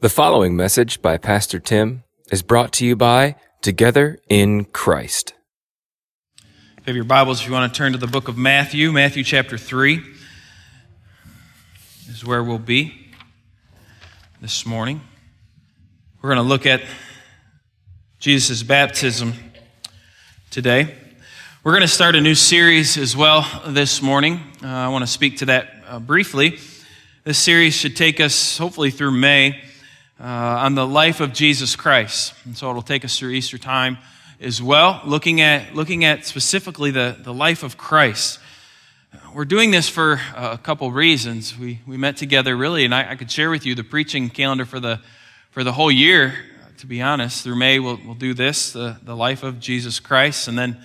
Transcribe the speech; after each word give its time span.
The 0.00 0.10
following 0.10 0.54
message 0.54 1.00
by 1.00 1.16
Pastor 1.16 1.58
Tim 1.58 2.04
is 2.30 2.42
brought 2.42 2.70
to 2.74 2.84
you 2.84 2.96
by 2.96 3.36
Together 3.62 4.18
in 4.28 4.66
Christ. 4.66 5.32
If 6.36 6.44
you 6.80 6.82
have 6.88 6.96
your 6.96 7.04
Bibles, 7.06 7.40
if 7.40 7.46
you 7.46 7.54
want 7.54 7.72
to 7.72 7.78
turn 7.78 7.92
to 7.92 7.98
the 7.98 8.06
book 8.06 8.28
of 8.28 8.36
Matthew, 8.36 8.92
Matthew 8.92 9.24
chapter 9.24 9.56
3 9.56 10.02
is 12.10 12.22
where 12.26 12.44
we'll 12.44 12.58
be 12.58 13.08
this 14.42 14.66
morning. 14.66 15.00
We're 16.20 16.28
going 16.28 16.44
to 16.44 16.48
look 16.48 16.66
at 16.66 16.82
Jesus' 18.18 18.62
baptism 18.62 19.32
today. 20.50 20.94
We're 21.64 21.72
going 21.72 21.80
to 21.80 21.88
start 21.88 22.16
a 22.16 22.20
new 22.20 22.34
series 22.34 22.98
as 22.98 23.16
well 23.16 23.48
this 23.66 24.02
morning. 24.02 24.42
Uh, 24.62 24.66
I 24.66 24.88
want 24.88 25.04
to 25.04 25.10
speak 25.10 25.38
to 25.38 25.46
that 25.46 25.70
uh, 25.86 25.98
briefly. 26.00 26.58
This 27.24 27.38
series 27.38 27.72
should 27.72 27.96
take 27.96 28.20
us 28.20 28.58
hopefully 28.58 28.90
through 28.90 29.12
May 29.12 29.62
uh, 30.20 30.24
on 30.24 30.74
the 30.74 30.86
life 30.86 31.20
of 31.20 31.32
Jesus 31.32 31.76
Christ. 31.76 32.34
And 32.44 32.56
so 32.56 32.70
it'll 32.70 32.82
take 32.82 33.04
us 33.04 33.18
through 33.18 33.30
Easter 33.30 33.58
time 33.58 33.98
as 34.40 34.62
well, 34.62 35.00
looking 35.04 35.40
at, 35.40 35.74
looking 35.74 36.04
at 36.04 36.26
specifically 36.26 36.90
the, 36.90 37.16
the 37.18 37.32
life 37.32 37.62
of 37.62 37.76
Christ. 37.76 38.38
We're 39.34 39.44
doing 39.44 39.70
this 39.70 39.88
for 39.88 40.20
a 40.34 40.58
couple 40.58 40.90
reasons. 40.92 41.58
We, 41.58 41.80
we 41.86 41.96
met 41.96 42.16
together 42.16 42.56
really, 42.56 42.84
and 42.84 42.94
I, 42.94 43.12
I 43.12 43.16
could 43.16 43.30
share 43.30 43.50
with 43.50 43.66
you 43.66 43.74
the 43.74 43.84
preaching 43.84 44.30
calendar 44.30 44.64
for 44.64 44.80
the, 44.80 45.00
for 45.50 45.64
the 45.64 45.72
whole 45.72 45.90
year, 45.90 46.34
to 46.78 46.86
be 46.86 47.00
honest. 47.00 47.42
Through 47.44 47.56
May, 47.56 47.78
we'll, 47.78 47.98
we'll 48.04 48.14
do 48.14 48.34
this, 48.34 48.72
the, 48.72 48.98
the 49.02 49.16
life 49.16 49.42
of 49.42 49.58
Jesus 49.58 50.00
Christ. 50.00 50.48
And 50.48 50.58
then 50.58 50.78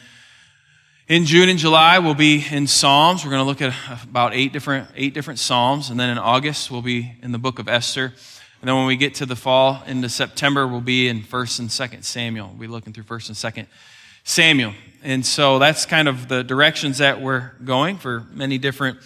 in 1.08 1.26
June 1.26 1.50
and 1.50 1.60
July, 1.60 2.00
we'll 2.00 2.14
be 2.14 2.46
in 2.52 2.68
Psalms. 2.68 3.26
We're 3.26 3.32
going 3.32 3.44
to 3.44 3.48
look 3.48 3.62
at 3.62 3.74
about 4.04 4.34
eight 4.34 4.54
different, 4.54 4.88
eight 4.96 5.14
different 5.14 5.40
Psalms. 5.40 5.90
And 5.90 6.00
then 6.00 6.10
in 6.10 6.18
August, 6.18 6.72
we'll 6.72 6.82
be 6.82 7.16
in 7.22 7.34
the 7.34 7.40
book 7.40 7.60
of 7.60 7.68
Esther. 7.68 8.14
And 8.62 8.68
then 8.68 8.76
when 8.76 8.86
we 8.86 8.96
get 8.96 9.16
to 9.16 9.26
the 9.26 9.36
fall 9.36 9.82
into 9.88 10.08
September, 10.08 10.68
we'll 10.68 10.82
be 10.82 11.08
in 11.08 11.24
1st 11.24 11.60
and 11.62 11.70
2nd 11.70 12.04
Samuel. 12.04 12.50
We'll 12.50 12.60
be 12.60 12.68
looking 12.68 12.94
through 12.94 13.06
1st 13.06 13.30
and 13.30 13.56
2nd 13.56 13.68
Samuel. 14.24 14.74
And 15.02 15.26
so 15.26 15.58
that's 15.58 15.88
kind 15.88 16.08
of 16.08 16.28
the 16.28 16.44
directions 16.44 17.00
that 17.00 17.20
we're 17.20 17.54
going 17.66 17.98
for 17.98 18.28
many 18.32 18.60
different 18.60 19.00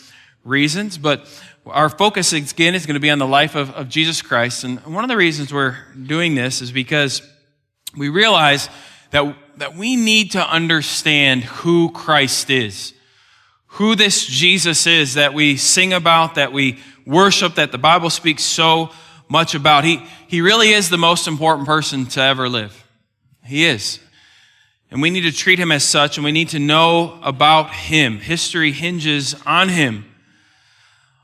reasons. 0.43 0.97
But 0.97 1.25
our 1.65 1.87
focus 1.87 2.33
again 2.33 2.75
is 2.75 2.85
going 2.85 2.95
to 2.95 2.99
be 2.99 3.09
on 3.09 3.17
the 3.17 3.25
life 3.25 3.55
of, 3.55 3.69
of 3.71 3.87
Jesus 3.87 4.21
Christ. 4.21 4.65
And 4.65 4.77
one 4.85 5.05
of 5.05 5.09
the 5.09 5.15
reasons 5.15 5.53
we're 5.53 5.77
doing 6.05 6.35
this 6.35 6.61
is 6.61 6.73
because 6.73 7.21
we 7.95 8.09
realize 8.09 8.67
that, 9.11 9.37
that 9.55 9.77
we 9.77 9.95
need 9.95 10.31
to 10.31 10.45
understand 10.45 11.45
who 11.45 11.91
Christ 11.91 12.49
is. 12.49 12.93
Who 13.67 13.95
this 13.95 14.25
Jesus 14.25 14.85
is 14.85 15.13
that 15.13 15.33
we 15.33 15.55
sing 15.55 15.93
about, 15.93 16.35
that 16.35 16.51
we 16.51 16.79
worship, 17.05 17.55
that 17.55 17.71
the 17.71 17.77
Bible 17.77 18.09
speaks 18.09 18.43
so 18.43 18.91
much 19.27 19.55
about. 19.55 19.83
He, 19.83 20.01
he 20.27 20.41
really 20.41 20.71
is 20.71 20.89
the 20.89 20.97
most 20.97 21.27
important 21.27 21.67
person 21.67 22.05
to 22.07 22.21
ever 22.21 22.47
live. 22.49 22.83
He 23.43 23.65
is. 23.65 23.99
And 24.91 25.01
we 25.01 25.09
need 25.09 25.21
to 25.21 25.31
treat 25.31 25.59
him 25.59 25.71
as 25.71 25.83
such, 25.83 26.17
and 26.17 26.23
we 26.23 26.31
need 26.31 26.49
to 26.49 26.59
know 26.59 27.19
about 27.21 27.71
him. 27.71 28.19
History 28.19 28.71
hinges 28.71 29.35
on 29.45 29.69
him. 29.69 30.05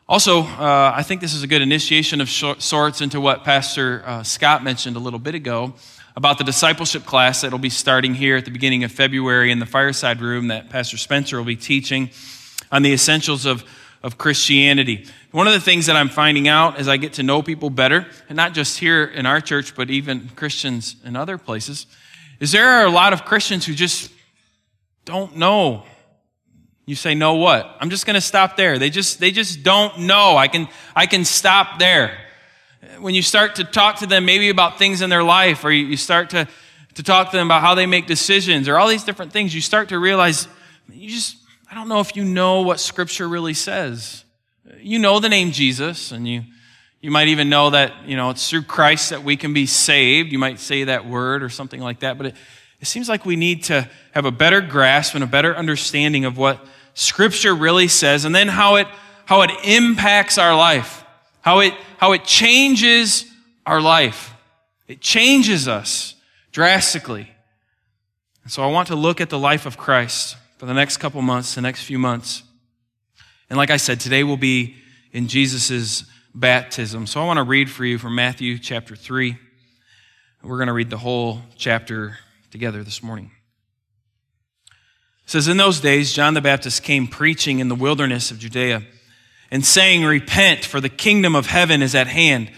Also, 0.10 0.42
uh, 0.42 0.92
I 0.94 1.04
think 1.04 1.22
this 1.22 1.34
is 1.34 1.42
a 1.42 1.48
good 1.48 1.62
initiation 1.62 2.20
of 2.20 2.30
sorts 2.30 3.00
into 3.00 3.22
what 3.22 3.46
Pastor 3.46 4.04
uh, 4.06 4.24
Scott 4.24 4.62
mentioned 4.62 4.98
a 4.98 5.00
little 5.00 5.20
bit 5.20 5.36
ago 5.36 5.74
about 6.18 6.38
the 6.38 6.44
discipleship 6.44 7.06
class 7.06 7.42
that 7.42 7.52
will 7.52 7.60
be 7.60 7.70
starting 7.70 8.14
here 8.14 8.36
at 8.36 8.44
the 8.44 8.52
beginning 8.52 8.84
of 8.84 8.92
February 8.92 9.52
in 9.52 9.60
the 9.60 9.66
fireside 9.66 10.20
room 10.20 10.50
that 10.50 10.70
Pastor 10.70 10.98
Spencer 10.98 11.38
will 11.38 11.46
be 11.46 11.56
teaching 11.56 12.10
on 12.72 12.82
the 12.82 12.92
essentials 12.92 13.46
of, 13.46 13.64
of 14.04 14.18
Christianity. 14.18 15.08
One 15.32 15.48
of 15.48 15.54
the 15.54 15.62
things 15.62 15.86
that 15.86 15.96
I'm 15.96 16.10
finding 16.10 16.50
out 16.50 16.78
as 16.78 16.90
I 16.90 16.98
get 16.98 17.14
to 17.14 17.24
know 17.24 17.42
people 17.42 17.70
better, 17.70 18.06
and 18.28 18.36
not 18.36 18.54
just 18.54 18.78
here 18.78 19.06
in 19.06 19.26
our 19.26 19.40
church, 19.40 19.76
but 19.76 19.90
even 19.90 20.28
Christians 20.36 20.98
in 21.06 21.16
other 21.16 21.38
places, 21.38 21.86
is 22.42 22.52
there 22.52 22.68
are 22.68 22.86
a 22.86 22.90
lot 22.90 23.14
of 23.14 23.24
Christians 23.24 23.66
who 23.66 23.74
just 23.74 24.12
don't 25.06 25.38
know. 25.38 25.84
You 26.86 26.96
say, 26.96 27.16
know 27.16 27.36
what? 27.36 27.78
I'm 27.80 27.90
just 27.90 28.06
going 28.06 28.16
to 28.16 28.22
stop 28.22 28.58
there. 28.58 28.78
They 28.78 28.90
just, 28.90 29.22
they 29.22 29.32
just 29.32 29.64
don't 29.64 30.00
know. 30.00 30.36
I 30.36 30.50
can, 30.50 30.68
I 30.98 31.06
can 31.06 31.24
stop 31.24 31.80
there. 31.80 32.18
When 33.00 33.14
you 33.14 33.22
start 33.22 33.56
to 33.56 33.64
talk 33.64 34.00
to 34.00 34.08
them 34.08 34.26
maybe 34.26 34.50
about 34.50 34.80
things 34.80 35.02
in 35.02 35.10
their 35.10 35.24
life, 35.24 35.64
or 35.64 35.72
you 35.72 35.96
start 35.96 36.32
to, 36.32 36.46
to 36.96 37.04
talk 37.04 37.32
to 37.32 37.38
them 37.38 37.48
about 37.48 37.62
how 37.62 37.74
they 37.74 37.86
make 37.86 38.06
decisions, 38.06 38.68
or 38.68 38.78
all 38.78 38.90
these 38.90 39.06
different 39.06 39.32
things, 39.32 39.56
you 39.56 39.62
start 39.62 39.90
to 39.90 40.00
realize, 40.00 40.50
you 40.92 41.10
just, 41.10 41.38
I 41.70 41.76
don't 41.76 41.88
know 41.88 42.02
if 42.02 42.18
you 42.18 42.26
know 42.26 42.64
what 42.64 42.82
scripture 42.82 43.30
really 43.30 43.54
says 43.54 44.26
you 44.84 45.00
know 45.00 45.20
the 45.20 45.30
name 45.30 45.52
Jesus, 45.52 46.12
and 46.12 46.28
you, 46.28 46.44
you 47.02 47.12
might 47.12 47.28
even 47.28 47.50
know 47.50 47.70
that, 47.72 48.08
you 48.08 48.16
know, 48.16 48.30
it's 48.30 48.50
through 48.50 48.64
Christ 48.64 49.10
that 49.10 49.24
we 49.24 49.38
can 49.38 49.54
be 49.54 49.66
saved. 49.66 50.32
You 50.32 50.40
might 50.40 50.60
say 50.60 50.86
that 50.86 51.06
word 51.06 51.44
or 51.44 51.50
something 51.50 51.80
like 51.80 52.00
that, 52.02 52.18
but 52.18 52.28
it, 52.28 52.36
it 52.80 52.88
seems 52.88 53.08
like 53.08 53.26
we 53.26 53.36
need 53.36 53.64
to 53.66 53.90
have 54.12 54.26
a 54.26 54.32
better 54.32 54.62
grasp 54.62 55.16
and 55.16 55.24
a 55.24 55.28
better 55.28 55.56
understanding 55.56 56.26
of 56.26 56.38
what 56.38 56.66
Scripture 56.94 57.56
really 57.56 57.88
says, 57.88 58.26
and 58.26 58.36
then 58.36 58.48
how 58.48 58.76
it, 58.76 58.88
how 59.26 59.42
it 59.42 59.52
impacts 59.64 60.38
our 60.38 60.56
life, 60.56 61.04
how 61.42 61.60
it, 61.60 61.74
how 61.98 62.12
it 62.12 62.26
changes 62.26 63.26
our 63.66 63.80
life. 63.80 64.34
It 64.88 65.00
changes 65.00 65.68
us 65.68 66.16
drastically. 66.52 67.32
And 68.44 68.52
so 68.52 68.64
I 68.64 68.68
want 68.68 68.88
to 68.90 68.96
look 68.96 69.22
at 69.22 69.30
the 69.30 69.40
life 69.40 69.66
of 69.66 69.78
Christ 69.78 70.36
for 70.58 70.66
the 70.66 70.74
next 70.74 70.98
couple 70.98 71.22
months, 71.22 71.56
the 71.56 71.62
next 71.62 71.84
few 71.84 71.98
months. 71.98 72.44
And 73.52 73.58
like 73.58 73.70
I 73.70 73.76
said, 73.76 74.00
today 74.00 74.24
will 74.24 74.38
be 74.38 74.78
in 75.12 75.28
Jesus' 75.28 76.06
baptism. 76.34 77.06
So 77.06 77.22
I 77.22 77.26
want 77.26 77.36
to 77.36 77.44
read 77.44 77.70
for 77.70 77.84
you 77.84 77.98
from 77.98 78.16
Matthew 78.16 78.58
chapter 78.58 78.96
3. 78.96 79.38
We're 80.42 80.56
going 80.56 80.68
to 80.68 80.74
read 80.74 80.90
the 80.90 80.98
whole 80.98 81.42
chapter 81.58 82.18
together 82.50 82.82
this 82.82 83.04
morning. 83.04 83.30
It 85.26 85.30
says, 85.32 85.50
In 85.50 85.58
those 85.58 85.82
days, 85.82 86.14
John 86.14 86.34
the 86.34 86.40
Baptist 86.40 86.82
came 86.82 87.10
preaching 87.10 87.60
in 87.60 87.68
the 87.68 87.76
wilderness 87.76 88.32
of 88.32 88.40
Judea 88.40 88.84
and 89.52 89.66
saying, 89.66 90.06
Repent, 90.06 90.64
for 90.64 90.80
the 90.80 90.88
kingdom 90.88 91.36
of 91.36 91.48
heaven 91.48 91.82
is 91.82 91.94
at 91.94 92.08
hand. 92.08 92.50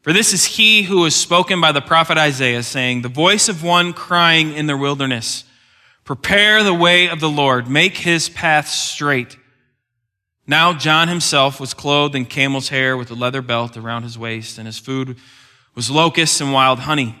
For 0.00 0.12
this 0.12 0.32
is 0.32 0.44
he 0.44 0.82
who 0.82 1.02
was 1.02 1.14
spoken 1.14 1.60
by 1.60 1.70
the 1.70 1.80
prophet 1.80 2.18
Isaiah, 2.18 2.64
saying, 2.64 3.02
The 3.02 3.08
voice 3.08 3.48
of 3.48 3.62
one 3.62 3.92
crying 3.92 4.54
in 4.54 4.66
the 4.66 4.76
wilderness, 4.76 5.44
Prepare 6.02 6.64
the 6.64 6.74
way 6.74 7.08
of 7.08 7.20
the 7.20 7.30
Lord, 7.30 7.68
make 7.68 7.98
his 7.98 8.28
path 8.28 8.66
straight. 8.66 9.36
Now 10.46 10.72
John 10.72 11.08
himself 11.08 11.60
was 11.60 11.74
clothed 11.74 12.14
in 12.14 12.26
camel's 12.26 12.68
hair 12.68 12.96
with 12.96 13.10
a 13.10 13.14
leather 13.14 13.42
belt 13.42 13.76
around 13.76 14.02
his 14.02 14.18
waist, 14.18 14.58
and 14.58 14.66
his 14.66 14.78
food 14.78 15.16
was 15.74 15.90
locusts 15.90 16.40
and 16.40 16.52
wild 16.52 16.80
honey. 16.80 17.16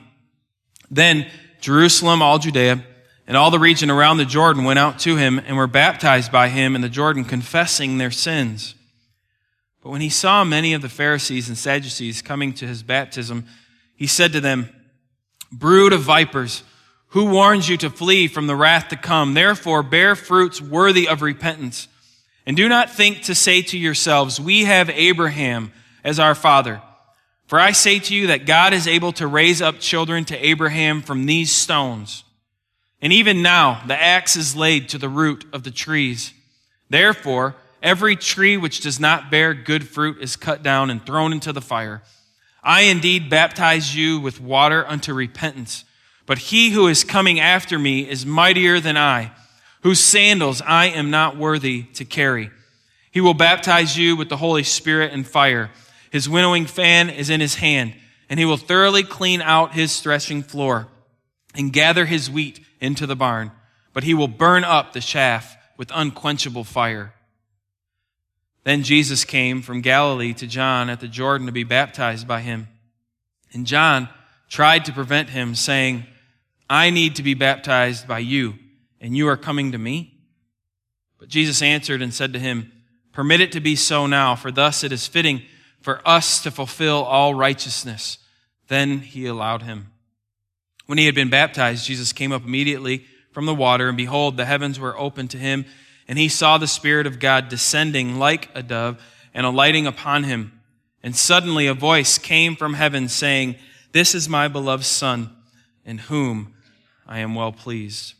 Then 0.90 1.26
Jerusalem, 1.60 2.20
all 2.20 2.38
Judea, 2.38 2.84
and 3.26 3.36
all 3.36 3.50
the 3.50 3.58
region 3.58 3.90
around 3.90 4.16
the 4.16 4.24
Jordan 4.24 4.64
went 4.64 4.78
out 4.78 4.98
to 5.00 5.16
him 5.16 5.38
and 5.38 5.56
were 5.56 5.68
baptized 5.68 6.32
by 6.32 6.48
him 6.48 6.74
in 6.74 6.82
the 6.82 6.88
Jordan, 6.88 7.24
confessing 7.24 7.98
their 7.98 8.10
sins. 8.10 8.74
But 9.82 9.90
when 9.90 10.00
he 10.00 10.08
saw 10.08 10.44
many 10.44 10.74
of 10.74 10.82
the 10.82 10.88
Pharisees 10.88 11.48
and 11.48 11.56
Sadducees 11.56 12.22
coming 12.22 12.52
to 12.54 12.66
his 12.66 12.82
baptism, 12.82 13.46
he 13.96 14.06
said 14.06 14.32
to 14.32 14.40
them, 14.40 14.68
Brood 15.50 15.92
of 15.92 16.02
vipers, 16.02 16.62
who 17.08 17.26
warns 17.26 17.68
you 17.68 17.76
to 17.78 17.90
flee 17.90 18.26
from 18.26 18.46
the 18.46 18.56
wrath 18.56 18.88
to 18.88 18.96
come? 18.96 19.34
Therefore 19.34 19.82
bear 19.82 20.14
fruits 20.16 20.60
worthy 20.60 21.06
of 21.06 21.22
repentance. 21.22 21.88
And 22.46 22.56
do 22.56 22.68
not 22.68 22.90
think 22.90 23.22
to 23.22 23.34
say 23.34 23.62
to 23.62 23.78
yourselves, 23.78 24.40
We 24.40 24.64
have 24.64 24.90
Abraham 24.90 25.72
as 26.02 26.18
our 26.18 26.34
father. 26.34 26.82
For 27.46 27.60
I 27.60 27.72
say 27.72 27.98
to 27.98 28.14
you 28.14 28.28
that 28.28 28.46
God 28.46 28.72
is 28.72 28.88
able 28.88 29.12
to 29.12 29.26
raise 29.26 29.60
up 29.60 29.78
children 29.78 30.24
to 30.26 30.46
Abraham 30.46 31.02
from 31.02 31.26
these 31.26 31.52
stones. 31.52 32.24
And 33.00 33.12
even 33.12 33.42
now, 33.42 33.82
the 33.86 34.00
axe 34.00 34.36
is 34.36 34.56
laid 34.56 34.88
to 34.90 34.98
the 34.98 35.08
root 35.08 35.44
of 35.52 35.62
the 35.62 35.70
trees. 35.70 36.32
Therefore, 36.88 37.56
every 37.82 38.16
tree 38.16 38.56
which 38.56 38.80
does 38.80 38.98
not 38.98 39.30
bear 39.30 39.54
good 39.54 39.86
fruit 39.86 40.18
is 40.20 40.36
cut 40.36 40.62
down 40.62 40.88
and 40.88 41.04
thrown 41.04 41.32
into 41.32 41.52
the 41.52 41.60
fire. 41.60 42.02
I 42.62 42.82
indeed 42.82 43.28
baptize 43.28 43.94
you 43.94 44.20
with 44.20 44.40
water 44.40 44.86
unto 44.86 45.12
repentance, 45.12 45.84
but 46.26 46.38
he 46.38 46.70
who 46.70 46.86
is 46.86 47.02
coming 47.02 47.40
after 47.40 47.78
me 47.78 48.08
is 48.08 48.24
mightier 48.24 48.78
than 48.80 48.96
I 48.96 49.32
whose 49.82 50.00
sandals 50.00 50.62
I 50.62 50.86
am 50.86 51.10
not 51.10 51.36
worthy 51.36 51.84
to 51.94 52.04
carry. 52.04 52.50
He 53.10 53.20
will 53.20 53.34
baptize 53.34 53.96
you 53.96 54.16
with 54.16 54.28
the 54.28 54.36
Holy 54.36 54.62
Spirit 54.62 55.12
and 55.12 55.26
fire. 55.26 55.70
His 56.10 56.28
winnowing 56.28 56.66
fan 56.66 57.10
is 57.10 57.30
in 57.30 57.40
his 57.40 57.56
hand, 57.56 57.94
and 58.28 58.38
he 58.38 58.46
will 58.46 58.56
thoroughly 58.56 59.02
clean 59.02 59.42
out 59.42 59.74
his 59.74 60.00
threshing 60.00 60.42
floor 60.42 60.88
and 61.54 61.72
gather 61.72 62.06
his 62.06 62.30
wheat 62.30 62.60
into 62.80 63.06
the 63.06 63.16
barn, 63.16 63.50
but 63.92 64.04
he 64.04 64.14
will 64.14 64.28
burn 64.28 64.64
up 64.64 64.92
the 64.92 65.00
chaff 65.00 65.56
with 65.76 65.90
unquenchable 65.94 66.64
fire. 66.64 67.12
Then 68.64 68.84
Jesus 68.84 69.24
came 69.24 69.60
from 69.60 69.80
Galilee 69.80 70.32
to 70.34 70.46
John 70.46 70.88
at 70.88 71.00
the 71.00 71.08
Jordan 71.08 71.46
to 71.46 71.52
be 71.52 71.64
baptized 71.64 72.28
by 72.28 72.40
him. 72.40 72.68
And 73.52 73.66
John 73.66 74.08
tried 74.48 74.84
to 74.84 74.92
prevent 74.92 75.30
him, 75.30 75.54
saying, 75.54 76.06
I 76.70 76.90
need 76.90 77.16
to 77.16 77.22
be 77.22 77.34
baptized 77.34 78.06
by 78.06 78.20
you 78.20 78.54
and 79.02 79.14
you 79.16 79.28
are 79.28 79.36
coming 79.36 79.72
to 79.72 79.78
me? 79.78 80.14
But 81.18 81.28
Jesus 81.28 81.60
answered 81.60 82.00
and 82.00 82.14
said 82.14 82.32
to 82.32 82.38
him, 82.38 82.72
Permit 83.12 83.42
it 83.42 83.52
to 83.52 83.60
be 83.60 83.76
so 83.76 84.06
now, 84.06 84.34
for 84.34 84.50
thus 84.50 84.82
it 84.82 84.92
is 84.92 85.06
fitting 85.06 85.42
for 85.82 86.00
us 86.08 86.42
to 86.42 86.50
fulfill 86.50 87.02
all 87.02 87.34
righteousness. 87.34 88.16
Then 88.68 89.00
he 89.00 89.26
allowed 89.26 89.62
him. 89.62 89.92
When 90.86 90.96
he 90.96 91.06
had 91.06 91.14
been 91.14 91.28
baptized, 91.28 91.86
Jesus 91.86 92.12
came 92.12 92.32
up 92.32 92.44
immediately 92.44 93.04
from 93.32 93.44
the 93.46 93.54
water, 93.54 93.88
and 93.88 93.96
behold, 93.96 94.36
the 94.36 94.44
heavens 94.44 94.80
were 94.80 94.98
opened 94.98 95.30
to 95.30 95.38
him, 95.38 95.66
and 96.08 96.18
he 96.18 96.28
saw 96.28 96.56
the 96.56 96.66
Spirit 96.66 97.06
of 97.06 97.20
God 97.20 97.48
descending 97.48 98.18
like 98.18 98.48
a 98.54 98.62
dove 98.62 99.02
and 99.34 99.44
alighting 99.44 99.86
upon 99.86 100.24
him. 100.24 100.60
And 101.02 101.16
suddenly 101.16 101.66
a 101.66 101.74
voice 101.74 102.18
came 102.18 102.56
from 102.56 102.74
heaven 102.74 103.08
saying, 103.08 103.56
This 103.92 104.14
is 104.14 104.28
my 104.28 104.48
beloved 104.48 104.84
Son, 104.84 105.30
in 105.84 105.98
whom 105.98 106.54
I 107.06 107.18
am 107.18 107.34
well 107.34 107.52
pleased. 107.52 108.14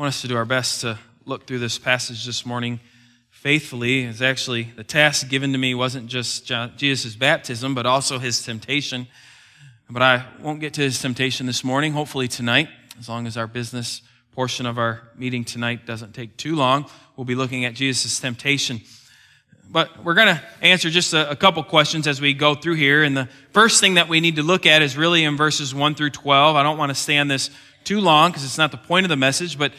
Want 0.00 0.08
us 0.08 0.22
to 0.22 0.28
do 0.28 0.36
our 0.38 0.46
best 0.46 0.80
to 0.80 0.98
look 1.26 1.46
through 1.46 1.58
this 1.58 1.78
passage 1.78 2.24
this 2.24 2.46
morning 2.46 2.80
faithfully. 3.28 4.04
It's 4.04 4.22
actually 4.22 4.62
the 4.62 4.82
task 4.82 5.28
given 5.28 5.52
to 5.52 5.58
me 5.58 5.74
wasn't 5.74 6.06
just 6.06 6.50
Jesus' 6.78 7.14
baptism, 7.16 7.74
but 7.74 7.84
also 7.84 8.18
his 8.18 8.42
temptation. 8.42 9.08
But 9.90 10.00
I 10.00 10.24
won't 10.40 10.60
get 10.60 10.72
to 10.72 10.80
his 10.80 10.98
temptation 10.98 11.44
this 11.44 11.62
morning, 11.62 11.92
hopefully 11.92 12.28
tonight, 12.28 12.70
as 12.98 13.10
long 13.10 13.26
as 13.26 13.36
our 13.36 13.46
business 13.46 14.00
portion 14.32 14.64
of 14.64 14.78
our 14.78 15.02
meeting 15.16 15.44
tonight 15.44 15.84
doesn't 15.84 16.14
take 16.14 16.34
too 16.38 16.56
long. 16.56 16.86
We'll 17.14 17.26
be 17.26 17.34
looking 17.34 17.66
at 17.66 17.74
Jesus' 17.74 18.18
temptation. 18.18 18.80
But 19.70 20.02
we're 20.02 20.14
going 20.14 20.34
to 20.34 20.42
answer 20.62 20.88
just 20.88 21.12
a, 21.12 21.30
a, 21.30 21.36
couple 21.36 21.62
questions 21.62 22.08
as 22.08 22.20
we 22.22 22.32
go 22.32 22.54
through 22.54 22.74
here. 22.74 23.04
And 23.04 23.16
the 23.16 23.28
first 23.52 23.80
thing 23.80 23.94
that 23.94 24.08
we 24.08 24.20
need 24.20 24.36
to 24.36 24.42
look 24.42 24.66
at 24.66 24.82
is 24.82 24.96
really 24.96 25.22
in 25.22 25.36
verses 25.36 25.74
1 25.74 25.94
through 25.94 26.10
12. 26.10 26.56
I 26.56 26.62
don't 26.64 26.78
want 26.78 26.88
to 26.88 26.94
stay 26.94 27.18
on 27.18 27.28
this 27.28 27.50
too 27.84 28.00
long 28.00 28.30
because 28.30 28.44
it's 28.44 28.58
not 28.58 28.70
the 28.70 28.76
point 28.76 29.04
of 29.04 29.10
the 29.10 29.16
message, 29.16 29.58
but 29.58 29.72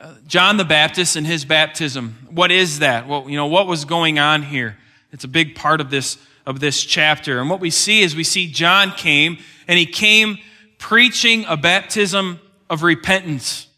uh, 0.00 0.14
John 0.26 0.56
the 0.56 0.64
Baptist 0.64 1.16
and 1.16 1.26
his 1.26 1.44
baptism. 1.44 2.28
What 2.30 2.50
is 2.50 2.80
that? 2.80 3.08
Well, 3.08 3.28
you 3.28 3.36
know, 3.36 3.46
what 3.46 3.66
was 3.66 3.84
going 3.84 4.18
on 4.18 4.42
here? 4.42 4.76
It's 5.12 5.24
a 5.24 5.28
big 5.28 5.54
part 5.54 5.80
of 5.80 5.90
this, 5.90 6.18
of 6.44 6.60
this 6.60 6.84
chapter. 6.84 7.40
And 7.40 7.48
what 7.48 7.60
we 7.60 7.70
see 7.70 8.02
is 8.02 8.14
we 8.14 8.24
see 8.24 8.50
John 8.50 8.90
came 8.92 9.38
and 9.66 9.78
he 9.78 9.86
came 9.86 10.38
preaching 10.78 11.44
a 11.48 11.56
baptism 11.56 12.40
of 12.68 12.82
repentance. 12.82 13.68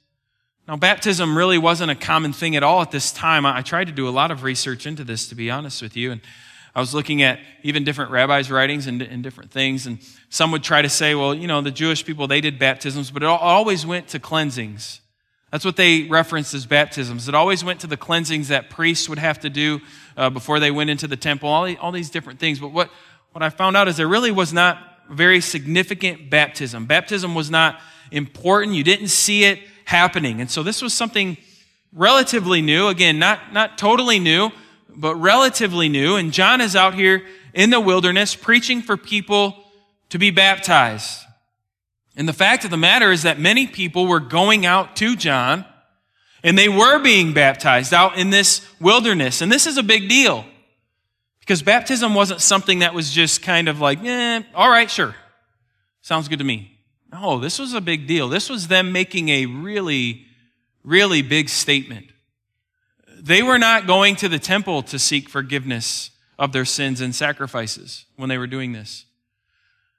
Now, 0.66 0.76
baptism 0.76 1.36
really 1.36 1.58
wasn't 1.58 1.90
a 1.90 1.94
common 1.94 2.32
thing 2.32 2.56
at 2.56 2.62
all 2.62 2.82
at 2.82 2.90
this 2.90 3.12
time. 3.12 3.46
I, 3.46 3.62
tried 3.62 3.86
to 3.86 3.92
do 3.92 4.08
a 4.08 4.10
lot 4.10 4.30
of 4.30 4.42
research 4.42 4.86
into 4.86 5.04
this, 5.04 5.28
to 5.28 5.34
be 5.34 5.50
honest 5.50 5.80
with 5.80 5.96
you. 5.96 6.12
And 6.12 6.20
I 6.75 6.81
was 6.81 6.94
looking 6.94 7.23
at 7.23 7.41
even 7.62 7.85
different 7.85 8.11
rabbis' 8.11 8.50
writings 8.50 8.87
and, 8.87 9.03
and 9.03 9.23
different 9.23 9.50
things. 9.50 9.87
And 9.87 9.99
some 10.29 10.50
would 10.53 10.62
try 10.62 10.82
to 10.82 10.88
say, 10.88 11.15
well, 11.15 11.35
you 11.35 11.47
know, 11.47 11.61
the 11.61 11.70
Jewish 11.70 12.05
people, 12.05 12.26
they 12.26 12.41
did 12.41 12.59
baptisms, 12.59 13.11
but 13.11 13.23
it 13.23 13.26
always 13.26 13.85
went 13.85 14.09
to 14.09 14.19
cleansings. 14.19 15.00
That's 15.50 15.65
what 15.65 15.76
they 15.76 16.03
referenced 16.03 16.53
as 16.53 16.67
baptisms. 16.67 17.26
It 17.26 17.35
always 17.35 17.65
went 17.65 17.81
to 17.81 17.87
the 17.87 17.97
cleansings 17.97 18.49
that 18.49 18.69
priests 18.69 19.09
would 19.09 19.19
have 19.19 19.41
to 19.41 19.50
do 19.50 19.81
uh, 20.17 20.29
before 20.29 20.61
they 20.61 20.70
went 20.70 20.91
into 20.91 21.06
the 21.06 21.17
temple, 21.17 21.49
all, 21.49 21.75
all 21.76 21.93
these 21.93 22.11
different 22.11 22.38
things. 22.38 22.61
But 22.61 22.73
what, 22.73 22.91
what 23.32 23.43
I 23.43 23.49
found 23.49 23.76
out 23.76 23.88
is 23.88 23.97
there 23.97 24.09
really 24.09 24.31
was 24.31 24.53
not 24.53 24.79
very 25.11 25.41
significant 25.41 26.29
baptism. 26.29 26.85
Baptism 26.85 27.35
was 27.35 27.50
not 27.50 27.81
important. 28.11 28.76
You 28.76 28.85
didn't 28.85 29.09
see 29.09 29.44
it 29.44 29.61
happening. 29.85 30.43
And 30.43 30.50
so 30.50 30.62
this 30.62 30.82
was 30.82 30.93
something 30.93 31.38
relatively 31.94 32.61
new. 32.61 32.88
Again, 32.88 33.19
not, 33.19 33.53
not 33.55 33.79
totally 33.79 34.19
new, 34.19 34.50
but 34.99 35.15
relatively 35.15 35.89
new. 35.89 36.17
And 36.17 36.33
John 36.33 36.61
is 36.61 36.75
out 36.75 36.95
here 36.95 37.25
in 37.55 37.71
the 37.71 37.81
wilderness 37.81 38.35
preaching 38.35 38.83
for 38.83 38.97
people 38.97 39.56
to 40.11 40.19
be 40.19 40.31
baptized. 40.31 41.23
And 42.17 42.29
the 42.29 42.33
fact 42.33 42.65
of 42.65 42.71
the 42.71 42.77
matter 42.77 43.12
is 43.12 43.23
that 43.23 43.39
many 43.39 43.67
people 43.67 44.06
were 44.06 44.21
going 44.21 44.67
out 44.67 44.97
to 44.97 45.15
John 45.15 45.65
and 46.43 46.59
they 46.59 46.69
were 46.69 46.99
being 46.99 47.33
baptized 47.33 47.95
out 47.95 48.19
in 48.19 48.31
this 48.31 48.67
wilderness. 48.81 49.41
And 49.41 49.50
this 49.50 49.67
is 49.67 49.77
a 49.77 49.83
big 49.83 50.09
deal 50.09 50.45
because 51.41 51.62
baptism 51.62 52.15
wasn't 52.15 52.41
something 52.41 52.81
that 52.81 52.93
was 52.93 53.12
just 53.12 53.43
kind 53.43 53.69
of 53.69 53.81
like, 53.81 54.03
eh, 54.03 54.43
all 54.55 54.69
right, 54.69 54.91
sure. 54.91 55.15
Sounds 56.03 56.27
good 56.27 56.41
to 56.41 56.45
me. 56.45 56.79
No, 57.12 57.39
this 57.39 57.59
was 57.59 57.73
a 57.73 57.81
big 57.81 58.06
deal. 58.06 58.29
This 58.29 58.50
was 58.50 58.69
them 58.69 58.93
making 58.93 59.29
a 59.29 59.47
really, 59.47 60.27
really 60.85 61.23
big 61.23 61.49
statement. 61.49 62.06
They 63.28 63.42
were 63.42 63.58
not 63.58 63.86
going 63.86 64.16
to 64.16 64.28
the 64.30 64.38
temple 64.38 64.82
to 64.84 64.98
seek 64.98 65.28
forgiveness 65.28 66.12
of 66.38 66.52
their 66.52 66.64
sins 66.64 67.02
and 67.02 67.14
sacrifices 67.14 68.06
when 68.16 68.30
they 68.30 68.38
were 68.38 68.46
doing 68.46 68.72
this. 68.72 69.04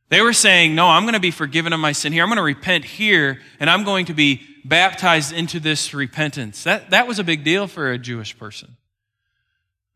They 0.07 0.19
were 0.21 0.33
saying, 0.33 0.73
No, 0.73 0.87
I'm 0.87 1.03
going 1.03 1.13
to 1.13 1.19
be 1.19 1.29
forgiven 1.29 1.71
of 1.71 1.79
my 1.79 1.91
sin 1.91 2.11
here. 2.11 2.23
I'm 2.23 2.29
going 2.29 2.37
to 2.37 2.41
repent 2.41 2.85
here, 2.85 3.39
and 3.59 3.69
I'm 3.69 3.83
going 3.83 4.07
to 4.07 4.15
be 4.15 4.41
baptized 4.65 5.31
into 5.31 5.59
this 5.59 5.93
repentance. 5.93 6.63
That, 6.63 6.89
that 6.89 7.07
was 7.07 7.19
a 7.19 7.23
big 7.23 7.43
deal 7.43 7.67
for 7.67 7.91
a 7.91 7.99
Jewish 7.99 8.35
person. 8.35 8.77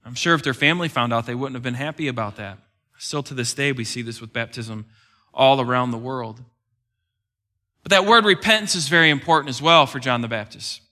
I'm 0.05 0.13
sure 0.13 0.35
if 0.35 0.43
their 0.43 0.53
family 0.53 0.87
found 0.87 1.11
out, 1.11 1.25
they 1.25 1.33
wouldn't 1.33 1.55
have 1.55 1.63
been 1.63 1.73
happy 1.73 2.07
about 2.07 2.35
that. 2.35 2.59
Still 2.99 3.23
to 3.23 3.33
this 3.33 3.55
day, 3.55 3.71
we 3.71 3.83
see 3.83 4.03
this 4.03 4.21
with 4.21 4.31
baptism 4.31 4.85
all 5.33 5.59
around 5.59 5.89
the 5.89 5.97
world. 5.97 6.43
But 7.81 7.89
that 7.89 8.05
word 8.05 8.25
repentance 8.25 8.75
is 8.75 8.89
very 8.89 9.09
important 9.09 9.49
as 9.49 9.59
well 9.59 9.87
for 9.87 9.97
John 9.97 10.21
the 10.21 10.27
Baptist. 10.27 10.82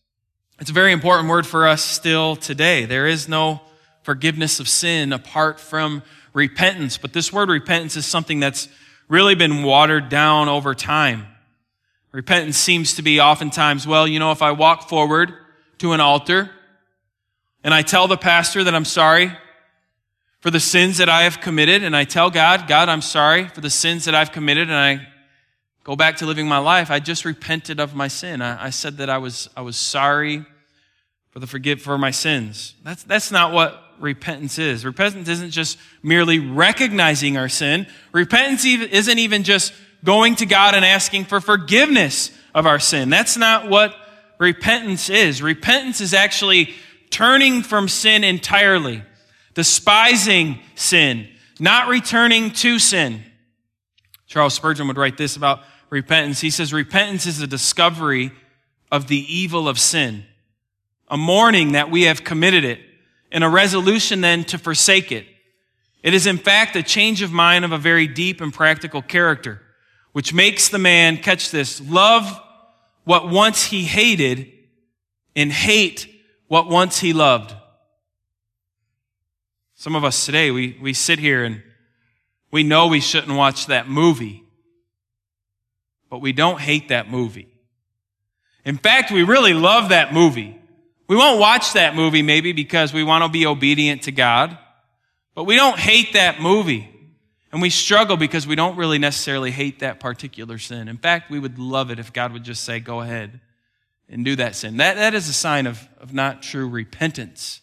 It's 0.61 0.69
a 0.69 0.73
very 0.73 0.91
important 0.91 1.27
word 1.27 1.47
for 1.47 1.67
us 1.67 1.81
still 1.81 2.35
today. 2.35 2.85
There 2.85 3.07
is 3.07 3.27
no 3.27 3.61
forgiveness 4.03 4.59
of 4.59 4.69
sin 4.69 5.11
apart 5.11 5.59
from 5.59 6.03
repentance, 6.33 6.99
but 6.99 7.13
this 7.13 7.33
word 7.33 7.49
repentance 7.49 7.95
is 7.95 8.05
something 8.05 8.39
that's 8.39 8.69
really 9.07 9.33
been 9.33 9.63
watered 9.63 10.09
down 10.09 10.49
over 10.49 10.75
time. 10.75 11.25
Repentance 12.11 12.57
seems 12.57 12.93
to 12.97 13.01
be 13.01 13.19
oftentimes, 13.19 13.87
well, 13.87 14.07
you 14.07 14.19
know, 14.19 14.31
if 14.31 14.43
I 14.43 14.51
walk 14.51 14.87
forward 14.87 15.33
to 15.79 15.93
an 15.93 15.99
altar 15.99 16.51
and 17.63 17.73
I 17.73 17.81
tell 17.81 18.07
the 18.07 18.15
pastor 18.15 18.63
that 18.63 18.75
I'm 18.75 18.85
sorry 18.85 19.31
for 20.41 20.51
the 20.51 20.59
sins 20.59 20.99
that 20.99 21.09
I 21.09 21.23
have 21.23 21.41
committed, 21.41 21.83
and 21.83 21.95
I 21.95 22.03
tell 22.03 22.29
God, 22.29 22.67
God, 22.67 22.87
I'm 22.87 23.01
sorry 23.01 23.47
for 23.47 23.61
the 23.61 23.71
sins 23.71 24.05
that 24.05 24.13
I've 24.13 24.31
committed, 24.31 24.69
and 24.69 24.77
I 24.77 25.07
go 25.83 25.95
back 25.95 26.17
to 26.17 26.25
living 26.25 26.47
my 26.47 26.57
life, 26.57 26.91
I 26.91 26.99
just 26.99 27.25
repented 27.25 27.79
of 27.79 27.95
my 27.95 28.07
sin. 28.07 28.41
I, 28.41 28.65
I, 28.65 28.69
said 28.69 28.97
that 28.97 29.09
I 29.09 29.17
was, 29.17 29.49
I 29.55 29.61
was 29.61 29.77
sorry 29.77 30.45
for 31.31 31.39
the 31.39 31.47
forgive 31.47 31.81
for 31.81 31.97
my 31.97 32.11
sins. 32.11 32.75
That's, 32.83 33.03
that's 33.03 33.31
not 33.31 33.51
what 33.51 33.81
repentance 33.99 34.59
is. 34.59 34.85
Repentance 34.85 35.27
isn't 35.27 35.51
just 35.51 35.77
merely 36.03 36.39
recognizing 36.39 37.37
our 37.37 37.49
sin. 37.49 37.87
Repentance 38.11 38.65
isn't 38.65 39.19
even 39.19 39.43
just 39.43 39.73
going 40.03 40.35
to 40.37 40.45
God 40.45 40.75
and 40.75 40.83
asking 40.83 41.25
for 41.25 41.39
forgiveness 41.39 42.31
of 42.53 42.65
our 42.65 42.79
sin. 42.79 43.09
That's 43.09 43.37
not 43.37 43.69
what 43.69 43.95
repentance 44.39 45.09
is. 45.09 45.41
Repentance 45.41 46.01
is 46.01 46.13
actually 46.13 46.73
turning 47.11 47.61
from 47.61 47.87
sin 47.87 48.23
entirely, 48.23 49.03
despising 49.53 50.59
sin, 50.75 51.27
not 51.59 51.87
returning 51.87 52.51
to 52.51 52.79
sin. 52.79 53.23
Charles 54.27 54.53
Spurgeon 54.53 54.87
would 54.87 54.97
write 54.97 55.17
this 55.17 55.35
about 55.35 55.61
repentance. 55.91 56.41
He 56.41 56.49
says, 56.49 56.73
repentance 56.73 57.27
is 57.27 57.39
a 57.41 57.47
discovery 57.47 58.31
of 58.91 59.07
the 59.07 59.19
evil 59.33 59.67
of 59.67 59.79
sin, 59.79 60.25
a 61.07 61.17
mourning 61.17 61.73
that 61.73 61.91
we 61.91 62.03
have 62.03 62.23
committed 62.23 62.63
it, 62.63 62.79
and 63.31 63.43
a 63.43 63.49
resolution 63.49 64.21
then 64.21 64.43
to 64.45 64.57
forsake 64.57 65.11
it. 65.11 65.27
It 66.01 66.15
is 66.15 66.25
in 66.25 66.37
fact 66.37 66.75
a 66.75 66.81
change 66.81 67.21
of 67.21 67.31
mind 67.31 67.63
of 67.63 67.71
a 67.71 67.77
very 67.77 68.07
deep 68.07 68.41
and 68.41 68.51
practical 68.51 69.01
character, 69.01 69.61
which 70.13 70.33
makes 70.33 70.69
the 70.69 70.79
man, 70.79 71.17
catch 71.17 71.51
this, 71.51 71.79
love 71.79 72.41
what 73.03 73.29
once 73.29 73.65
he 73.65 73.83
hated 73.83 74.51
and 75.35 75.51
hate 75.51 76.07
what 76.47 76.67
once 76.67 76.99
he 76.99 77.13
loved. 77.13 77.53
Some 79.75 79.95
of 79.95 80.03
us 80.03 80.25
today, 80.25 80.51
we, 80.51 80.77
we 80.81 80.93
sit 80.93 81.19
here 81.19 81.43
and 81.43 81.63
we 82.51 82.63
know 82.63 82.87
we 82.87 82.99
shouldn't 82.99 83.37
watch 83.37 83.67
that 83.67 83.87
movie 83.87 84.40
but 86.11 86.19
we 86.19 86.33
don't 86.33 86.59
hate 86.59 86.89
that 86.89 87.09
movie. 87.09 87.47
In 88.65 88.77
fact, 88.77 89.11
we 89.11 89.23
really 89.23 89.53
love 89.53 89.89
that 89.89 90.13
movie. 90.13 90.59
We 91.07 91.15
won't 91.15 91.39
watch 91.39 91.73
that 91.73 91.95
movie 91.95 92.21
maybe 92.21 92.51
because 92.51 92.93
we 92.93 93.03
want 93.03 93.23
to 93.23 93.29
be 93.29 93.47
obedient 93.47 94.03
to 94.03 94.11
God, 94.11 94.55
but 95.33 95.45
we 95.45 95.55
don't 95.55 95.79
hate 95.79 96.13
that 96.13 96.41
movie. 96.41 96.89
And 97.53 97.61
we 97.61 97.69
struggle 97.69 98.17
because 98.17 98.45
we 98.45 98.55
don't 98.55 98.75
really 98.75 98.99
necessarily 98.99 99.51
hate 99.51 99.79
that 99.79 99.99
particular 99.99 100.57
sin. 100.57 100.89
In 100.89 100.97
fact, 100.97 101.31
we 101.31 101.39
would 101.39 101.57
love 101.57 101.91
it 101.91 101.99
if 101.99 102.13
God 102.13 102.33
would 102.33 102.43
just 102.43 102.65
say, 102.65 102.81
go 102.81 102.99
ahead 102.99 103.39
and 104.09 104.23
do 104.25 104.35
that 104.35 104.55
sin. 104.55 104.77
That, 104.77 104.97
that 104.97 105.13
is 105.13 105.29
a 105.29 105.33
sign 105.33 105.65
of, 105.65 105.87
of 105.97 106.13
not 106.13 106.41
true 106.41 106.67
repentance. 106.67 107.61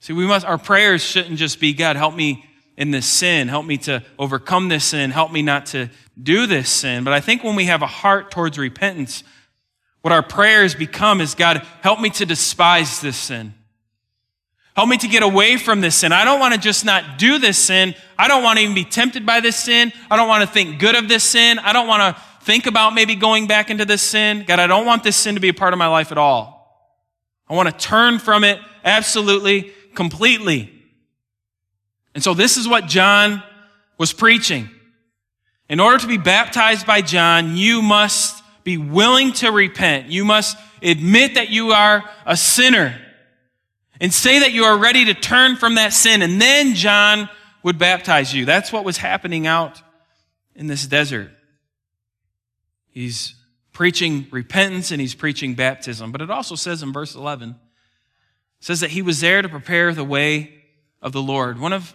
See, 0.00 0.14
we 0.14 0.26
must, 0.26 0.46
our 0.46 0.58
prayers 0.58 1.02
shouldn't 1.02 1.36
just 1.36 1.60
be, 1.60 1.74
God, 1.74 1.96
help 1.96 2.14
me 2.14 2.44
in 2.76 2.90
this 2.90 3.06
sin. 3.06 3.48
Help 3.48 3.66
me 3.66 3.78
to 3.78 4.02
overcome 4.18 4.68
this 4.68 4.84
sin. 4.84 5.10
Help 5.10 5.32
me 5.32 5.42
not 5.42 5.66
to 5.66 5.90
do 6.20 6.46
this 6.46 6.68
sin. 6.68 7.04
But 7.04 7.12
I 7.12 7.20
think 7.20 7.42
when 7.42 7.56
we 7.56 7.66
have 7.66 7.82
a 7.82 7.86
heart 7.86 8.30
towards 8.30 8.58
repentance, 8.58 9.24
what 10.02 10.12
our 10.12 10.22
prayers 10.22 10.74
become 10.74 11.20
is 11.20 11.34
God, 11.34 11.66
help 11.82 12.00
me 12.00 12.10
to 12.10 12.26
despise 12.26 13.00
this 13.00 13.16
sin. 13.16 13.54
Help 14.74 14.90
me 14.90 14.98
to 14.98 15.08
get 15.08 15.22
away 15.22 15.56
from 15.56 15.80
this 15.80 15.96
sin. 15.96 16.12
I 16.12 16.24
don't 16.24 16.38
want 16.38 16.52
to 16.52 16.60
just 16.60 16.84
not 16.84 17.18
do 17.18 17.38
this 17.38 17.58
sin. 17.58 17.94
I 18.18 18.28
don't 18.28 18.42
want 18.42 18.58
to 18.58 18.62
even 18.62 18.74
be 18.74 18.84
tempted 18.84 19.24
by 19.24 19.40
this 19.40 19.56
sin. 19.56 19.90
I 20.10 20.16
don't 20.16 20.28
want 20.28 20.42
to 20.42 20.46
think 20.46 20.78
good 20.78 20.94
of 20.94 21.08
this 21.08 21.24
sin. 21.24 21.58
I 21.58 21.72
don't 21.72 21.88
want 21.88 22.14
to 22.14 22.22
think 22.44 22.66
about 22.66 22.92
maybe 22.92 23.14
going 23.14 23.46
back 23.46 23.70
into 23.70 23.86
this 23.86 24.02
sin. 24.02 24.44
God, 24.46 24.60
I 24.60 24.66
don't 24.66 24.84
want 24.84 25.02
this 25.02 25.16
sin 25.16 25.34
to 25.34 25.40
be 25.40 25.48
a 25.48 25.54
part 25.54 25.72
of 25.72 25.78
my 25.78 25.86
life 25.86 26.12
at 26.12 26.18
all. 26.18 26.56
I 27.48 27.54
want 27.54 27.70
to 27.70 27.76
turn 27.76 28.18
from 28.18 28.44
it 28.44 28.60
absolutely, 28.84 29.72
completely. 29.94 30.75
And 32.16 32.24
so 32.24 32.32
this 32.32 32.56
is 32.56 32.66
what 32.66 32.86
John 32.86 33.42
was 33.98 34.14
preaching. 34.14 34.70
In 35.68 35.80
order 35.80 35.98
to 35.98 36.06
be 36.06 36.16
baptized 36.16 36.86
by 36.86 37.02
John, 37.02 37.58
you 37.58 37.82
must 37.82 38.42
be 38.64 38.78
willing 38.78 39.32
to 39.34 39.52
repent. 39.52 40.06
You 40.06 40.24
must 40.24 40.56
admit 40.80 41.34
that 41.34 41.50
you 41.50 41.72
are 41.72 42.08
a 42.24 42.34
sinner 42.34 42.98
and 44.00 44.14
say 44.14 44.38
that 44.38 44.52
you 44.52 44.64
are 44.64 44.78
ready 44.78 45.04
to 45.04 45.12
turn 45.14 45.56
from 45.56 45.74
that 45.74 45.92
sin. 45.92 46.22
And 46.22 46.40
then 46.40 46.74
John 46.74 47.28
would 47.62 47.76
baptize 47.76 48.32
you. 48.32 48.46
That's 48.46 48.72
what 48.72 48.82
was 48.82 48.96
happening 48.96 49.46
out 49.46 49.82
in 50.54 50.68
this 50.68 50.86
desert. 50.86 51.30
He's 52.88 53.34
preaching 53.74 54.26
repentance 54.30 54.90
and 54.90 55.02
he's 55.02 55.14
preaching 55.14 55.52
baptism. 55.52 56.12
But 56.12 56.22
it 56.22 56.30
also 56.30 56.54
says 56.54 56.82
in 56.82 56.94
verse 56.94 57.14
11, 57.14 57.56
says 58.60 58.80
that 58.80 58.92
he 58.92 59.02
was 59.02 59.20
there 59.20 59.42
to 59.42 59.50
prepare 59.50 59.92
the 59.92 60.02
way 60.02 60.62
of 61.02 61.12
the 61.12 61.20
Lord. 61.20 61.60
One 61.60 61.74
of 61.74 61.94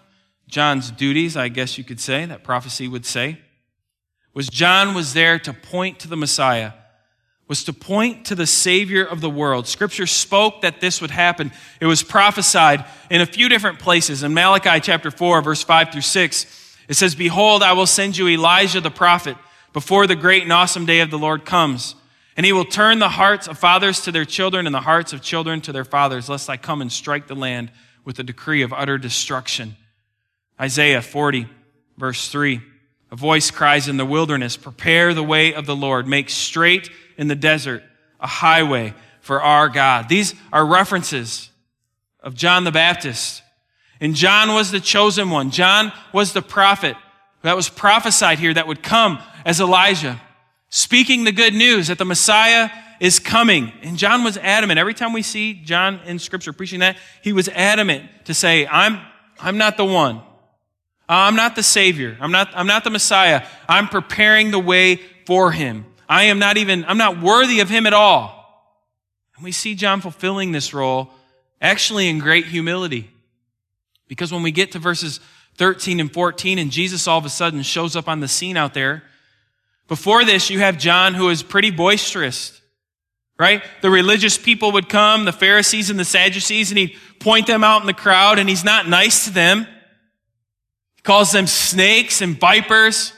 John's 0.52 0.92
duties, 0.92 1.38
I 1.38 1.48
guess 1.48 1.78
you 1.78 1.84
could 1.84 2.00
say, 2.00 2.26
that 2.26 2.44
prophecy 2.44 2.88
would 2.88 3.06
say, 3.06 3.40
was 4.34 4.50
John 4.50 4.94
was 4.94 5.14
there 5.14 5.40
to 5.40 5.54
point 5.54 6.00
to 6.00 6.10
the 6.10 6.18
Messiah, 6.18 6.74
was 7.48 7.64
to 7.64 7.74
point 7.74 8.26
to 8.26 8.36
the 8.36 8.46
Savior 8.46 9.04
of 9.04 9.22
the 9.22 9.30
world. 9.30 9.66
Scripture 9.66 10.06
spoke 10.06 10.62
that 10.62 10.82
this 10.82 11.02
would 11.02 11.12
happen. 11.12 11.52
It 11.80 11.86
was 11.86 12.04
prophesied 12.04 12.86
in 13.10 13.22
a 13.22 13.26
few 13.26 13.50
different 13.50 13.80
places. 13.80 14.24
In 14.24 14.34
Malachi 14.34 14.80
chapter 14.82 15.10
4, 15.10 15.42
verse 15.42 15.64
5 15.64 15.92
through 15.92 16.02
6, 16.02 16.78
it 16.88 16.94
says, 16.96 17.16
Behold, 17.16 17.64
I 17.64 17.74
will 17.74 17.88
send 17.88 18.18
you 18.18 18.28
Elijah 18.28 18.82
the 18.82 18.92
prophet 18.92 19.38
before 19.72 20.06
the 20.06 20.16
great 20.16 20.44
and 20.44 20.54
awesome 20.54 20.86
day 20.86 21.00
of 21.00 21.12
the 21.12 21.18
Lord 21.18 21.46
comes. 21.46 21.96
And 22.36 22.46
he 22.46 22.54
will 22.54 22.66
turn 22.66 23.00
the 23.00 23.10
hearts 23.10 23.48
of 23.48 23.58
fathers 23.58 24.02
to 24.02 24.12
their 24.12 24.26
children 24.26 24.66
and 24.66 24.76
the 24.76 24.82
hearts 24.82 25.14
of 25.14 25.22
children 25.22 25.62
to 25.62 25.72
their 25.72 25.86
fathers, 25.86 26.28
lest 26.28 26.50
I 26.50 26.58
come 26.58 26.82
and 26.82 26.92
strike 26.92 27.28
the 27.28 27.36
land 27.36 27.72
with 28.04 28.20
a 28.20 28.24
decree 28.24 28.62
of 28.62 28.74
utter 28.74 28.98
destruction. 28.98 29.78
Isaiah 30.60 31.02
40, 31.02 31.48
verse 31.98 32.28
3. 32.30 32.62
A 33.12 33.16
voice 33.16 33.52
cries 33.52 33.88
in 33.88 33.98
the 33.98 34.06
wilderness, 34.06 34.56
prepare 34.56 35.14
the 35.14 35.24
way 35.24 35.54
of 35.54 35.66
the 35.66 35.76
Lord, 35.76 36.08
make 36.08 36.30
straight 36.30 36.90
in 37.18 37.28
the 37.28 37.36
desert 37.36 37.84
a 38.20 38.28
highway 38.28 38.94
for 39.20 39.42
our 39.42 39.68
God. 39.68 40.08
These 40.08 40.34
are 40.54 40.66
references 40.66 41.50
of 42.22 42.36
John 42.36 42.64
the 42.64 42.72
Baptist. 42.72 43.44
And 44.00 44.16
John 44.16 44.54
was 44.54 44.72
the 44.72 44.80
chosen 44.80 45.30
one. 45.30 45.52
John 45.52 45.92
was 46.14 46.34
the 46.34 46.42
prophet 46.42 46.96
that 47.42 47.56
was 47.56 47.70
prophesied 47.70 48.40
here 48.40 48.54
that 48.54 48.68
would 48.68 48.82
come 48.82 49.20
as 49.46 49.60
Elijah, 49.60 50.20
speaking 50.70 51.24
the 51.24 51.32
good 51.32 51.54
news 51.54 51.88
that 51.88 51.98
the 51.98 52.06
Messiah 52.06 52.70
is 53.00 53.20
coming. 53.20 53.72
And 53.82 53.98
John 53.98 54.24
was 54.24 54.38
adamant. 54.38 54.80
Every 54.80 54.94
time 54.94 55.12
we 55.12 55.22
see 55.22 55.54
John 55.54 56.00
in 56.06 56.20
scripture 56.20 56.54
preaching 56.54 56.80
that, 56.80 56.98
he 57.24 57.34
was 57.34 57.50
adamant 57.50 58.10
to 58.26 58.34
say, 58.34 58.68
I'm, 58.68 59.00
I'm 59.40 59.58
not 59.58 59.78
the 59.78 59.86
one. 59.86 60.22
I'm 61.12 61.36
not 61.36 61.58
the 61.58 61.64
Savior. 61.64 62.18
I'm 62.22 62.32
not, 62.32 62.52
I'm 62.56 62.68
not 62.68 62.86
the 62.86 62.90
Messiah. 62.90 63.46
I'm 63.68 63.90
preparing 63.90 64.52
the 64.52 64.60
way 64.60 64.96
for 65.26 65.52
Him. 65.52 65.86
I 66.08 66.24
am 66.24 66.40
not 66.40 66.56
even, 66.56 66.86
I'm 66.86 66.98
not 66.98 67.22
worthy 67.22 67.60
of 67.60 67.70
Him 67.70 67.86
at 67.86 67.94
all. 67.94 68.38
And 69.36 69.44
we 69.44 69.52
see 69.52 69.76
John 69.76 70.00
fulfilling 70.00 70.54
this 70.54 70.74
role 70.74 71.12
actually 71.60 72.08
in 72.08 72.20
great 72.20 72.46
humility. 72.46 73.10
Because 74.08 74.32
when 74.32 74.42
we 74.42 74.52
get 74.52 74.72
to 74.72 74.80
verses 74.80 75.20
13 75.58 76.00
and 76.00 76.12
14 76.12 76.58
and 76.58 76.72
Jesus 76.72 77.08
all 77.08 77.18
of 77.18 77.26
a 77.26 77.30
sudden 77.30 77.62
shows 77.62 77.98
up 77.98 78.08
on 78.08 78.22
the 78.22 78.28
scene 78.30 78.56
out 78.56 78.74
there, 78.74 79.04
before 79.90 80.24
this, 80.24 80.50
you 80.50 80.60
have 80.60 80.78
John 80.78 81.14
who 81.14 81.28
is 81.28 81.44
pretty 81.44 81.72
boisterous, 81.72 82.62
right? 83.38 83.62
The 83.82 83.90
religious 83.90 84.38
people 84.38 84.72
would 84.72 84.88
come, 84.88 85.26
the 85.26 85.34
Pharisees 85.34 85.90
and 85.90 86.00
the 86.00 86.06
Sadducees, 86.06 86.72
and 86.72 86.78
he'd 86.78 86.96
point 87.20 87.48
them 87.48 87.66
out 87.66 87.82
in 87.82 87.88
the 87.88 87.94
crowd 87.94 88.40
and 88.40 88.48
he's 88.48 88.64
not 88.64 88.88
nice 88.88 89.26
to 89.26 89.32
them 89.32 89.68
calls 91.04 91.32
them 91.32 91.48
snakes 91.48 92.22
and 92.22 92.40
vipers. 92.40 93.14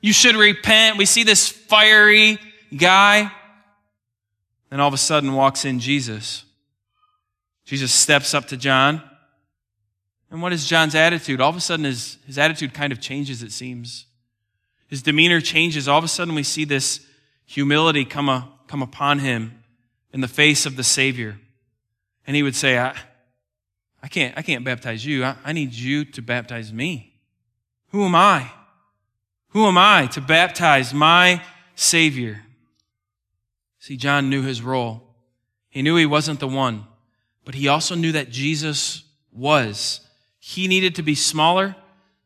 You 0.00 0.12
should 0.12 0.36
repent. 0.36 0.96
We 0.96 1.04
see 1.04 1.24
this 1.24 1.48
fiery 1.48 2.38
guy. 2.76 3.30
Then 4.70 4.80
all 4.80 4.88
of 4.88 4.94
a 4.94 4.98
sudden 4.98 5.32
walks 5.34 5.64
in 5.64 5.80
Jesus. 5.80 6.44
Jesus 7.64 7.92
steps 7.92 8.34
up 8.34 8.46
to 8.48 8.56
John. 8.56 9.02
And 10.30 10.42
what 10.42 10.52
is 10.52 10.66
John's 10.66 10.94
attitude? 10.94 11.40
All 11.40 11.50
of 11.50 11.56
a 11.56 11.60
sudden, 11.60 11.84
his, 11.84 12.18
his 12.26 12.38
attitude 12.38 12.74
kind 12.74 12.92
of 12.92 13.00
changes, 13.00 13.42
it 13.42 13.52
seems. 13.52 14.06
His 14.88 15.02
demeanor 15.02 15.40
changes. 15.40 15.88
All 15.88 15.98
of 15.98 16.04
a 16.04 16.08
sudden, 16.08 16.34
we 16.34 16.42
see 16.42 16.64
this 16.64 17.06
humility 17.46 18.04
come, 18.04 18.28
a, 18.28 18.50
come 18.66 18.82
upon 18.82 19.20
him 19.20 19.62
in 20.12 20.20
the 20.20 20.28
face 20.28 20.66
of 20.66 20.76
the 20.76 20.84
Savior. 20.84 21.38
And 22.26 22.36
he 22.36 22.42
would 22.42 22.54
say, 22.56 22.78
I, 22.78 22.94
I, 24.02 24.08
can't, 24.08 24.36
I 24.36 24.42
can't 24.42 24.64
baptize 24.64 25.04
you. 25.04 25.24
I, 25.24 25.36
I 25.44 25.52
need 25.52 25.72
you 25.72 26.04
to 26.04 26.22
baptize 26.22 26.72
me. 26.72 27.07
Who 27.90 28.04
am 28.04 28.14
I? 28.14 28.50
Who 29.50 29.66
am 29.66 29.78
I 29.78 30.06
to 30.08 30.20
baptize 30.20 30.92
my 30.92 31.42
Savior? 31.74 32.42
See, 33.78 33.96
John 33.96 34.28
knew 34.28 34.42
his 34.42 34.60
role. 34.60 35.02
He 35.70 35.82
knew 35.82 35.96
he 35.96 36.06
wasn't 36.06 36.40
the 36.40 36.48
one, 36.48 36.84
but 37.44 37.54
he 37.54 37.68
also 37.68 37.94
knew 37.94 38.12
that 38.12 38.30
Jesus 38.30 39.04
was. 39.32 40.00
He 40.38 40.68
needed 40.68 40.94
to 40.96 41.02
be 41.02 41.14
smaller 41.14 41.76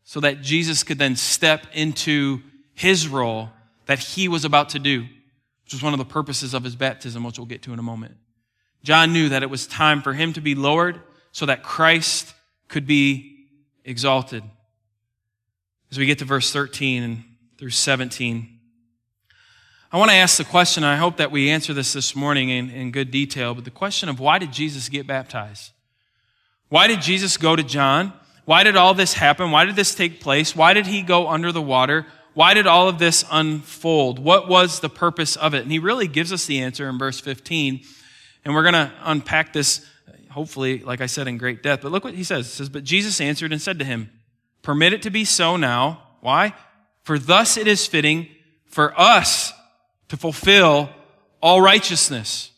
so 0.05 0.21
that 0.21 0.43
Jesus 0.43 0.83
could 0.83 0.99
then 0.99 1.17
step 1.17 1.67
into 1.73 2.41
his 2.75 3.07
role 3.07 3.51
that 3.87 3.99
he 3.99 4.29
was 4.29 4.45
about 4.45 4.71
to 4.71 4.79
do, 4.79 5.03
which 5.65 5.73
was 5.73 5.83
one 5.83 5.93
of 5.93 5.99
the 5.99 6.05
purposes 6.05 6.55
of 6.55 6.65
his 6.65 6.77
baptism, 6.77 7.25
which 7.25 7.39
we'll 7.39 7.47
get 7.47 7.63
to 7.63 7.73
in 7.73 7.79
a 7.79 7.83
moment. 7.83 8.17
John 8.83 9.13
knew 9.13 9.29
that 9.29 9.43
it 9.43 9.51
was 9.51 9.67
time 9.67 10.03
for 10.03 10.13
him 10.13 10.33
to 10.33 10.41
be 10.41 10.55
lowered 10.55 11.01
so 11.31 11.47
that 11.47 11.63
Christ 11.63 12.35
could 12.69 12.87
be 12.87 13.47
exalted 13.85 14.43
as 15.93 15.99
we 15.99 16.07
get 16.07 16.19
to 16.19 16.25
verse 16.25 16.51
13 16.51 17.03
and 17.03 17.25
through 17.59 17.69
17. 17.69 18.59
I 19.93 19.99
want 19.99 20.11
to 20.11 20.17
ask 20.17 20.39
the 20.39 20.45
question, 20.45 20.85
I 20.85 20.97
hope 20.97 21.19
that 21.19 21.31
we 21.31 21.51
answer 21.51 21.75
this 21.75 21.93
this 21.93 22.17
morning 22.17 22.49
in, 22.49 22.71
in 22.71 22.93
good 22.93 23.11
detail, 23.11 23.55
but 23.55 23.67
the 23.67 23.71
question 23.71 24.09
of 24.09 24.19
why 24.19 24.39
did 24.39 24.55
Jesus 24.55 24.89
get 24.89 25.07
baptized? 25.07 25.73
Why 26.71 26.87
did 26.87 27.03
Jesus 27.03 27.37
go 27.37 27.55
to 27.55 27.63
John? 27.63 28.15
Why 28.47 28.63
did 28.63 28.75
all 28.75 28.95
this 28.95 29.13
happen? 29.13 29.51
Why 29.51 29.67
did 29.67 29.77
this 29.77 29.95
take 29.95 30.19
place? 30.19 30.57
Why 30.57 30.73
did 30.73 30.87
he 30.87 31.03
go 31.03 31.29
under 31.29 31.53
the 31.53 31.61
water? 31.61 32.07
Why 32.33 32.55
did 32.55 32.67
all 32.67 32.89
of 32.89 32.99
this 32.99 33.23
unfold? 33.31 34.19
What 34.19 34.49
was 34.49 34.81
the 34.81 34.89
purpose 34.89 35.37
of 35.37 35.53
it? 35.53 35.63
And 35.63 35.71
he 35.71 35.79
really 35.79 36.09
gives 36.09 36.33
us 36.33 36.47
the 36.47 36.61
answer 36.61 36.89
in 36.89 36.99
verse 36.99 37.21
15. 37.21 37.83
And 38.47 38.55
we're 38.55 38.63
going 38.63 38.73
to 38.73 38.91
unpack 39.03 39.53
this, 39.53 39.87
hopefully, 40.31 40.79
like 40.79 41.03
I 41.03 41.07
said, 41.07 41.29
in 41.29 41.37
great 41.37 41.63
depth. 41.63 41.83
But 41.83 41.93
look 41.93 42.03
what 42.03 42.15
he 42.15 42.25
says. 42.25 42.47
It 42.47 42.51
says, 42.51 42.71
But 42.71 42.83
Jesus 42.83 43.21
answered 43.21 43.53
and 43.53 43.61
said 43.61 43.79
to 43.81 43.85
him, 43.85 44.11
Permit 44.63 44.93
it 44.93 45.03
to 45.03 45.11
be 45.11 45.25
so 45.25 45.57
now. 45.57 46.03
Why? 46.21 46.55
For 47.03 47.19
thus 47.19 47.57
it 47.57 47.67
is 47.67 47.87
fitting 47.87 48.29
for 48.67 48.99
us 48.99 49.53
to 50.09 50.17
fulfill 50.17 50.89
all 51.41 51.61
righteousness. 51.61 52.51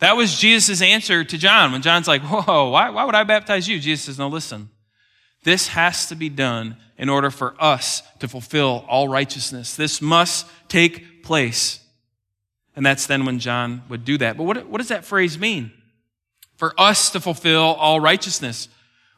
That 0.00 0.16
was 0.16 0.36
Jesus' 0.36 0.82
answer 0.82 1.22
to 1.22 1.38
John. 1.38 1.70
When 1.70 1.80
John's 1.80 2.08
like, 2.08 2.22
whoa, 2.22 2.70
why, 2.70 2.90
why 2.90 3.04
would 3.04 3.14
I 3.14 3.22
baptize 3.22 3.68
you? 3.68 3.78
Jesus 3.78 4.06
says, 4.06 4.18
no, 4.18 4.26
listen. 4.26 4.68
This 5.44 5.68
has 5.68 6.06
to 6.08 6.16
be 6.16 6.28
done 6.28 6.76
in 6.98 7.08
order 7.08 7.30
for 7.30 7.54
us 7.60 8.02
to 8.18 8.28
fulfill 8.28 8.84
all 8.88 9.08
righteousness. 9.08 9.76
This 9.76 10.02
must 10.02 10.46
take 10.68 11.22
place. 11.22 11.80
And 12.74 12.84
that's 12.84 13.06
then 13.06 13.24
when 13.24 13.38
John 13.38 13.82
would 13.88 14.04
do 14.04 14.18
that. 14.18 14.36
But 14.36 14.44
what, 14.44 14.66
what 14.66 14.78
does 14.78 14.88
that 14.88 15.04
phrase 15.04 15.38
mean? 15.38 15.72
For 16.56 16.74
us 16.78 17.10
to 17.10 17.20
fulfill 17.20 17.62
all 17.62 18.00
righteousness. 18.00 18.68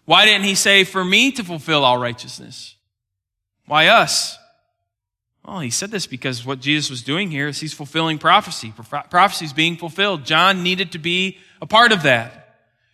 Why 0.05 0.27
didn't 0.27 0.45
he 0.45 0.55
say, 0.55 0.85
for 0.85 1.05
me 1.05 1.33
to 1.33 1.45
fulfill 1.45 1.85
all 1.85 1.99
righteousness? 1.99 2.77
Why 3.67 3.89
us? 3.89 4.39
Well, 5.45 5.61
he 5.61 5.71
said 5.71 5.91
this 5.91 6.07
because 6.07 6.45
what 6.45 6.61
Jesus 6.61 6.91
was 6.91 7.03
doing 7.03 7.31
here 7.31 7.49
is 7.49 7.61
he's 7.61 7.75
fulfilling 7.75 8.19
prophecy. 8.19 8.73
Prophecy 9.11 9.45
is 9.45 9.53
being 9.53 9.77
fulfilled. 9.77 10.25
John 10.25 10.63
needed 10.63 10.93
to 10.93 10.99
be 10.99 11.39
a 11.61 11.67
part 11.67 11.93
of 11.93 12.03
that. 12.05 12.41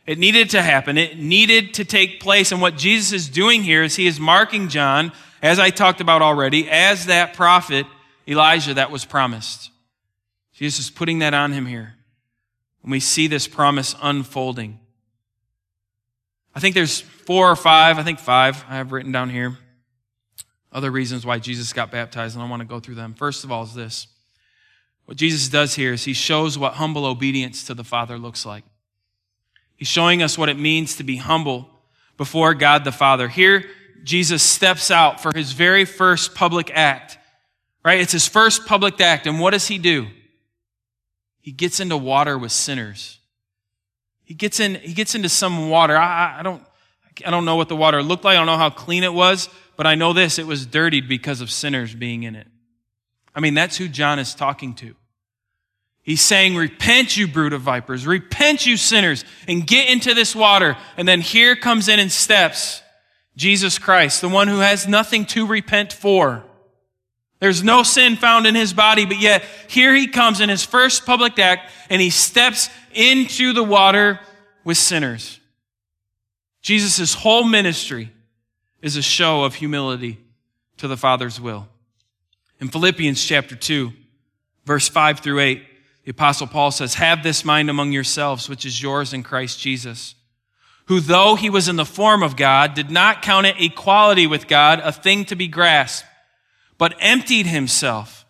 It 0.07 0.19
needed 0.19 0.50
to 0.50 0.62
happen. 0.62 0.99
It 0.99 1.19
needed 1.19 1.75
to 1.75 1.85
take 1.85 2.21
place. 2.21 2.50
And 2.50 2.61
what 2.61 2.76
Jesus 2.76 3.12
is 3.12 3.29
doing 3.29 3.62
here 3.62 3.85
is 3.85 3.95
he 3.95 4.09
is 4.09 4.19
marking 4.19 4.69
John, 4.69 5.12
as 5.43 5.59
I 5.61 5.71
talked 5.71 6.00
about 6.00 6.23
already, 6.23 6.69
as 6.69 7.07
that 7.07 7.35
prophet 7.35 7.87
Elijah 8.26 8.75
that 8.75 8.90
was 8.90 9.05
promised. 9.05 9.71
Jesus 10.52 10.87
is 10.87 10.90
putting 10.90 11.21
that 11.21 11.35
on 11.35 11.52
him 11.52 11.67
here. 11.67 11.95
And 12.83 12.90
we 12.90 13.00
see 13.00 13.26
this 13.29 13.47
promise 13.47 13.95
unfolding. 14.02 14.81
I 16.54 16.61
think 16.61 16.75
there's 16.75 17.00
four 17.00 17.50
or 17.50 17.57
five, 17.57 17.99
I 17.99 18.02
think 18.02 18.19
five 18.19 18.64
I 18.69 18.76
have 18.76 18.92
written 18.92 19.12
down 19.12 19.30
here. 19.30 19.57
Other 20.73 20.90
reasons 20.90 21.26
why 21.26 21.38
Jesus 21.38 21.73
got 21.73 21.90
baptized, 21.90 22.37
and 22.37 22.42
I 22.42 22.49
want 22.49 22.61
to 22.61 22.69
go 22.69 22.80
through 22.80 22.95
them. 22.97 23.14
First 23.14 23.45
of 23.45 23.50
all, 23.52 23.62
is 23.64 23.75
this. 23.75 24.07
What 25.04 25.16
Jesus 25.16 25.49
does 25.49 25.75
here 25.75 25.92
is 25.92 26.04
he 26.04 26.12
shows 26.12 26.57
what 26.57 26.75
humble 26.75 27.04
obedience 27.04 27.64
to 27.64 27.75
the 27.75 27.85
Father 27.85 28.19
looks 28.19 28.47
like. 28.47 28.64
He's 29.76 29.88
showing 29.88 30.23
us 30.23 30.37
what 30.37 30.49
it 30.49 30.59
means 30.59 30.97
to 30.97 31.04
be 31.04 31.16
humble 31.16 31.69
before 32.16 32.54
God 32.54 32.85
the 32.85 32.92
Father. 32.92 33.28
Here, 33.28 33.64
Jesus 34.04 34.42
steps 34.42 34.90
out 34.90 35.21
for 35.21 35.33
his 35.35 35.52
very 35.52 35.85
first 35.85 36.35
public 36.35 36.71
act, 36.73 37.19
right? 37.85 38.00
It's 38.00 38.12
his 38.12 38.28
first 38.28 38.66
public 38.66 39.00
act. 39.00 39.26
And 39.26 39.40
what 39.40 39.52
does 39.52 39.69
he 39.69 39.78
do? 39.78 40.07
He 41.40 41.52
gets 41.52 41.80
into 41.80 41.97
water 41.97 42.37
with 42.37 42.52
sinners. 42.52 43.19
He 44.30 44.34
gets 44.34 44.60
in, 44.60 44.76
he 44.76 44.92
gets 44.92 45.16
into 45.16 45.28
some 45.28 45.70
water. 45.70 45.96
I, 45.96 46.38
I 46.38 46.42
don't, 46.44 46.62
I 47.26 47.32
don't 47.32 47.44
know 47.44 47.56
what 47.56 47.68
the 47.68 47.75
water 47.75 48.00
looked 48.00 48.22
like. 48.22 48.34
I 48.34 48.37
don't 48.37 48.46
know 48.46 48.56
how 48.56 48.70
clean 48.70 49.02
it 49.02 49.12
was, 49.12 49.49
but 49.76 49.88
I 49.88 49.96
know 49.96 50.12
this, 50.12 50.38
it 50.38 50.46
was 50.46 50.66
dirtied 50.66 51.08
because 51.08 51.40
of 51.40 51.50
sinners 51.50 51.96
being 51.96 52.22
in 52.22 52.37
it. 52.37 52.46
I 53.34 53.40
mean, 53.40 53.54
that's 53.54 53.76
who 53.76 53.88
John 53.88 54.20
is 54.20 54.37
talking 54.37 54.75
to. 54.75 54.94
He's 56.02 56.20
saying, 56.20 56.54
repent, 56.54 57.16
you 57.16 57.26
brood 57.26 57.52
of 57.52 57.62
vipers, 57.62 58.06
repent, 58.06 58.66
you 58.66 58.76
sinners, 58.76 59.25
and 59.49 59.66
get 59.66 59.88
into 59.88 60.14
this 60.14 60.37
water. 60.37 60.76
And 60.96 61.08
then 61.08 61.22
here 61.22 61.56
comes 61.56 61.88
in 61.88 61.99
and 61.99 62.12
steps 62.12 62.82
Jesus 63.34 63.80
Christ, 63.80 64.20
the 64.20 64.28
one 64.28 64.46
who 64.46 64.60
has 64.60 64.87
nothing 64.87 65.26
to 65.26 65.44
repent 65.44 65.92
for. 65.92 66.44
There's 67.40 67.64
no 67.64 67.82
sin 67.82 68.16
found 68.16 68.47
in 68.47 68.54
his 68.54 68.75
body, 68.75 69.06
but 69.06 69.18
yet 69.18 69.44
here 69.66 69.94
he 69.94 70.06
comes 70.06 70.40
in 70.40 70.50
his 70.50 70.62
first 70.62 71.06
public 71.06 71.38
act 71.38 71.73
and 71.88 72.00
he 72.00 72.11
steps 72.11 72.68
into 72.92 73.54
the 73.54 73.64
water 73.64 74.20
with 74.62 74.76
sinners. 74.76 75.40
Jesus' 76.61 77.14
whole 77.14 77.44
ministry 77.44 78.12
is 78.82 78.97
a 78.97 79.02
show 79.02 79.44
of 79.44 79.54
humility 79.54 80.18
to 80.76 80.87
the 80.87 80.99
Father's 80.99 81.40
will. 81.40 81.66
In 82.61 82.68
Philippians 82.68 83.25
chapter 83.25 83.56
2, 83.56 83.90
verse 84.66 84.88
5 84.88 85.20
through 85.20 85.40
8, 85.40 85.62
the 86.04 86.11
apostle 86.11 86.47
Paul 86.47 86.70
says, 86.70 86.94
Have 86.94 87.23
this 87.23 87.42
mind 87.42 87.70
among 87.70 87.92
yourselves, 87.92 88.50
which 88.50 88.66
is 88.66 88.82
yours 88.82 89.14
in 89.14 89.23
Christ 89.23 89.59
Jesus, 89.59 90.14
who 90.87 91.00
though 91.00 91.37
he 91.37 91.49
was 91.49 91.68
in 91.68 91.76
the 91.76 91.87
form 91.87 92.23
of 92.23 92.37
God, 92.37 92.75
did 92.75 92.90
not 92.90 93.23
count 93.23 93.47
it 93.47 93.56
equality 93.59 94.26
with 94.26 94.47
God 94.47 94.80
a 94.80 94.92
thing 94.92 95.25
to 95.26 95.37
be 95.37 95.49
grasped 95.49 96.06
but 96.80 96.96
emptied 96.99 97.44
himself 97.44 98.25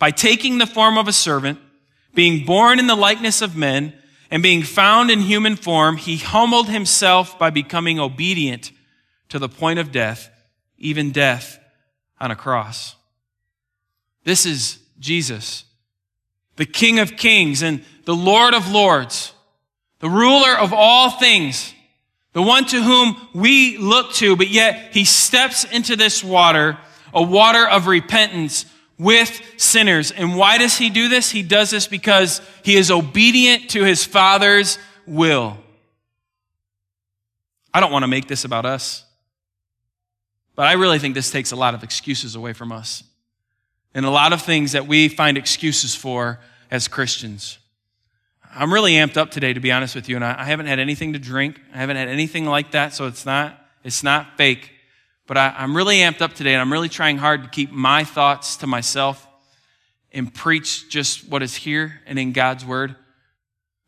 by 0.00 0.10
taking 0.10 0.58
the 0.58 0.66
form 0.66 0.98
of 0.98 1.06
a 1.06 1.12
servant, 1.12 1.60
being 2.14 2.44
born 2.44 2.80
in 2.80 2.88
the 2.88 2.96
likeness 2.96 3.40
of 3.40 3.56
men, 3.56 3.92
and 4.28 4.42
being 4.42 4.64
found 4.64 5.08
in 5.08 5.20
human 5.20 5.54
form, 5.54 5.96
he 5.96 6.16
humbled 6.16 6.68
himself 6.68 7.38
by 7.38 7.48
becoming 7.48 8.00
obedient 8.00 8.72
to 9.28 9.38
the 9.38 9.48
point 9.48 9.78
of 9.78 9.92
death, 9.92 10.30
even 10.78 11.12
death 11.12 11.60
on 12.18 12.32
a 12.32 12.36
cross. 12.36 12.96
This 14.24 14.46
is 14.46 14.80
Jesus, 14.98 15.62
the 16.56 16.66
King 16.66 16.98
of 16.98 17.16
kings 17.16 17.62
and 17.62 17.84
the 18.04 18.16
Lord 18.16 18.52
of 18.52 18.68
lords, 18.68 19.32
the 20.00 20.10
ruler 20.10 20.58
of 20.58 20.72
all 20.72 21.10
things, 21.10 21.72
the 22.32 22.42
one 22.42 22.64
to 22.64 22.82
whom 22.82 23.28
we 23.32 23.78
look 23.78 24.12
to, 24.14 24.34
but 24.34 24.48
yet 24.48 24.92
he 24.92 25.04
steps 25.04 25.62
into 25.62 25.94
this 25.94 26.24
water 26.24 26.78
a 27.12 27.22
water 27.22 27.66
of 27.68 27.86
repentance 27.86 28.66
with 28.98 29.40
sinners. 29.56 30.10
And 30.10 30.36
why 30.36 30.58
does 30.58 30.78
he 30.78 30.90
do 30.90 31.08
this? 31.08 31.30
He 31.30 31.42
does 31.42 31.70
this 31.70 31.86
because 31.86 32.40
he 32.62 32.76
is 32.76 32.90
obedient 32.90 33.70
to 33.70 33.84
his 33.84 34.04
Father's 34.04 34.78
will. 35.06 35.56
I 37.74 37.80
don't 37.80 37.92
want 37.92 38.02
to 38.02 38.08
make 38.08 38.28
this 38.28 38.44
about 38.44 38.66
us, 38.66 39.04
but 40.54 40.66
I 40.66 40.74
really 40.74 40.98
think 40.98 41.14
this 41.14 41.30
takes 41.30 41.52
a 41.52 41.56
lot 41.56 41.74
of 41.74 41.82
excuses 41.82 42.34
away 42.34 42.52
from 42.52 42.70
us 42.70 43.02
and 43.94 44.04
a 44.04 44.10
lot 44.10 44.32
of 44.32 44.42
things 44.42 44.72
that 44.72 44.86
we 44.86 45.08
find 45.08 45.38
excuses 45.38 45.94
for 45.94 46.38
as 46.70 46.88
Christians. 46.88 47.58
I'm 48.54 48.72
really 48.72 48.92
amped 48.92 49.16
up 49.16 49.30
today, 49.30 49.54
to 49.54 49.60
be 49.60 49.72
honest 49.72 49.94
with 49.94 50.08
you, 50.08 50.16
and 50.16 50.24
I 50.24 50.44
haven't 50.44 50.66
had 50.66 50.78
anything 50.78 51.14
to 51.14 51.18
drink. 51.18 51.58
I 51.74 51.78
haven't 51.78 51.96
had 51.96 52.08
anything 52.08 52.44
like 52.44 52.72
that, 52.72 52.92
so 52.92 53.06
it's 53.06 53.24
not, 53.24 53.58
it's 53.82 54.02
not 54.02 54.36
fake. 54.36 54.71
But 55.26 55.38
I, 55.38 55.54
am 55.62 55.76
really 55.76 55.98
amped 55.98 56.20
up 56.20 56.32
today 56.32 56.52
and 56.52 56.60
I'm 56.60 56.72
really 56.72 56.88
trying 56.88 57.18
hard 57.18 57.44
to 57.44 57.48
keep 57.48 57.70
my 57.70 58.04
thoughts 58.04 58.56
to 58.56 58.66
myself 58.66 59.26
and 60.12 60.32
preach 60.32 60.88
just 60.88 61.28
what 61.28 61.42
is 61.42 61.54
here 61.54 62.00
and 62.06 62.18
in 62.18 62.32
God's 62.32 62.64
word. 62.64 62.96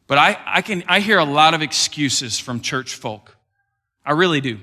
But 0.07 0.19
I, 0.19 0.39
I 0.47 0.63
can, 0.63 0.85
I 0.87 1.01
hear 1.01 1.19
a 1.19 1.25
lot 1.25 1.55
of 1.55 1.63
excuses 1.63 2.39
from 2.39 2.61
church 2.61 2.95
folk. 2.95 3.37
I 4.05 4.13
really 4.13 4.41
do. 4.41 4.59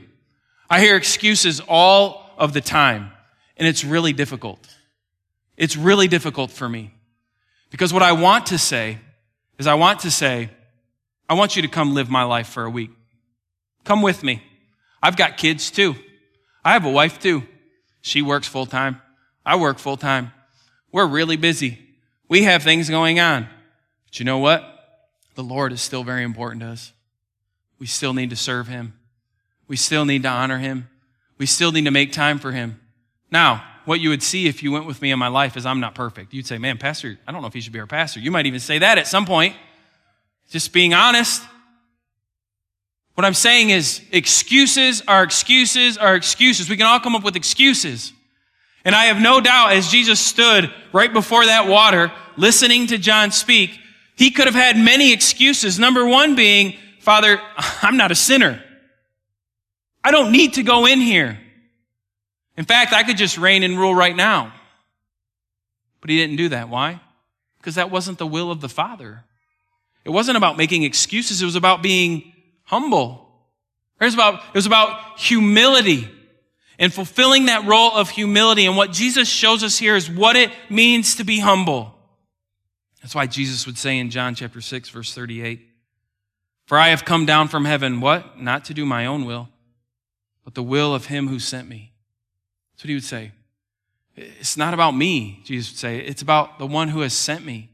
I 0.70 0.80
hear 0.80 0.96
excuses 0.96 1.60
all 1.68 2.30
of 2.38 2.54
the 2.54 2.62
time 2.62 3.12
and 3.58 3.68
it's 3.68 3.84
really 3.84 4.14
difficult. 4.14 4.66
It's 5.58 5.76
really 5.76 6.08
difficult 6.08 6.52
for 6.52 6.68
me 6.68 6.94
because 7.70 7.94
what 7.94 8.04
I 8.04 8.14
want 8.14 8.48
to 8.48 8.58
say 8.58 9.00
is 9.60 9.68
I 9.68 9.76
want 9.76 10.00
to 10.02 10.12
say, 10.12 10.50
I 11.30 11.34
want 11.34 11.56
you 11.56 11.62
to 11.62 11.68
come 11.68 11.94
live 11.94 12.10
my 12.10 12.24
life 12.24 12.48
for 12.48 12.64
a 12.64 12.70
week. 12.70 12.92
Come 13.84 14.02
with 14.02 14.24
me. 14.24 14.42
I've 15.04 15.18
got 15.18 15.38
kids 15.38 15.72
too. 15.72 15.96
I 16.64 16.74
have 16.74 16.86
a 16.86 16.90
wife 16.90 17.20
too. 17.20 17.44
She 18.02 18.22
works 18.22 18.48
full 18.48 18.66
time. 18.66 19.02
I 19.46 19.56
work 19.56 19.80
full 19.80 19.98
time. 19.98 20.32
We're 20.92 21.08
really 21.08 21.38
busy. 21.38 21.80
We 22.28 22.44
have 22.44 22.64
things 22.64 22.90
going 22.90 23.20
on. 23.20 23.48
But 24.06 24.20
you 24.20 24.26
know 24.26 24.38
what? 24.38 24.64
The 25.36 25.44
Lord 25.44 25.72
is 25.72 25.82
still 25.82 26.04
very 26.04 26.24
important 26.24 26.62
to 26.62 26.68
us. 26.68 26.94
We 27.80 27.88
still 27.88 28.14
need 28.14 28.30
to 28.30 28.36
serve 28.36 28.68
Him. 28.68 28.94
We 29.68 29.76
still 29.76 30.06
need 30.06 30.24
to 30.24 30.30
honor 30.30 30.60
Him. 30.60 30.90
We 31.38 31.46
still 31.46 31.72
need 31.72 31.86
to 31.86 31.92
make 31.92 32.12
time 32.12 32.38
for 32.38 32.52
Him. 32.52 32.80
Now, 33.32 33.64
what 33.86 34.00
you 34.00 34.10
would 34.10 34.22
see 34.22 34.48
if 34.48 34.62
you 34.62 34.72
went 34.72 34.86
with 34.86 35.02
me 35.02 35.12
in 35.12 35.18
my 35.18 35.28
life 35.28 35.58
is 35.58 35.66
I'm 35.66 35.80
not 35.80 35.96
perfect. 35.96 36.34
You'd 36.34 36.46
say, 36.46 36.58
man, 36.58 36.78
Pastor, 36.78 37.18
I 37.28 37.32
don't 37.32 37.42
know 37.42 37.48
if 37.48 37.54
he 37.54 37.62
should 37.62 37.74
be 37.74 37.80
our 37.80 37.88
pastor. 37.88 38.20
You 38.20 38.32
might 38.32 38.46
even 38.46 38.60
say 38.60 38.80
that 38.80 38.98
at 38.98 39.08
some 39.08 39.26
point. 39.26 39.56
Just 40.50 40.74
being 40.74 40.94
honest. 40.94 41.42
What 43.16 43.26
I'm 43.26 43.34
saying 43.34 43.70
is 43.70 44.02
excuses 44.12 45.04
are 45.08 45.24
excuses 45.24 45.98
are 45.98 46.16
excuses. 46.16 46.70
We 46.70 46.78
can 46.78 46.86
all 46.86 47.00
come 47.00 47.16
up 47.16 47.24
with 47.24 47.36
excuses. 47.36 48.14
And 48.84 48.96
I 48.96 49.06
have 49.06 49.22
no 49.22 49.42
doubt 49.42 49.74
as 49.74 49.90
Jesus 49.90 50.20
stood 50.20 50.74
right 50.92 51.12
before 51.12 51.46
that 51.46 51.68
water, 51.68 52.12
listening 52.36 52.88
to 52.88 52.98
John 52.98 53.32
speak, 53.32 53.78
he 54.16 54.32
could 54.32 54.46
have 54.46 54.56
had 54.56 54.78
many 54.78 55.14
excuses. 55.14 55.78
Number 55.78 56.06
one 56.06 56.36
being, 56.36 56.78
Father, 57.00 57.40
I'm 57.82 57.98
not 57.98 58.12
a 58.12 58.16
sinner. 58.16 58.64
I 60.04 60.12
don't 60.12 60.32
need 60.32 60.54
to 60.54 60.64
go 60.64 60.86
in 60.86 61.00
here. 61.00 61.40
In 62.58 62.66
fact, 62.66 62.94
I 62.94 63.04
could 63.04 63.18
just 63.18 63.38
reign 63.38 63.64
and 63.64 63.78
rule 63.78 63.94
right 63.94 64.16
now. 64.16 64.54
But 66.02 66.10
he 66.10 66.18
didn't 66.18 66.38
do 66.38 66.50
that. 66.50 66.70
Why? 66.70 67.00
Because 67.60 67.76
that 67.76 67.92
wasn't 67.92 68.18
the 68.18 68.26
will 68.26 68.52
of 68.52 68.62
the 68.62 68.70
Father. 68.70 69.24
It 70.04 70.10
wasn't 70.10 70.38
about 70.38 70.58
making 70.58 70.84
excuses. 70.84 71.42
It 71.42 71.46
was 71.46 71.56
about 71.56 71.84
being 71.84 72.31
humble. 72.72 73.28
It 74.00 74.06
was 74.06 74.14
about, 74.16 74.36
it 74.36 74.56
was 74.56 74.66
about 74.66 75.20
humility 75.20 76.10
and 76.80 76.92
fulfilling 76.92 77.46
that 77.46 77.66
role 77.66 77.92
of 77.92 78.10
humility. 78.10 78.66
And 78.66 78.78
what 78.78 78.92
Jesus 78.92 79.30
shows 79.30 79.62
us 79.62 79.78
here 79.78 79.96
is 79.96 80.10
what 80.10 80.36
it 80.36 80.52
means 80.70 81.16
to 81.16 81.24
be 81.24 81.40
humble. 81.40 81.94
That's 83.02 83.14
why 83.14 83.28
Jesus 83.28 83.66
would 83.68 83.78
say 83.78 84.00
in 84.00 84.10
John 84.10 84.34
chapter 84.34 84.62
6, 84.62 84.90
verse 84.90 85.14
38, 85.14 85.68
For 86.66 86.78
I 86.78 86.88
have 86.88 87.04
come 87.04 87.26
down 87.26 87.50
from 87.50 87.66
heaven, 87.66 88.00
what? 88.00 88.40
Not 88.40 88.66
to 88.66 88.74
do 88.74 88.86
my 88.86 89.06
own 89.06 89.26
will, 89.26 89.50
but 90.46 90.56
the 90.56 90.64
will 90.64 90.96
of 90.96 91.08
him 91.08 91.28
who 91.28 91.38
sent 91.38 91.68
me. 91.68 91.92
That's 92.74 92.86
what 92.86 92.90
he 92.90 92.96
would 92.96 93.04
say. 93.04 93.32
It's 94.16 94.58
not 94.58 94.74
about 94.74 94.92
me, 94.92 95.42
Jesus 95.44 95.74
would 95.74 95.80
say. 95.80 96.00
It's 96.00 96.22
about 96.22 96.58
the 96.58 96.68
one 96.68 96.88
who 96.88 97.02
has 97.02 97.14
sent 97.14 97.46
me. 97.46 97.70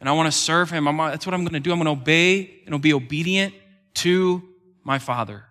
And 0.00 0.08
I 0.08 0.12
want 0.12 0.26
to 0.32 0.36
serve 0.36 0.70
him. 0.70 0.88
I'm, 0.88 0.96
that's 0.96 1.26
what 1.26 1.34
I'm 1.34 1.42
going 1.42 1.52
to 1.52 1.60
do. 1.60 1.70
I'm 1.70 1.78
going 1.78 1.96
to 1.96 2.00
obey 2.00 2.62
and 2.64 2.74
I'll 2.74 2.80
be 2.80 2.92
obedient 2.94 3.54
to 3.96 4.42
my 4.84 4.98
Father. 4.98 5.44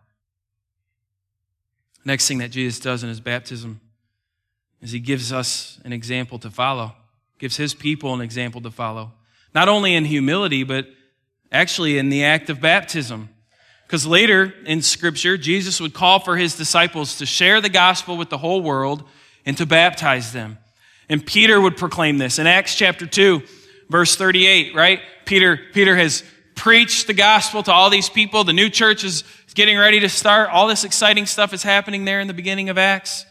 Next 2.06 2.28
thing 2.28 2.38
that 2.38 2.52
Jesus 2.52 2.80
does 2.80 3.04
in 3.04 3.10
his 3.10 3.20
baptism 3.20 3.82
is 4.82 4.92
he 4.92 5.00
gives 5.00 5.34
us 5.34 5.80
an 5.84 5.92
example 5.92 6.38
to 6.40 6.52
follow, 6.52 6.94
gives 7.40 7.58
his 7.58 7.74
people 7.74 8.14
an 8.14 8.22
example 8.22 8.62
to 8.62 8.72
follow. 8.72 9.14
Not 9.54 9.68
only 9.68 9.96
in 9.96 10.06
humility, 10.06 10.64
but 10.64 10.88
actually 11.52 11.98
in 11.98 12.10
the 12.10 12.24
act 12.24 12.50
of 12.50 12.62
baptism. 12.62 13.30
Because 13.88 14.06
later 14.06 14.54
in 14.66 14.82
Scripture, 14.82 15.38
Jesus 15.38 15.82
would 15.82 15.94
call 15.94 16.20
for 16.20 16.38
his 16.38 16.56
disciples 16.56 17.18
to 17.18 17.26
share 17.26 17.62
the 17.62 17.70
gospel 17.70 18.18
with 18.18 18.30
the 18.30 18.38
whole 18.38 18.62
world 18.62 19.04
and 19.46 19.58
to 19.58 19.66
baptize 19.66 20.34
them. 20.34 20.58
And 21.10 21.26
Peter 21.26 21.60
would 21.60 21.78
proclaim 21.78 22.18
this 22.18 22.40
in 22.40 22.48
Acts 22.48 22.76
chapter 22.76 23.06
2, 23.06 23.42
verse 23.90 24.16
38, 24.16 24.76
right? 24.76 25.02
Peter, 25.26 25.60
Peter 25.74 25.96
has 25.96 26.24
preach 26.56 27.06
the 27.06 27.14
gospel 27.14 27.62
to 27.64 27.72
all 27.72 27.90
these 27.90 28.10
people. 28.10 28.44
The 28.44 28.54
new 28.54 28.70
church 28.70 29.04
is 29.04 29.24
getting 29.54 29.78
ready 29.78 30.00
to 30.02 30.10
start. 30.10 30.50
All 30.50 30.68
this 30.68 30.84
exciting 30.84 31.26
stuff 31.26 31.54
is 31.54 31.64
happening 31.64 32.06
there 32.06 32.20
in 32.20 32.28
the 32.28 32.34
beginning 32.34 32.70
of 32.70 32.78
Acts. 32.78 33.26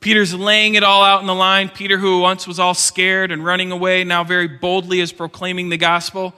Peter's 0.00 0.34
laying 0.34 0.74
it 0.74 0.82
all 0.82 1.02
out 1.02 1.20
in 1.20 1.26
the 1.26 1.34
line. 1.34 1.68
Peter, 1.68 1.96
who 1.96 2.20
once 2.20 2.46
was 2.46 2.58
all 2.58 2.74
scared 2.74 3.30
and 3.30 3.44
running 3.44 3.70
away, 3.70 4.02
now 4.02 4.24
very 4.24 4.48
boldly 4.48 5.00
is 5.00 5.12
proclaiming 5.12 5.68
the 5.68 5.76
gospel. 5.76 6.34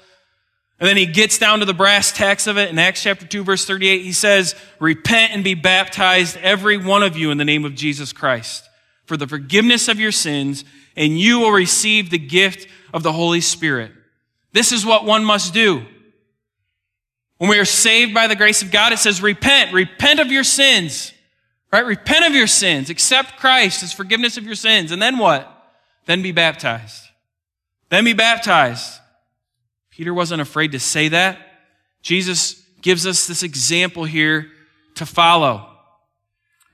And 0.79 0.89
then 0.89 0.97
he 0.97 1.07
gets 1.07 1.39
down 1.39 1.61
to 1.61 1.65
the 1.65 1.73
brass 1.73 2.13
tacks 2.13 2.47
of 2.47 2.59
it 2.59 2.69
in 2.69 2.79
Acts 2.79 3.03
chapter 3.03 3.27
2, 3.27 3.43
verse 3.43 3.65
38. 3.65 4.03
He 4.03 4.13
says, 4.13 4.55
Repent 4.81 5.33
and 5.33 5.43
be 5.43 5.55
baptized, 5.55 6.37
every 6.39 6.77
one 6.77 7.03
of 7.03 7.17
you, 7.17 7.31
in 7.31 7.39
the 7.39 7.45
name 7.45 7.65
of 7.65 7.75
Jesus 7.75 8.13
Christ, 8.13 8.69
for 9.07 9.17
the 9.17 9.27
forgiveness 9.27 9.89
of 9.89 9.99
your 9.99 10.13
sins, 10.13 10.65
and 10.95 11.19
you 11.19 11.39
will 11.39 11.53
receive 11.53 12.11
the 12.11 12.19
gift 12.19 12.69
of 12.93 13.03
the 13.03 13.13
Holy 13.13 13.41
Spirit. 13.41 13.93
This 14.53 14.73
is 14.73 14.85
what 14.85 15.05
one 15.05 15.25
must 15.25 15.55
do. 15.55 15.87
When 17.45 17.51
we 17.51 17.59
are 17.59 17.67
saved 17.67 18.15
by 18.15 18.27
the 18.27 18.37
grace 18.37 18.63
of 18.63 18.71
God, 18.71 18.95
it 18.95 18.99
says, 18.99 19.21
repent, 19.21 19.75
repent 19.75 20.19
of 20.19 20.33
your 20.33 20.45
sins, 20.45 21.13
right? 21.71 21.85
Repent 21.85 22.25
of 22.25 22.33
your 22.33 22.47
sins, 22.47 22.89
accept 22.89 23.37
Christ 23.37 23.83
as 23.83 23.93
forgiveness 23.93 24.39
of 24.39 24.45
your 24.45 24.55
sins. 24.55 24.93
And 24.93 25.03
then 25.03 25.19
what? 25.19 25.47
Then 26.07 26.23
be 26.23 26.33
baptized. 26.33 27.05
Then 27.91 28.05
be 28.05 28.15
baptized. 28.15 28.99
Peter 29.91 30.15
wasn't 30.15 30.41
afraid 30.41 30.73
to 30.73 30.81
say 30.81 31.09
that. 31.09 31.39
Jesus 32.01 32.63
gives 32.81 33.07
us 33.07 33.27
this 33.27 33.43
example 33.43 34.05
here 34.05 34.51
to 34.95 35.05
follow. 35.05 35.69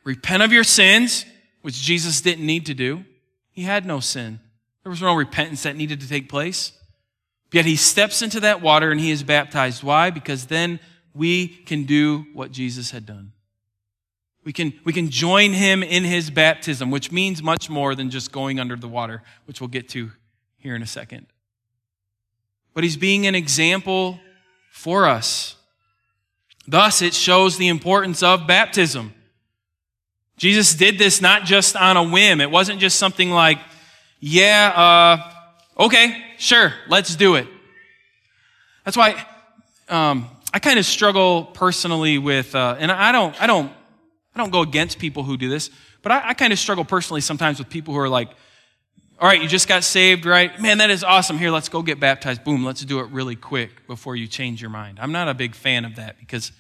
Repent 0.05 0.45
of 0.45 0.53
your 0.53 0.63
sins, 0.63 1.25
which 1.63 1.83
Jesus 1.83 2.21
didn't 2.21 2.47
need 2.47 2.67
to 2.67 2.75
do. 2.75 3.05
He 3.51 3.63
had 3.63 3.85
no 3.85 3.99
sin. 3.99 4.39
There 4.85 4.91
was 4.91 5.03
no 5.03 5.17
repentance 5.17 5.65
that 5.65 5.75
needed 5.75 6.01
to 6.03 6.09
take 6.09 6.29
place. 6.29 6.71
Yet 7.53 7.65
he 7.65 7.77
steps 7.77 8.23
into 8.23 8.41
that 8.41 8.63
water 8.63 8.91
and 8.91 9.01
he 9.01 9.11
is 9.11 9.23
baptized. 9.23 9.83
Why? 9.83 10.11
Because 10.11 10.47
then 10.47 10.79
we 11.15 11.49
can 11.49 11.85
do 11.85 12.27
what 12.33 12.53
Jesus 12.53 12.93
had 12.93 13.07
done. 13.07 13.33
We 14.45 14.53
can, 14.53 14.73
we 14.85 14.93
can 14.93 15.11
join 15.11 15.53
him 15.53 15.83
in 15.83 16.05
his 16.05 16.31
baptism, 16.31 16.91
which 16.91 17.13
means 17.13 17.43
much 17.43 17.69
more 17.69 17.95
than 17.95 18.09
just 18.09 18.33
going 18.33 18.59
under 18.59 18.77
the 18.77 18.89
water, 18.89 19.23
which 19.45 19.61
we'll 19.61 19.69
get 19.69 19.89
to 19.91 20.13
here 20.57 20.75
in 20.75 20.83
a 20.83 20.87
second. 20.87 21.27
But 22.73 22.85
he's 22.85 22.97
being 22.97 23.27
an 23.27 23.35
example 23.35 24.21
for 24.71 25.07
us. 25.07 25.57
Thus, 26.67 27.03
it 27.03 27.15
shows 27.15 27.59
the 27.59 27.69
importance 27.69 28.23
of 28.23 28.47
baptism. 28.47 29.13
Jesus 30.37 30.75
did 30.75 30.99
this 30.99 31.21
not 31.21 31.45
just 31.45 31.77
on 31.77 31.97
a 31.97 32.05
whim. 32.05 32.41
It 32.41 32.51
wasn't 32.51 32.81
just 32.81 32.99
something 32.99 33.31
like, 33.31 33.59
yeah, 34.21 34.73
uh, 34.75 35.40
okay, 35.81 36.23
sure, 36.39 36.73
let's 36.89 37.17
do 37.17 37.35
it. 37.35 37.49
That's 38.85 38.97
why 38.97 39.27
um, 39.89 40.29
I 40.53 40.59
kind 40.59 40.79
of 40.79 40.87
struggle 40.87 41.45
personally 41.45 42.19
with, 42.19 42.55
uh, 42.55 42.77
and 42.79 42.93
I 42.93 43.13
don't, 43.13 43.41
I 43.43 43.47
don't, 43.47 43.73
I 44.35 44.39
don't 44.39 44.51
go 44.51 44.61
against 44.61 44.99
people 44.99 45.23
who 45.23 45.37
do 45.37 45.49
this, 45.49 45.71
but 46.03 46.13
I, 46.13 46.29
I 46.29 46.35
kind 46.35 46.53
of 46.53 46.59
struggle 46.59 46.85
personally 46.85 47.21
sometimes 47.21 47.59
with 47.59 47.69
people 47.69 47.95
who 47.95 48.01
are 48.01 48.09
like, 48.09 48.31
all 49.19 49.29
right, 49.29 49.43
you 49.43 49.49
just 49.49 49.69
got 49.69 49.85
saved, 49.85 50.25
right? 50.25 50.59
Man, 50.61 50.79
that 50.79 50.89
is 50.89 51.05
awesome. 51.05 51.37
Here, 51.37 51.51
let's 51.51 51.69
go 51.69 51.83
get 51.83 52.01
baptized. 52.01 52.43
Boom, 52.43 52.65
let's 52.65 52.83
do 52.85 53.01
it 53.01 53.11
really 53.11 53.37
quick 53.37 53.87
before 53.87 54.17
you 54.17 54.27
change 54.27 54.63
your 54.63 54.71
mind. 54.71 54.99
I'm 55.01 55.13
not 55.13 55.29
a 55.29 55.35
big 55.35 55.55
fan 55.55 55.85
of 55.85 55.97
that 55.97 56.19
because 56.19 56.53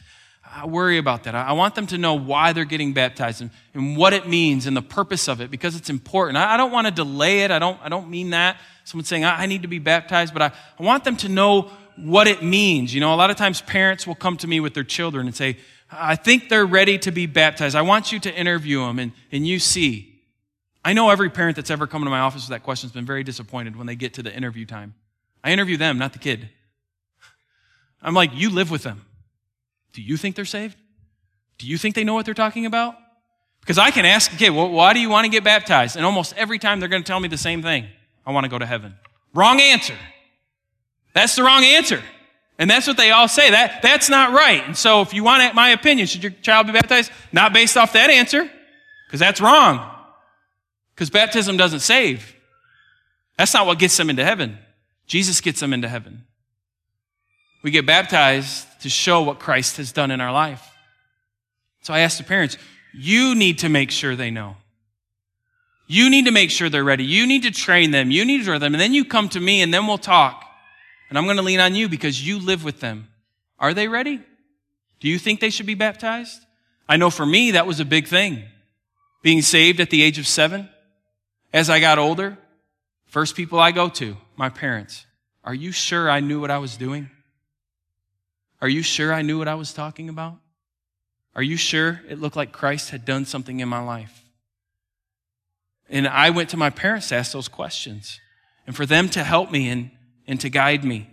I 0.44 0.66
worry 0.66 0.98
about 0.98 1.24
that. 1.24 1.34
I 1.34 1.52
want 1.52 1.74
them 1.74 1.86
to 1.88 1.98
know 1.98 2.14
why 2.14 2.52
they're 2.52 2.64
getting 2.64 2.92
baptized 2.92 3.40
and, 3.40 3.50
and 3.72 3.96
what 3.96 4.12
it 4.12 4.28
means 4.28 4.66
and 4.66 4.76
the 4.76 4.82
purpose 4.82 5.28
of 5.28 5.40
it 5.40 5.50
because 5.50 5.74
it's 5.74 5.88
important. 5.88 6.36
I, 6.36 6.54
I 6.54 6.56
don't 6.56 6.72
want 6.72 6.86
to 6.86 6.90
delay 6.90 7.40
it. 7.44 7.50
I 7.50 7.58
don't, 7.58 7.78
I 7.82 7.88
don't 7.88 8.10
mean 8.10 8.30
that. 8.30 8.58
Someone 8.90 9.04
saying, 9.04 9.24
I, 9.24 9.46
need 9.46 9.62
to 9.62 9.68
be 9.68 9.78
baptized, 9.78 10.32
but 10.32 10.42
I, 10.42 10.52
I 10.76 10.82
want 10.82 11.04
them 11.04 11.14
to 11.18 11.28
know 11.28 11.70
what 11.94 12.26
it 12.26 12.42
means. 12.42 12.92
You 12.92 13.00
know, 13.00 13.14
a 13.14 13.16
lot 13.16 13.30
of 13.30 13.36
times 13.36 13.60
parents 13.62 14.04
will 14.04 14.16
come 14.16 14.36
to 14.38 14.48
me 14.48 14.58
with 14.58 14.74
their 14.74 14.82
children 14.82 15.28
and 15.28 15.36
say, 15.36 15.58
I 15.92 16.16
think 16.16 16.48
they're 16.48 16.66
ready 16.66 16.98
to 16.98 17.12
be 17.12 17.26
baptized. 17.26 17.76
I 17.76 17.82
want 17.82 18.10
you 18.10 18.18
to 18.18 18.34
interview 18.34 18.80
them 18.80 18.98
and, 18.98 19.12
and 19.30 19.46
you 19.46 19.60
see. 19.60 20.20
I 20.84 20.92
know 20.92 21.08
every 21.08 21.30
parent 21.30 21.54
that's 21.54 21.70
ever 21.70 21.86
come 21.86 22.02
to 22.02 22.10
my 22.10 22.18
office 22.18 22.42
with 22.42 22.50
that 22.50 22.64
question 22.64 22.88
has 22.88 22.92
been 22.92 23.06
very 23.06 23.22
disappointed 23.22 23.76
when 23.76 23.86
they 23.86 23.94
get 23.94 24.14
to 24.14 24.24
the 24.24 24.34
interview 24.34 24.66
time. 24.66 24.94
I 25.44 25.52
interview 25.52 25.76
them, 25.76 25.96
not 25.96 26.12
the 26.12 26.18
kid. 26.18 26.48
I'm 28.02 28.14
like, 28.14 28.32
you 28.34 28.50
live 28.50 28.72
with 28.72 28.82
them. 28.82 29.06
Do 29.92 30.02
you 30.02 30.16
think 30.16 30.34
they're 30.34 30.44
saved? 30.44 30.76
Do 31.58 31.68
you 31.68 31.78
think 31.78 31.94
they 31.94 32.02
know 32.02 32.14
what 32.14 32.24
they're 32.24 32.34
talking 32.34 32.66
about? 32.66 32.96
Because 33.60 33.78
I 33.78 33.92
can 33.92 34.04
ask 34.04 34.32
a 34.32 34.36
kid, 34.36 34.50
well, 34.50 34.68
why 34.68 34.94
do 34.94 34.98
you 34.98 35.10
want 35.10 35.26
to 35.26 35.30
get 35.30 35.44
baptized? 35.44 35.94
And 35.94 36.04
almost 36.04 36.34
every 36.36 36.58
time 36.58 36.80
they're 36.80 36.88
going 36.88 37.04
to 37.04 37.06
tell 37.06 37.20
me 37.20 37.28
the 37.28 37.38
same 37.38 37.62
thing. 37.62 37.86
I 38.26 38.32
want 38.32 38.44
to 38.44 38.50
go 38.50 38.58
to 38.58 38.66
heaven. 38.66 38.94
Wrong 39.34 39.60
answer. 39.60 39.96
That's 41.14 41.36
the 41.36 41.42
wrong 41.42 41.64
answer. 41.64 42.02
And 42.58 42.70
that's 42.70 42.86
what 42.86 42.96
they 42.96 43.10
all 43.10 43.26
say. 43.26 43.50
That, 43.50 43.80
that's 43.82 44.10
not 44.10 44.32
right. 44.32 44.62
And 44.66 44.76
so 44.76 45.00
if 45.00 45.14
you 45.14 45.24
want 45.24 45.54
my 45.54 45.70
opinion, 45.70 46.06
should 46.06 46.22
your 46.22 46.32
child 46.42 46.66
be 46.66 46.72
baptized? 46.72 47.10
Not 47.32 47.52
based 47.52 47.76
off 47.76 47.94
that 47.94 48.10
answer, 48.10 48.48
because 49.06 49.20
that's 49.20 49.40
wrong. 49.40 49.90
Because 50.94 51.08
baptism 51.08 51.56
doesn't 51.56 51.80
save. 51.80 52.36
That's 53.38 53.54
not 53.54 53.66
what 53.66 53.78
gets 53.78 53.96
them 53.96 54.10
into 54.10 54.24
heaven. 54.24 54.58
Jesus 55.06 55.40
gets 55.40 55.60
them 55.60 55.72
into 55.72 55.88
heaven. 55.88 56.24
We 57.62 57.70
get 57.70 57.86
baptized 57.86 58.66
to 58.82 58.90
show 58.90 59.22
what 59.22 59.38
Christ 59.38 59.78
has 59.78 59.92
done 59.92 60.10
in 60.10 60.20
our 60.20 60.32
life. 60.32 60.70
So 61.82 61.94
I 61.94 62.00
ask 62.00 62.18
the 62.18 62.24
parents, 62.24 62.58
you 62.92 63.34
need 63.34 63.60
to 63.60 63.70
make 63.70 63.90
sure 63.90 64.16
they 64.16 64.30
know. 64.30 64.56
You 65.92 66.08
need 66.08 66.26
to 66.26 66.30
make 66.30 66.52
sure 66.52 66.68
they're 66.68 66.84
ready. 66.84 67.02
You 67.02 67.26
need 67.26 67.42
to 67.42 67.50
train 67.50 67.90
them. 67.90 68.12
You 68.12 68.24
need 68.24 68.38
to 68.38 68.44
draw 68.44 68.58
them. 68.60 68.74
And 68.74 68.80
then 68.80 68.94
you 68.94 69.04
come 69.04 69.28
to 69.30 69.40
me 69.40 69.60
and 69.60 69.74
then 69.74 69.88
we'll 69.88 69.98
talk. 69.98 70.44
And 71.08 71.18
I'm 71.18 71.24
going 71.24 71.36
to 71.36 71.42
lean 71.42 71.58
on 71.58 71.74
you 71.74 71.88
because 71.88 72.24
you 72.24 72.38
live 72.38 72.62
with 72.62 72.78
them. 72.78 73.08
Are 73.58 73.74
they 73.74 73.88
ready? 73.88 74.20
Do 75.00 75.08
you 75.08 75.18
think 75.18 75.40
they 75.40 75.50
should 75.50 75.66
be 75.66 75.74
baptized? 75.74 76.46
I 76.88 76.96
know 76.96 77.10
for 77.10 77.26
me, 77.26 77.50
that 77.50 77.66
was 77.66 77.80
a 77.80 77.84
big 77.84 78.06
thing. 78.06 78.44
Being 79.22 79.42
saved 79.42 79.80
at 79.80 79.90
the 79.90 80.04
age 80.04 80.20
of 80.20 80.28
seven. 80.28 80.68
As 81.52 81.68
I 81.68 81.80
got 81.80 81.98
older, 81.98 82.38
first 83.08 83.34
people 83.34 83.58
I 83.58 83.72
go 83.72 83.88
to, 83.88 84.16
my 84.36 84.48
parents. 84.48 85.06
Are 85.42 85.54
you 85.54 85.72
sure 85.72 86.08
I 86.08 86.20
knew 86.20 86.40
what 86.40 86.52
I 86.52 86.58
was 86.58 86.76
doing? 86.76 87.10
Are 88.62 88.68
you 88.68 88.82
sure 88.82 89.12
I 89.12 89.22
knew 89.22 89.38
what 89.38 89.48
I 89.48 89.56
was 89.56 89.72
talking 89.72 90.08
about? 90.08 90.36
Are 91.34 91.42
you 91.42 91.56
sure 91.56 92.00
it 92.08 92.20
looked 92.20 92.36
like 92.36 92.52
Christ 92.52 92.90
had 92.90 93.04
done 93.04 93.24
something 93.24 93.58
in 93.58 93.68
my 93.68 93.82
life? 93.82 94.19
And 95.90 96.06
I 96.06 96.30
went 96.30 96.50
to 96.50 96.56
my 96.56 96.70
parents 96.70 97.08
to 97.08 97.16
ask 97.16 97.32
those 97.32 97.48
questions 97.48 98.20
and 98.66 98.74
for 98.74 98.86
them 98.86 99.08
to 99.10 99.24
help 99.24 99.50
me 99.50 99.68
and, 99.68 99.90
and 100.26 100.40
to 100.40 100.48
guide 100.48 100.84
me. 100.84 101.10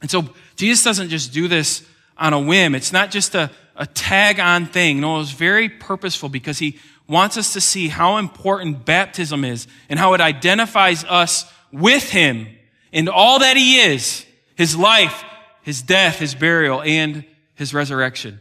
And 0.00 0.10
so 0.10 0.28
Jesus 0.54 0.84
doesn't 0.84 1.08
just 1.08 1.32
do 1.32 1.48
this 1.48 1.84
on 2.16 2.32
a 2.32 2.40
whim. 2.40 2.74
It's 2.74 2.92
not 2.92 3.10
just 3.10 3.34
a, 3.34 3.50
a 3.74 3.86
tag 3.86 4.38
on 4.38 4.66
thing. 4.66 5.00
No, 5.00 5.16
it 5.16 5.18
was 5.18 5.32
very 5.32 5.68
purposeful 5.68 6.28
because 6.28 6.58
he 6.58 6.78
wants 7.08 7.36
us 7.36 7.52
to 7.54 7.60
see 7.60 7.88
how 7.88 8.18
important 8.18 8.84
baptism 8.84 9.44
is 9.44 9.66
and 9.88 9.98
how 9.98 10.14
it 10.14 10.20
identifies 10.20 11.04
us 11.04 11.50
with 11.72 12.10
him 12.10 12.46
and 12.92 13.08
all 13.08 13.40
that 13.40 13.56
he 13.56 13.80
is 13.80 14.24
his 14.54 14.76
life, 14.76 15.24
his 15.62 15.82
death, 15.82 16.18
his 16.18 16.34
burial, 16.34 16.80
and 16.82 17.24
his 17.54 17.74
resurrection. 17.74 18.40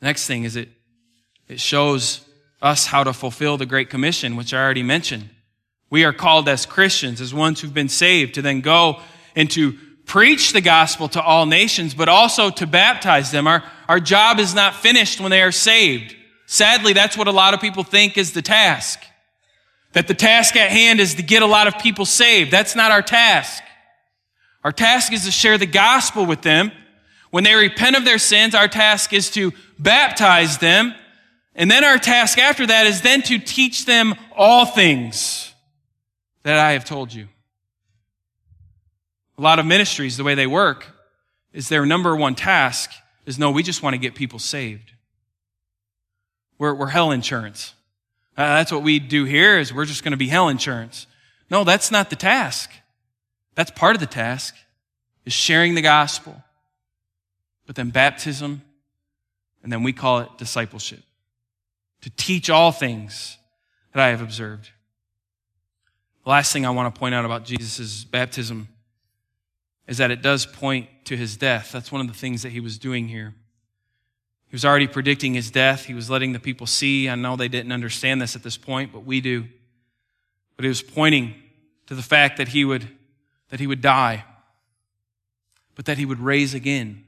next 0.00 0.26
thing 0.26 0.44
is 0.44 0.56
it, 0.56 0.68
it 1.48 1.58
shows 1.58 2.20
us 2.60 2.86
how 2.86 3.04
to 3.04 3.12
fulfill 3.12 3.56
the 3.56 3.66
Great 3.66 3.90
Commission, 3.90 4.36
which 4.36 4.52
I 4.52 4.62
already 4.62 4.82
mentioned. 4.82 5.30
We 5.90 6.04
are 6.04 6.12
called 6.12 6.48
as 6.48 6.66
Christians, 6.66 7.20
as 7.20 7.32
ones 7.32 7.60
who've 7.60 7.72
been 7.72 7.88
saved, 7.88 8.34
to 8.34 8.42
then 8.42 8.60
go 8.60 9.00
and 9.34 9.50
to 9.52 9.74
preach 10.04 10.52
the 10.52 10.60
gospel 10.60 11.08
to 11.10 11.22
all 11.22 11.46
nations, 11.46 11.94
but 11.94 12.08
also 12.08 12.50
to 12.50 12.66
baptize 12.66 13.30
them. 13.30 13.46
Our, 13.46 13.62
our 13.88 14.00
job 14.00 14.38
is 14.38 14.54
not 14.54 14.74
finished 14.74 15.20
when 15.20 15.30
they 15.30 15.42
are 15.42 15.52
saved. 15.52 16.16
Sadly, 16.46 16.94
that's 16.94 17.16
what 17.16 17.28
a 17.28 17.32
lot 17.32 17.54
of 17.54 17.60
people 17.60 17.84
think 17.84 18.16
is 18.16 18.32
the 18.32 18.42
task. 18.42 19.00
That 19.92 20.08
the 20.08 20.14
task 20.14 20.56
at 20.56 20.70
hand 20.70 21.00
is 21.00 21.14
to 21.14 21.22
get 21.22 21.42
a 21.42 21.46
lot 21.46 21.66
of 21.66 21.78
people 21.78 22.04
saved. 22.04 22.50
That's 22.50 22.74
not 22.74 22.90
our 22.90 23.02
task. 23.02 23.62
Our 24.64 24.72
task 24.72 25.12
is 25.12 25.24
to 25.24 25.30
share 25.30 25.58
the 25.58 25.66
gospel 25.66 26.26
with 26.26 26.42
them. 26.42 26.72
When 27.30 27.44
they 27.44 27.54
repent 27.54 27.96
of 27.96 28.04
their 28.04 28.18
sins, 28.18 28.54
our 28.54 28.68
task 28.68 29.12
is 29.12 29.30
to 29.32 29.52
baptize 29.78 30.58
them. 30.58 30.94
And 31.58 31.68
then 31.68 31.82
our 31.82 31.98
task 31.98 32.38
after 32.38 32.64
that 32.68 32.86
is 32.86 33.02
then 33.02 33.20
to 33.22 33.38
teach 33.40 33.84
them 33.84 34.14
all 34.36 34.64
things 34.64 35.52
that 36.44 36.56
I 36.56 36.72
have 36.72 36.84
told 36.84 37.12
you. 37.12 37.26
A 39.36 39.42
lot 39.42 39.58
of 39.58 39.66
ministries, 39.66 40.16
the 40.16 40.22
way 40.22 40.36
they 40.36 40.46
work, 40.46 40.86
is 41.52 41.68
their 41.68 41.84
number 41.84 42.14
one 42.14 42.36
task 42.36 42.92
is 43.26 43.40
no, 43.40 43.50
we 43.50 43.64
just 43.64 43.82
want 43.82 43.94
to 43.94 43.98
get 43.98 44.14
people 44.14 44.38
saved. 44.38 44.92
We're, 46.58 46.74
we're 46.74 46.86
hell 46.86 47.10
insurance. 47.10 47.74
Uh, 48.36 48.46
that's 48.46 48.70
what 48.70 48.84
we 48.84 49.00
do 49.00 49.24
here 49.24 49.58
is 49.58 49.74
we're 49.74 49.84
just 49.84 50.04
going 50.04 50.12
to 50.12 50.16
be 50.16 50.28
hell 50.28 50.48
insurance. 50.48 51.08
No, 51.50 51.64
that's 51.64 51.90
not 51.90 52.08
the 52.08 52.16
task. 52.16 52.70
That's 53.56 53.72
part 53.72 53.96
of 53.96 54.00
the 54.00 54.06
task 54.06 54.54
is 55.24 55.32
sharing 55.32 55.74
the 55.74 55.82
gospel. 55.82 56.40
But 57.66 57.74
then 57.74 57.90
baptism, 57.90 58.62
and 59.64 59.72
then 59.72 59.82
we 59.82 59.92
call 59.92 60.20
it 60.20 60.28
discipleship. 60.38 61.00
To 62.02 62.10
teach 62.10 62.48
all 62.48 62.72
things 62.72 63.38
that 63.92 64.02
I 64.02 64.08
have 64.08 64.20
observed. 64.20 64.70
The 66.24 66.30
last 66.30 66.52
thing 66.52 66.66
I 66.66 66.70
want 66.70 66.94
to 66.94 66.98
point 66.98 67.14
out 67.14 67.24
about 67.24 67.44
Jesus' 67.44 68.04
baptism 68.04 68.68
is 69.86 69.98
that 69.98 70.10
it 70.10 70.22
does 70.22 70.46
point 70.46 70.88
to 71.06 71.16
his 71.16 71.36
death. 71.36 71.72
That's 71.72 71.90
one 71.90 72.00
of 72.00 72.06
the 72.06 72.14
things 72.14 72.42
that 72.42 72.52
he 72.52 72.60
was 72.60 72.78
doing 72.78 73.08
here. 73.08 73.34
He 74.48 74.54
was 74.54 74.64
already 74.64 74.86
predicting 74.86 75.34
his 75.34 75.50
death. 75.50 75.86
He 75.86 75.94
was 75.94 76.08
letting 76.08 76.32
the 76.32 76.38
people 76.38 76.66
see. 76.66 77.08
I 77.08 77.14
know 77.14 77.36
they 77.36 77.48
didn't 77.48 77.72
understand 77.72 78.20
this 78.20 78.36
at 78.36 78.42
this 78.42 78.56
point, 78.56 78.92
but 78.92 79.04
we 79.04 79.20
do. 79.20 79.46
But 80.56 80.64
he 80.64 80.68
was 80.68 80.82
pointing 80.82 81.34
to 81.86 81.94
the 81.94 82.02
fact 82.02 82.36
that 82.36 82.48
he 82.48 82.64
would, 82.64 82.88
that 83.48 83.60
he 83.60 83.66
would 83.66 83.80
die, 83.80 84.24
but 85.74 85.86
that 85.86 85.98
he 85.98 86.04
would 86.04 86.20
raise 86.20 86.54
again. 86.54 87.04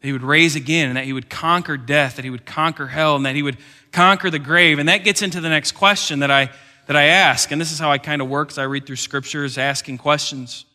That 0.00 0.08
he 0.08 0.12
would 0.12 0.22
raise 0.22 0.56
again 0.56 0.88
and 0.88 0.96
that 0.96 1.04
he 1.04 1.12
would 1.12 1.30
conquer 1.30 1.76
death, 1.76 2.16
that 2.16 2.24
he 2.24 2.30
would 2.30 2.44
conquer 2.44 2.88
hell, 2.88 3.16
and 3.16 3.24
that 3.24 3.34
he 3.34 3.42
would 3.42 3.56
conquer 3.94 4.28
the 4.28 4.38
grave. 4.38 4.78
And 4.78 4.88
that 4.88 5.04
gets 5.04 5.22
into 5.22 5.40
the 5.40 5.48
next 5.48 5.72
question 5.72 6.18
that 6.18 6.30
I, 6.30 6.50
that 6.86 6.96
I 6.96 7.04
ask. 7.04 7.50
And 7.50 7.60
this 7.60 7.72
is 7.72 7.78
how 7.78 7.90
I 7.90 7.98
kind 7.98 8.20
of 8.20 8.28
work 8.28 8.50
as 8.50 8.58
I 8.58 8.64
read 8.64 8.86
through 8.86 8.96
scriptures, 8.96 9.56
asking 9.56 9.98
questions. 9.98 10.66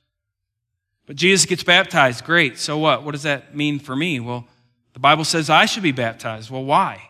But 1.05 1.15
Jesus 1.15 1.45
gets 1.45 1.63
baptized. 1.63 2.23
Great. 2.23 2.57
So 2.57 2.77
what? 2.77 3.03
What 3.03 3.11
does 3.11 3.23
that 3.23 3.55
mean 3.55 3.79
for 3.79 3.95
me? 3.95 4.19
Well, 4.19 4.47
the 4.93 4.99
Bible 4.99 5.25
says 5.25 5.49
I 5.49 5.65
should 5.65 5.83
be 5.83 5.91
baptized. 5.91 6.49
Well, 6.49 6.63
why? 6.63 7.01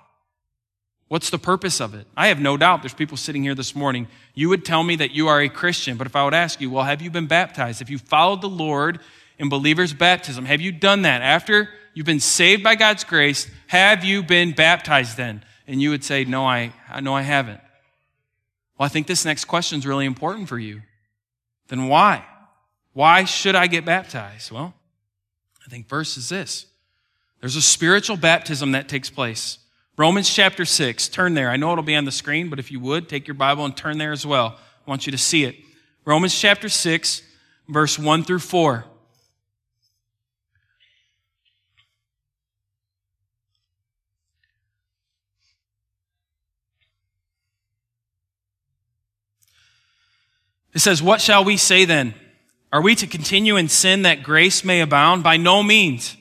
What's 1.07 1.29
the 1.29 1.39
purpose 1.39 1.81
of 1.81 1.95
it? 1.95 2.05
I 2.15 2.27
have 2.27 2.39
no 2.39 2.55
doubt 2.55 2.83
there's 2.83 2.93
people 2.93 3.17
sitting 3.17 3.41
here 3.41 3.55
this 3.55 3.75
morning. 3.75 4.07
You 4.35 4.49
would 4.49 4.63
tell 4.63 4.83
me 4.83 4.95
that 4.97 5.11
you 5.11 5.27
are 5.27 5.41
a 5.41 5.49
Christian, 5.49 5.97
but 5.97 6.05
if 6.05 6.15
I 6.15 6.23
would 6.23 6.35
ask 6.35 6.61
you, 6.61 6.69
well, 6.69 6.83
have 6.83 7.01
you 7.01 7.09
been 7.09 7.25
baptized? 7.25 7.79
Have 7.79 7.89
you 7.89 7.97
followed 7.97 8.41
the 8.41 8.49
Lord 8.49 8.99
in 9.39 9.49
believer's 9.49 9.93
baptism? 9.93 10.45
Have 10.45 10.61
you 10.61 10.71
done 10.71 11.01
that? 11.01 11.23
After 11.23 11.69
you've 11.95 12.05
been 12.05 12.19
saved 12.19 12.63
by 12.63 12.75
God's 12.75 13.03
grace, 13.03 13.49
have 13.67 14.03
you 14.03 14.21
been 14.21 14.51
baptized 14.51 15.17
then? 15.17 15.43
And 15.69 15.79
you 15.79 15.91
would 15.91 16.03
say, 16.03 16.25
No, 16.25 16.45
I, 16.45 16.73
no, 16.99 17.13
I 17.13 17.21
haven't. 17.21 17.61
Well, 18.77 18.85
I 18.85 18.89
think 18.89 19.05
this 19.05 19.23
next 19.23 19.45
question 19.45 19.77
is 19.77 19.85
really 19.85 20.07
important 20.07 20.49
for 20.49 20.57
you. 20.57 20.81
Then 21.67 21.87
why? 21.87 22.25
Why 22.93 23.23
should 23.23 23.55
I 23.55 23.67
get 23.67 23.85
baptized? 23.85 24.51
Well, 24.51 24.73
I 25.63 25.69
think 25.69 25.87
first 25.87 26.17
is 26.17 26.29
this. 26.29 26.65
There's 27.39 27.55
a 27.55 27.61
spiritual 27.61 28.17
baptism 28.17 28.71
that 28.71 28.89
takes 28.89 29.11
place. 29.11 29.59
Romans 29.95 30.33
chapter 30.33 30.65
6. 30.65 31.07
Turn 31.09 31.35
there. 31.35 31.51
I 31.51 31.57
know 31.57 31.71
it'll 31.71 31.83
be 31.83 31.95
on 31.95 32.05
the 32.05 32.11
screen, 32.11 32.49
but 32.49 32.57
if 32.57 32.71
you 32.71 32.79
would, 32.79 33.07
take 33.07 33.27
your 33.27 33.35
Bible 33.35 33.63
and 33.63 33.77
turn 33.77 33.99
there 33.99 34.11
as 34.11 34.25
well. 34.25 34.57
I 34.87 34.89
want 34.89 35.05
you 35.05 35.11
to 35.11 35.17
see 35.17 35.43
it. 35.43 35.55
Romans 36.03 36.37
chapter 36.37 36.67
6, 36.67 37.21
verse 37.67 37.99
1 37.99 38.23
through 38.23 38.39
4. 38.39 38.85
It 50.79 50.83
says, 50.83 51.03
What 51.03 51.19
shall 51.19 51.43
we 51.43 51.57
say 51.57 51.83
then? 51.83 52.15
Are 52.71 52.81
we 52.81 52.95
to 52.95 53.05
continue 53.05 53.57
in 53.57 53.67
sin 53.67 54.03
that 54.03 54.23
grace 54.23 54.63
may 54.63 54.79
abound? 54.79 55.23
By 55.25 55.35
no 55.35 55.61
means. 55.61 56.15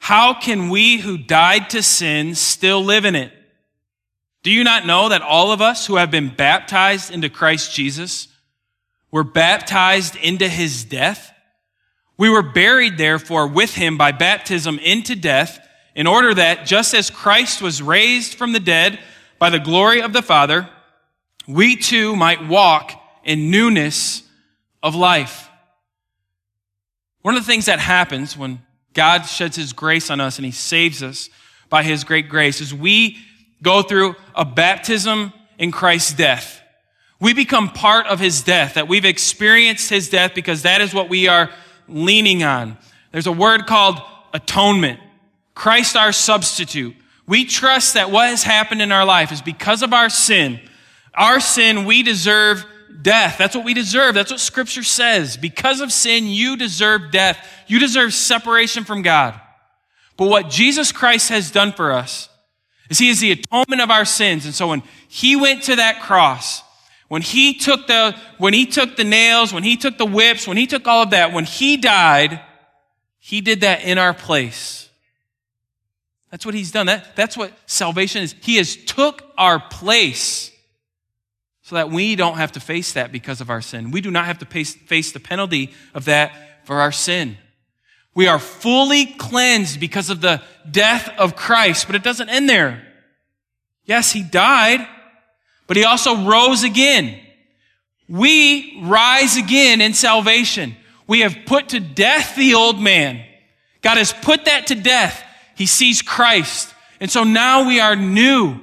How 0.00 0.34
can 0.34 0.70
we 0.70 0.96
who 0.96 1.16
died 1.16 1.70
to 1.70 1.80
sin 1.80 2.34
still 2.34 2.82
live 2.82 3.04
in 3.04 3.14
it? 3.14 3.32
Do 4.42 4.50
you 4.50 4.64
not 4.64 4.86
know 4.86 5.10
that 5.10 5.22
all 5.22 5.52
of 5.52 5.62
us 5.62 5.86
who 5.86 5.94
have 5.98 6.10
been 6.10 6.34
baptized 6.34 7.12
into 7.12 7.28
Christ 7.28 7.72
Jesus 7.72 8.26
were 9.12 9.22
baptized 9.22 10.16
into 10.16 10.48
his 10.48 10.82
death? 10.82 11.32
We 12.18 12.28
were 12.28 12.42
buried 12.42 12.98
therefore 12.98 13.46
with 13.46 13.74
him 13.74 13.96
by 13.96 14.10
baptism 14.10 14.80
into 14.80 15.14
death 15.14 15.64
in 15.94 16.08
order 16.08 16.34
that 16.34 16.66
just 16.66 16.92
as 16.92 17.08
Christ 17.08 17.62
was 17.62 17.80
raised 17.80 18.34
from 18.34 18.52
the 18.52 18.58
dead 18.58 18.98
by 19.38 19.48
the 19.48 19.60
glory 19.60 20.02
of 20.02 20.12
the 20.12 20.22
Father, 20.22 20.68
we 21.46 21.76
too 21.76 22.16
might 22.16 22.48
walk 22.48 22.99
in 23.24 23.50
newness 23.50 24.22
of 24.82 24.94
life. 24.94 25.48
One 27.22 27.34
of 27.34 27.42
the 27.42 27.46
things 27.46 27.66
that 27.66 27.78
happens 27.78 28.36
when 28.36 28.60
God 28.92 29.22
sheds 29.22 29.56
his 29.56 29.72
grace 29.72 30.10
on 30.10 30.20
us 30.20 30.38
and 30.38 30.44
he 30.44 30.52
saves 30.52 31.02
us 31.02 31.28
by 31.68 31.82
his 31.82 32.04
great 32.04 32.28
grace 32.28 32.60
is 32.60 32.74
we 32.74 33.18
go 33.62 33.82
through 33.82 34.16
a 34.34 34.44
baptism 34.44 35.32
in 35.58 35.70
Christ's 35.70 36.12
death. 36.12 36.60
We 37.20 37.34
become 37.34 37.68
part 37.68 38.06
of 38.06 38.18
his 38.18 38.42
death, 38.42 38.74
that 38.74 38.88
we've 38.88 39.04
experienced 39.04 39.90
his 39.90 40.08
death 40.08 40.34
because 40.34 40.62
that 40.62 40.80
is 40.80 40.94
what 40.94 41.10
we 41.10 41.28
are 41.28 41.50
leaning 41.86 42.42
on. 42.42 42.78
There's 43.12 43.26
a 43.26 43.32
word 43.32 43.66
called 43.66 44.00
atonement. 44.32 45.00
Christ 45.54 45.96
our 45.96 46.12
substitute. 46.12 46.96
We 47.26 47.44
trust 47.44 47.94
that 47.94 48.10
what 48.10 48.30
has 48.30 48.42
happened 48.42 48.80
in 48.80 48.90
our 48.90 49.04
life 49.04 49.30
is 49.32 49.42
because 49.42 49.82
of 49.82 49.92
our 49.92 50.08
sin. 50.08 50.60
Our 51.14 51.40
sin, 51.40 51.84
we 51.84 52.02
deserve 52.02 52.64
death. 53.02 53.38
That's 53.38 53.56
what 53.56 53.64
we 53.64 53.74
deserve. 53.74 54.14
That's 54.14 54.30
what 54.30 54.40
scripture 54.40 54.82
says. 54.82 55.36
Because 55.36 55.80
of 55.80 55.92
sin, 55.92 56.26
you 56.26 56.56
deserve 56.56 57.10
death. 57.10 57.46
You 57.66 57.78
deserve 57.78 58.14
separation 58.14 58.84
from 58.84 59.02
God. 59.02 59.40
But 60.16 60.28
what 60.28 60.50
Jesus 60.50 60.92
Christ 60.92 61.30
has 61.30 61.50
done 61.50 61.72
for 61.72 61.92
us 61.92 62.28
is 62.90 62.98
he 62.98 63.08
is 63.08 63.20
the 63.20 63.32
atonement 63.32 63.80
of 63.80 63.90
our 63.90 64.04
sins. 64.04 64.44
And 64.44 64.54
so 64.54 64.68
when 64.68 64.82
he 65.08 65.36
went 65.36 65.62
to 65.64 65.76
that 65.76 66.02
cross, 66.02 66.62
when 67.08 67.22
he 67.22 67.54
took 67.54 67.86
the, 67.86 68.16
when 68.38 68.52
he 68.52 68.66
took 68.66 68.96
the 68.96 69.04
nails, 69.04 69.52
when 69.52 69.62
he 69.64 69.76
took 69.76 69.98
the 69.98 70.06
whips, 70.06 70.46
when 70.46 70.56
he 70.56 70.66
took 70.66 70.86
all 70.86 71.04
of 71.04 71.10
that, 71.10 71.32
when 71.32 71.44
he 71.44 71.76
died, 71.76 72.40
he 73.18 73.40
did 73.40 73.62
that 73.62 73.82
in 73.84 73.98
our 73.98 74.14
place. 74.14 74.88
That's 76.30 76.46
what 76.46 76.54
he's 76.54 76.70
done. 76.70 76.86
That, 76.86 77.16
that's 77.16 77.36
what 77.36 77.52
salvation 77.66 78.22
is. 78.22 78.34
He 78.40 78.56
has 78.56 78.76
took 78.76 79.24
our 79.36 79.58
place 79.58 80.49
so 81.70 81.76
that 81.76 81.88
we 81.88 82.16
don't 82.16 82.36
have 82.36 82.50
to 82.50 82.58
face 82.58 82.94
that 82.94 83.12
because 83.12 83.40
of 83.40 83.48
our 83.48 83.60
sin. 83.60 83.92
We 83.92 84.00
do 84.00 84.10
not 84.10 84.24
have 84.24 84.38
to 84.38 84.44
face 84.44 85.12
the 85.12 85.20
penalty 85.20 85.70
of 85.94 86.06
that 86.06 86.66
for 86.66 86.80
our 86.80 86.90
sin. 86.90 87.38
We 88.12 88.26
are 88.26 88.40
fully 88.40 89.06
cleansed 89.06 89.78
because 89.78 90.10
of 90.10 90.20
the 90.20 90.42
death 90.68 91.08
of 91.16 91.36
Christ, 91.36 91.86
but 91.86 91.94
it 91.94 92.02
doesn't 92.02 92.28
end 92.28 92.48
there. 92.48 92.84
Yes, 93.84 94.10
he 94.10 94.24
died, 94.24 94.84
but 95.68 95.76
he 95.76 95.84
also 95.84 96.26
rose 96.26 96.64
again. 96.64 97.20
We 98.08 98.80
rise 98.82 99.36
again 99.36 99.80
in 99.80 99.94
salvation. 99.94 100.74
We 101.06 101.20
have 101.20 101.36
put 101.46 101.68
to 101.68 101.78
death 101.78 102.34
the 102.34 102.54
old 102.54 102.80
man. 102.80 103.24
God 103.80 103.96
has 103.96 104.12
put 104.12 104.46
that 104.46 104.66
to 104.66 104.74
death. 104.74 105.22
He 105.54 105.66
sees 105.66 106.02
Christ. 106.02 106.74
And 106.98 107.08
so 107.08 107.22
now 107.22 107.68
we 107.68 107.78
are 107.78 107.94
new 107.94 108.58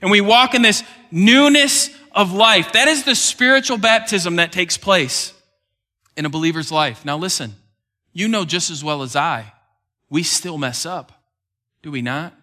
and 0.00 0.12
we 0.12 0.20
walk 0.20 0.54
in 0.54 0.62
this 0.62 0.84
newness 1.10 1.90
of 2.14 2.32
life. 2.32 2.72
That 2.72 2.88
is 2.88 3.04
the 3.04 3.14
spiritual 3.14 3.78
baptism 3.78 4.36
that 4.36 4.52
takes 4.52 4.76
place 4.76 5.32
in 6.16 6.24
a 6.24 6.30
believer's 6.30 6.70
life. 6.70 7.04
Now 7.04 7.16
listen, 7.16 7.54
you 8.12 8.28
know 8.28 8.44
just 8.44 8.70
as 8.70 8.84
well 8.84 9.02
as 9.02 9.16
I, 9.16 9.52
we 10.10 10.22
still 10.22 10.58
mess 10.58 10.84
up. 10.84 11.12
Do 11.82 11.90
we 11.90 12.02
not? 12.02 12.34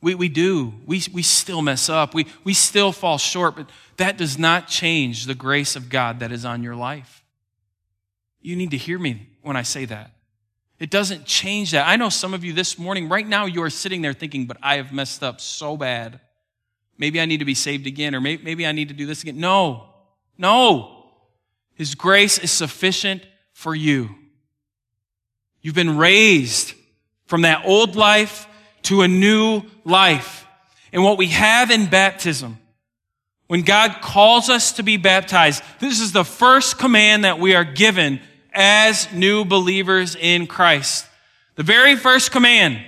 We, 0.00 0.14
we 0.14 0.28
do. 0.28 0.74
We, 0.86 1.02
we 1.12 1.22
still 1.22 1.62
mess 1.62 1.88
up. 1.88 2.14
We, 2.14 2.26
we 2.44 2.54
still 2.54 2.92
fall 2.92 3.18
short, 3.18 3.56
but 3.56 3.70
that 3.96 4.16
does 4.16 4.38
not 4.38 4.68
change 4.68 5.26
the 5.26 5.34
grace 5.34 5.74
of 5.74 5.88
God 5.88 6.20
that 6.20 6.30
is 6.30 6.44
on 6.44 6.62
your 6.62 6.76
life. 6.76 7.24
You 8.40 8.54
need 8.54 8.70
to 8.70 8.76
hear 8.76 8.98
me 8.98 9.28
when 9.42 9.56
I 9.56 9.62
say 9.62 9.84
that. 9.86 10.12
It 10.78 10.90
doesn't 10.90 11.24
change 11.24 11.72
that. 11.72 11.88
I 11.88 11.96
know 11.96 12.08
some 12.08 12.34
of 12.34 12.44
you 12.44 12.52
this 12.52 12.78
morning, 12.78 13.08
right 13.08 13.26
now, 13.26 13.46
you 13.46 13.62
are 13.62 13.70
sitting 13.70 14.00
there 14.00 14.12
thinking, 14.12 14.46
but 14.46 14.56
I 14.62 14.76
have 14.76 14.92
messed 14.92 15.24
up 15.24 15.40
so 15.40 15.76
bad. 15.76 16.20
Maybe 16.98 17.20
I 17.20 17.26
need 17.26 17.38
to 17.38 17.44
be 17.44 17.54
saved 17.54 17.86
again, 17.86 18.14
or 18.14 18.20
maybe, 18.20 18.42
maybe 18.42 18.66
I 18.66 18.72
need 18.72 18.88
to 18.88 18.94
do 18.94 19.06
this 19.06 19.22
again. 19.22 19.38
No, 19.38 19.84
no. 20.36 21.04
His 21.74 21.94
grace 21.94 22.38
is 22.38 22.50
sufficient 22.50 23.24
for 23.52 23.74
you. 23.74 24.10
You've 25.62 25.76
been 25.76 25.96
raised 25.96 26.74
from 27.26 27.42
that 27.42 27.64
old 27.64 27.94
life 27.94 28.48
to 28.82 29.02
a 29.02 29.08
new 29.08 29.62
life. 29.84 30.46
And 30.92 31.04
what 31.04 31.18
we 31.18 31.28
have 31.28 31.70
in 31.70 31.86
baptism, 31.86 32.58
when 33.46 33.62
God 33.62 33.98
calls 34.00 34.48
us 34.48 34.72
to 34.72 34.82
be 34.82 34.96
baptized, 34.96 35.62
this 35.78 36.00
is 36.00 36.12
the 36.12 36.24
first 36.24 36.78
command 36.78 37.24
that 37.24 37.38
we 37.38 37.54
are 37.54 37.64
given 37.64 38.20
as 38.52 39.12
new 39.12 39.44
believers 39.44 40.16
in 40.16 40.46
Christ. 40.46 41.06
The 41.54 41.62
very 41.62 41.96
first 41.96 42.32
command, 42.32 42.80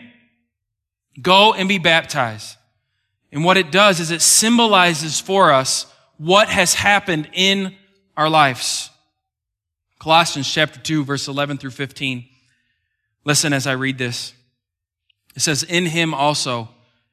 go 1.21 1.53
and 1.53 1.69
be 1.69 1.79
baptized. 1.79 2.57
And 3.33 3.45
what 3.45 3.57
it 3.57 3.71
does 3.71 4.01
is 4.01 4.11
it 4.11 4.23
symbolizes 4.23 5.21
for 5.21 5.53
us 5.53 5.87
what 6.19 6.49
has 6.49 6.75
happened 6.75 7.29
in 7.33 7.75
our 8.17 8.29
lives. 8.29 8.91
Colossians 9.99 10.53
chapter 10.53 10.81
2, 10.81 11.05
verse 11.05 11.29
11 11.29 11.59
through 11.59 11.71
15. 11.71 12.27
Listen 13.25 13.53
as 13.53 13.67
I 13.67 13.73
read 13.73 13.99
this. 13.99 14.35
It 15.37 15.41
says, 15.41 15.63
In 15.63 15.87
him 15.87 16.13
also 16.13 16.69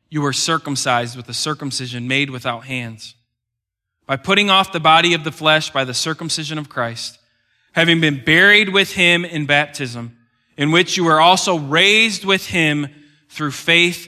you 0.10 0.22
were 0.22 0.34
circumcised 0.34 1.16
with 1.16 1.30
a 1.30 1.34
circumcision 1.34 2.08
made 2.08 2.30
without 2.30 2.66
hands, 2.66 3.16
by 4.06 4.16
putting 4.16 4.50
off 4.50 4.72
the 4.72 4.80
body 4.80 5.14
of 5.14 5.24
the 5.24 5.32
flesh 5.32 5.70
by 5.70 5.84
the 5.84 5.94
circumcision 5.94 6.58
of 6.58 6.70
Christ, 6.70 7.20
having 7.74 8.00
been 8.00 8.24
buried 8.24 8.70
with 8.70 8.94
him 8.94 9.26
in 9.26 9.46
baptism, 9.46 10.18
in 10.56 10.72
which 10.72 10.98
you 10.98 11.04
were 11.04 11.20
also 11.20 11.58
raised 11.58 12.26
with 12.26 12.48
him 12.48 12.88
through 13.30 13.52
faith 13.52 14.08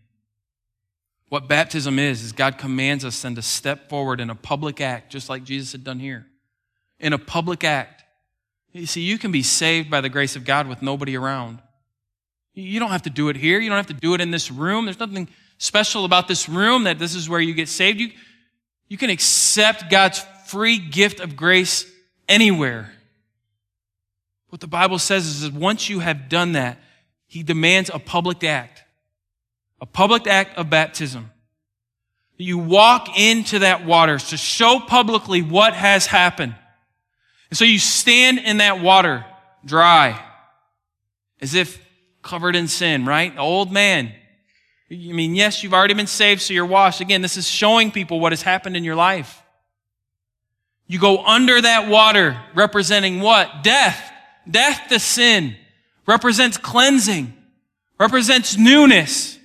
What 1.31 1.47
baptism 1.47 1.97
is, 1.97 2.23
is 2.23 2.33
God 2.33 2.57
commands 2.57 3.05
us 3.05 3.21
then 3.21 3.35
to 3.35 3.41
step 3.41 3.87
forward 3.87 4.19
in 4.19 4.29
a 4.29 4.35
public 4.35 4.81
act, 4.81 5.09
just 5.09 5.29
like 5.29 5.45
Jesus 5.45 5.71
had 5.71 5.81
done 5.81 5.97
here. 5.97 6.27
In 6.99 7.13
a 7.13 7.17
public 7.17 7.63
act. 7.63 8.03
You 8.73 8.85
see, 8.85 8.99
you 8.99 9.17
can 9.17 9.31
be 9.31 9.41
saved 9.41 9.89
by 9.89 10.01
the 10.01 10.09
grace 10.09 10.35
of 10.35 10.43
God 10.43 10.67
with 10.67 10.81
nobody 10.81 11.15
around. 11.15 11.59
You 12.53 12.81
don't 12.81 12.89
have 12.89 13.03
to 13.03 13.09
do 13.09 13.29
it 13.29 13.37
here. 13.37 13.61
You 13.61 13.69
don't 13.69 13.77
have 13.77 13.87
to 13.87 13.93
do 13.93 14.13
it 14.13 14.19
in 14.19 14.31
this 14.31 14.51
room. 14.51 14.83
There's 14.83 14.99
nothing 14.99 15.29
special 15.57 16.03
about 16.03 16.27
this 16.27 16.49
room 16.49 16.83
that 16.83 16.99
this 16.99 17.15
is 17.15 17.29
where 17.29 17.39
you 17.39 17.53
get 17.53 17.69
saved. 17.69 18.01
You, 18.01 18.11
you 18.89 18.97
can 18.97 19.09
accept 19.09 19.89
God's 19.89 20.19
free 20.47 20.79
gift 20.79 21.21
of 21.21 21.37
grace 21.37 21.89
anywhere. 22.27 22.91
What 24.49 24.59
the 24.59 24.67
Bible 24.67 24.99
says 24.99 25.27
is 25.27 25.41
that 25.43 25.53
once 25.53 25.87
you 25.87 25.99
have 25.99 26.27
done 26.27 26.51
that, 26.51 26.77
He 27.25 27.41
demands 27.41 27.89
a 27.89 27.99
public 27.99 28.43
act 28.43 28.80
a 29.81 29.85
public 29.85 30.27
act 30.27 30.57
of 30.57 30.69
baptism. 30.69 31.31
you 32.37 32.57
walk 32.57 33.19
into 33.19 33.59
that 33.59 33.85
water 33.85 34.17
to 34.17 34.37
show 34.37 34.79
publicly 34.79 35.43
what 35.43 35.73
has 35.73 36.07
happened. 36.07 36.55
And 37.49 37.57
so 37.57 37.65
you 37.65 37.77
stand 37.77 38.39
in 38.39 38.57
that 38.57 38.81
water 38.81 39.25
dry, 39.65 40.19
as 41.39 41.53
if 41.53 41.79
covered 42.23 42.55
in 42.55 42.67
sin, 42.67 43.05
right? 43.05 43.37
old 43.37 43.71
man. 43.71 44.11
I 44.89 44.95
mean, 44.95 45.35
yes, 45.35 45.63
you've 45.63 45.73
already 45.73 45.93
been 45.93 46.07
saved, 46.07 46.41
so 46.41 46.53
you're 46.53 46.65
washed. 46.65 46.99
Again, 46.99 47.21
this 47.21 47.37
is 47.37 47.47
showing 47.47 47.91
people 47.91 48.19
what 48.19 48.31
has 48.31 48.41
happened 48.41 48.75
in 48.75 48.83
your 48.83 48.95
life. 48.95 49.41
You 50.87 50.99
go 50.99 51.23
under 51.23 51.61
that 51.61 51.89
water, 51.89 52.41
representing 52.53 53.21
what? 53.21 53.63
Death. 53.63 54.11
Death 54.49 54.89
to 54.89 54.99
sin. 54.99 55.55
Represents 56.05 56.57
cleansing. 56.57 57.33
Represents 57.99 58.57
newness. 58.57 59.37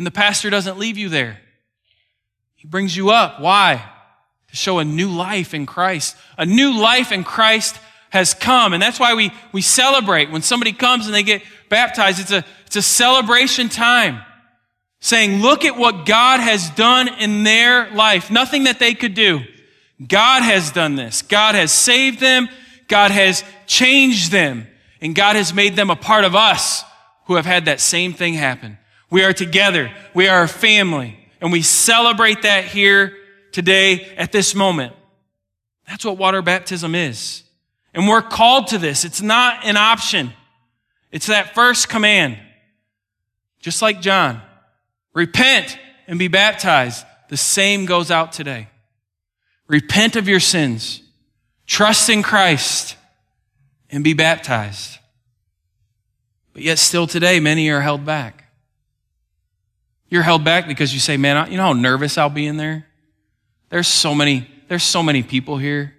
And 0.00 0.06
the 0.06 0.10
pastor 0.10 0.48
doesn't 0.48 0.78
leave 0.78 0.96
you 0.96 1.10
there. 1.10 1.38
He 2.54 2.66
brings 2.66 2.96
you 2.96 3.10
up. 3.10 3.38
Why? 3.38 3.84
To 4.48 4.56
show 4.56 4.78
a 4.78 4.84
new 4.86 5.10
life 5.10 5.52
in 5.52 5.66
Christ. 5.66 6.16
A 6.38 6.46
new 6.46 6.80
life 6.80 7.12
in 7.12 7.22
Christ 7.22 7.76
has 8.08 8.32
come. 8.32 8.72
And 8.72 8.82
that's 8.82 8.98
why 8.98 9.12
we, 9.12 9.30
we 9.52 9.60
celebrate 9.60 10.30
when 10.30 10.40
somebody 10.40 10.72
comes 10.72 11.04
and 11.04 11.14
they 11.14 11.22
get 11.22 11.42
baptized. 11.68 12.18
It's 12.18 12.32
a, 12.32 12.46
it's 12.64 12.76
a 12.76 12.82
celebration 12.82 13.68
time 13.68 14.22
saying, 15.00 15.42
look 15.42 15.66
at 15.66 15.76
what 15.76 16.06
God 16.06 16.40
has 16.40 16.70
done 16.70 17.08
in 17.20 17.42
their 17.42 17.90
life. 17.90 18.30
Nothing 18.30 18.64
that 18.64 18.78
they 18.78 18.94
could 18.94 19.12
do. 19.12 19.40
God 20.08 20.42
has 20.42 20.70
done 20.70 20.96
this. 20.96 21.20
God 21.20 21.54
has 21.54 21.72
saved 21.72 22.20
them. 22.20 22.48
God 22.88 23.10
has 23.10 23.44
changed 23.66 24.32
them. 24.32 24.66
And 25.02 25.14
God 25.14 25.36
has 25.36 25.52
made 25.52 25.76
them 25.76 25.90
a 25.90 25.94
part 25.94 26.24
of 26.24 26.34
us 26.34 26.84
who 27.26 27.34
have 27.34 27.44
had 27.44 27.66
that 27.66 27.80
same 27.80 28.14
thing 28.14 28.32
happen. 28.32 28.78
We 29.10 29.24
are 29.24 29.32
together. 29.32 29.90
We 30.14 30.28
are 30.28 30.44
a 30.44 30.48
family. 30.48 31.18
And 31.40 31.52
we 31.52 31.62
celebrate 31.62 32.42
that 32.42 32.64
here 32.64 33.16
today 33.52 34.04
at 34.16 34.32
this 34.32 34.54
moment. 34.54 34.94
That's 35.88 36.04
what 36.04 36.16
water 36.16 36.42
baptism 36.42 36.94
is. 36.94 37.42
And 37.92 38.06
we're 38.06 38.22
called 38.22 38.68
to 38.68 38.78
this. 38.78 39.04
It's 39.04 39.20
not 39.20 39.64
an 39.64 39.76
option. 39.76 40.32
It's 41.10 41.26
that 41.26 41.54
first 41.54 41.88
command. 41.88 42.38
Just 43.58 43.82
like 43.82 44.00
John. 44.00 44.40
Repent 45.12 45.76
and 46.06 46.18
be 46.18 46.28
baptized. 46.28 47.04
The 47.28 47.36
same 47.36 47.86
goes 47.86 48.10
out 48.10 48.32
today. 48.32 48.68
Repent 49.66 50.16
of 50.16 50.28
your 50.28 50.40
sins. 50.40 51.02
Trust 51.66 52.08
in 52.08 52.22
Christ 52.22 52.96
and 53.90 54.04
be 54.04 54.14
baptized. 54.14 54.98
But 56.52 56.62
yet 56.62 56.78
still 56.78 57.06
today, 57.06 57.40
many 57.40 57.68
are 57.70 57.80
held 57.80 58.04
back. 58.04 58.49
You're 60.10 60.22
held 60.22 60.44
back 60.44 60.66
because 60.66 60.92
you 60.92 61.00
say, 61.00 61.16
man, 61.16 61.50
you 61.50 61.56
know 61.56 61.62
how 61.62 61.72
nervous 61.72 62.18
I'll 62.18 62.28
be 62.28 62.46
in 62.46 62.56
there? 62.56 62.86
There's 63.68 63.88
so 63.88 64.14
many, 64.14 64.48
there's 64.68 64.82
so 64.82 65.02
many 65.02 65.22
people 65.22 65.56
here. 65.56 65.94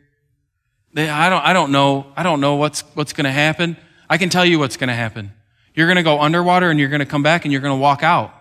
They, 0.93 1.09
I 1.09 1.29
don't, 1.29 1.43
I 1.43 1.53
don't 1.53 1.71
know, 1.71 2.11
I 2.17 2.23
don't 2.23 2.41
know 2.41 2.55
what's, 2.55 2.81
what's 2.93 3.13
going 3.13 3.25
to 3.25 3.31
happen. 3.31 3.77
I 4.09 4.17
can 4.17 4.29
tell 4.29 4.45
you 4.45 4.59
what's 4.59 4.75
going 4.75 4.89
to 4.89 4.93
happen. 4.93 5.31
You're 5.73 5.87
going 5.87 5.95
to 5.95 6.03
go 6.03 6.19
underwater 6.19 6.69
and 6.69 6.77
you're 6.77 6.89
going 6.89 6.99
to 6.99 7.05
come 7.05 7.23
back 7.23 7.45
and 7.45 7.51
you're 7.53 7.61
going 7.61 7.75
to 7.75 7.81
walk 7.81 8.03
out. 8.03 8.33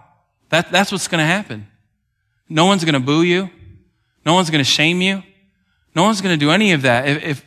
That, 0.48 0.72
that's 0.72 0.90
what's 0.90 1.06
going 1.06 1.20
to 1.20 1.24
happen. 1.24 1.68
No 2.48 2.66
one's 2.66 2.84
going 2.84 2.94
to 2.94 3.00
boo 3.00 3.22
you. 3.22 3.48
No 4.26 4.34
one's 4.34 4.50
going 4.50 4.62
to 4.62 4.68
shame 4.68 5.00
you. 5.00 5.22
No 5.94 6.02
one's 6.02 6.20
going 6.20 6.36
to 6.36 6.44
do 6.44 6.50
any 6.50 6.72
of 6.72 6.82
that. 6.82 7.08
If, 7.08 7.24
if, 7.24 7.46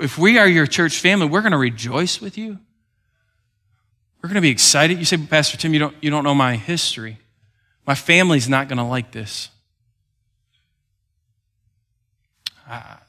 if 0.00 0.18
we 0.18 0.38
are 0.38 0.46
your 0.46 0.68
church 0.68 1.00
family, 1.00 1.26
we're 1.26 1.42
going 1.42 1.52
to 1.52 1.58
rejoice 1.58 2.20
with 2.20 2.38
you. 2.38 2.58
We're 4.22 4.28
going 4.28 4.36
to 4.36 4.40
be 4.40 4.50
excited. 4.50 4.98
You 4.98 5.04
say, 5.04 5.16
Pastor 5.16 5.56
Tim, 5.56 5.72
you 5.72 5.80
don't, 5.80 5.96
you 6.00 6.10
don't 6.10 6.22
know 6.22 6.34
my 6.34 6.54
history. 6.54 7.18
My 7.88 7.94
family's 7.94 8.50
not 8.50 8.68
going 8.68 8.76
to 8.76 8.84
like 8.84 9.12
this. 9.12 9.48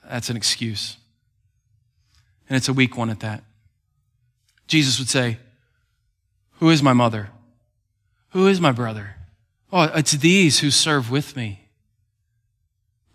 That's 0.10 0.30
an 0.30 0.38
excuse. 0.38 0.96
And 2.48 2.56
it's 2.56 2.70
a 2.70 2.74
weak 2.74 2.96
one 2.96 3.10
at 3.10 3.20
that. 3.20 3.44
Jesus 4.68 4.98
would 4.98 5.10
say, 5.10 5.38
Who 6.60 6.70
is 6.70 6.82
my 6.82 6.94
mother? 6.94 7.30
Who 8.30 8.48
is 8.48 8.62
my 8.62 8.72
brother? 8.72 9.18
Oh, 9.74 9.84
it's 9.84 10.14
these 10.14 10.60
who 10.60 10.72
serve 10.72 11.12
with 11.12 11.36
me. 11.36 11.68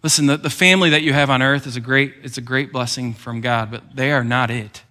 Listen, 0.03 0.27
the, 0.27 0.37
the 0.37 0.50
family 0.50 0.90
that 0.90 1.00
you 1.00 1.14
have 1.14 1.31
on 1.31 1.40
earth 1.40 1.66
is 1.66 1.77
a 1.77 1.81
great, 1.81 2.12
it's 2.22 2.37
a 2.37 2.42
great 2.42 2.72
blessing 2.72 3.14
from 3.14 3.40
God, 3.40 3.70
but 3.70 3.96
they 3.96 4.12
are 4.12 4.22
not 4.22 4.50
it. 4.50 4.83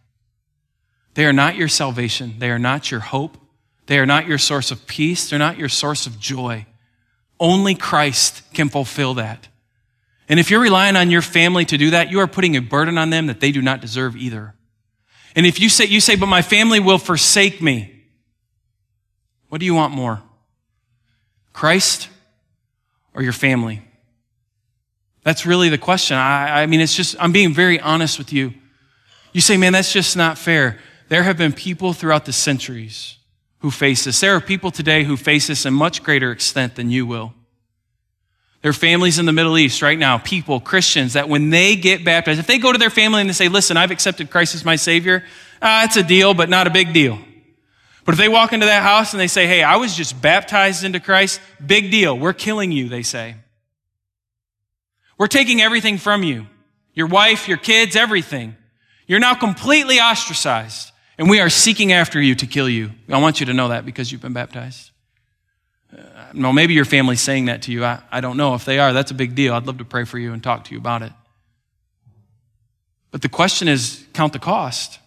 They 1.14 1.26
are 1.26 1.34
not 1.34 1.56
your 1.56 1.68
salvation. 1.68 2.40
They 2.40 2.50
are 2.50 2.58
not 2.58 2.90
your 2.90 3.02
hope. 3.02 3.38
They 3.86 4.00
are 4.00 4.06
not 4.06 4.28
your 4.28 4.38
source 4.38 4.72
of 4.72 4.88
peace. 4.88 5.30
They're 5.30 5.40
not 5.40 5.58
your 5.58 5.70
source 5.70 6.08
of 6.08 6.20
joy. 6.20 6.66
Only 7.40 7.76
Christ 7.76 8.42
can 8.54 8.70
fulfill 8.70 9.16
that. 9.16 9.48
And 10.30 10.40
if 10.40 10.50
you're 10.50 10.62
relying 10.62 10.96
on 10.96 11.12
your 11.12 11.22
family 11.22 11.66
to 11.66 11.78
do 11.78 11.90
that, 11.92 12.10
you 12.10 12.20
are 12.20 12.28
putting 12.28 12.56
a 12.56 12.62
burden 12.62 12.98
on 12.98 13.10
them 13.10 13.28
that 13.28 13.40
they 13.40 13.52
do 13.52 13.62
not 13.62 13.82
deserve 13.82 14.16
either. 14.16 14.56
And 15.36 15.46
if 15.46 15.60
you 15.60 15.68
say, 15.68 15.86
you 15.86 16.00
say, 16.00 16.16
but 16.16 16.28
my 16.28 16.42
family 16.42 16.80
will 16.80 16.98
forsake 16.98 17.62
me, 17.62 17.90
what 19.50 19.60
do 19.60 19.66
you 19.66 19.76
want 19.76 19.94
more? 19.94 20.22
Christ 21.52 22.08
or 23.14 23.22
your 23.22 23.34
family? 23.34 23.82
That's 25.24 25.46
really 25.46 25.70
the 25.70 25.78
question. 25.78 26.18
I, 26.18 26.64
I 26.64 26.66
mean, 26.66 26.82
it's 26.82 26.96
just, 26.96 27.16
I'm 27.20 27.32
being 27.32 27.54
very 27.54 27.80
honest 27.80 28.18
with 28.18 28.32
you. 28.34 28.54
You 29.32 29.42
say, 29.42 29.58
man, 29.58 29.74
that's 29.74 29.92
just 29.92 30.16
not 30.16 30.38
fair. 30.38 30.80
There 31.10 31.24
have 31.24 31.38
been 31.38 31.54
people 31.54 31.94
throughout 31.94 32.26
the 32.26 32.34
centuries 32.34 33.18
who 33.64 33.72
face 33.72 34.04
this. 34.04 34.20
There 34.20 34.36
are 34.36 34.42
people 34.42 34.72
today 34.72 35.06
who 35.06 35.16
face 35.16 35.48
this 35.48 35.66
in 35.66 35.74
much 35.74 36.04
greater 36.04 36.32
extent 36.32 36.76
than 36.76 36.92
you 36.92 37.06
will. 37.08 37.34
There 38.62 38.70
are 38.70 38.74
families 38.74 39.20
in 39.20 39.26
the 39.26 39.32
Middle 39.32 39.58
East 39.58 39.82
right 39.82 39.98
now, 39.98 40.18
people, 40.18 40.60
Christians, 40.60 41.14
that 41.14 41.30
when 41.30 41.50
they 41.50 41.78
get 41.78 42.04
baptized, 42.04 42.40
if 42.40 42.48
they 42.48 42.60
go 42.60 42.74
to 42.74 42.78
their 42.78 42.90
family 42.90 43.22
and 43.22 43.30
they 43.30 43.34
say, 43.34 43.48
listen, 43.48 43.78
I've 43.78 43.92
accepted 43.92 44.30
Christ 44.30 44.54
as 44.54 44.66
my 44.66 44.76
Savior, 44.76 45.24
uh, 45.62 45.84
it's 45.86 45.96
a 45.96 46.04
deal, 46.04 46.34
but 46.34 46.50
not 46.50 46.68
a 46.68 46.70
big 46.70 46.94
deal. 46.94 47.18
But 48.06 48.14
if 48.14 48.20
they 48.20 48.28
walk 48.28 48.52
into 48.52 48.66
that 48.66 48.84
house 48.84 49.14
and 49.14 49.20
they 49.20 49.28
say, 49.28 49.48
hey, 49.48 49.64
I 49.64 49.78
was 49.78 49.96
just 49.96 50.22
baptized 50.22 50.84
into 50.84 51.00
Christ, 51.00 51.40
big 51.66 51.90
deal. 51.90 52.18
We're 52.18 52.34
killing 52.34 52.72
you, 52.72 52.90
they 52.90 53.04
say. 53.04 53.36
We're 55.18 55.28
taking 55.28 55.62
everything 55.62 55.98
from 55.98 56.24
you 56.24 56.48
your 56.94 57.08
wife, 57.08 57.48
your 57.48 57.58
kids, 57.58 57.96
everything. 57.96 58.56
You're 59.08 59.20
now 59.20 59.34
completely 59.34 60.00
ostracized, 60.00 60.92
and 61.18 61.30
we 61.30 61.40
are 61.40 61.50
seeking 61.50 61.94
after 61.94 62.22
you 62.22 62.36
to 62.36 62.48
kill 62.48 62.68
you. 62.68 62.92
I 63.10 63.20
want 63.20 63.40
you 63.40 63.46
to 63.48 63.54
know 63.54 63.70
that 63.70 63.86
because 63.86 64.12
you've 64.12 64.22
been 64.22 64.34
baptized. 64.34 64.92
Uh, 65.96 66.02
no, 66.34 66.52
maybe 66.52 66.74
your 66.74 66.86
family's 66.86 67.22
saying 67.22 67.46
that 67.46 67.64
to 67.64 67.72
you. 67.72 67.86
I, 67.86 68.02
I 68.12 68.22
don't 68.22 68.38
know. 68.38 68.56
If 68.56 68.66
they 68.66 68.80
are, 68.80 68.94
that's 68.94 69.12
a 69.12 69.16
big 69.16 69.36
deal. 69.36 69.54
I'd 69.54 69.68
love 69.68 69.78
to 69.78 69.86
pray 69.86 70.06
for 70.06 70.18
you 70.18 70.34
and 70.34 70.44
talk 70.44 70.64
to 70.66 70.74
you 70.74 70.80
about 70.80 71.04
it. 71.04 71.12
But 73.12 73.22
the 73.22 73.30
question 73.30 73.68
is 73.68 74.06
count 74.14 74.34
the 74.34 74.40
cost. 74.40 75.00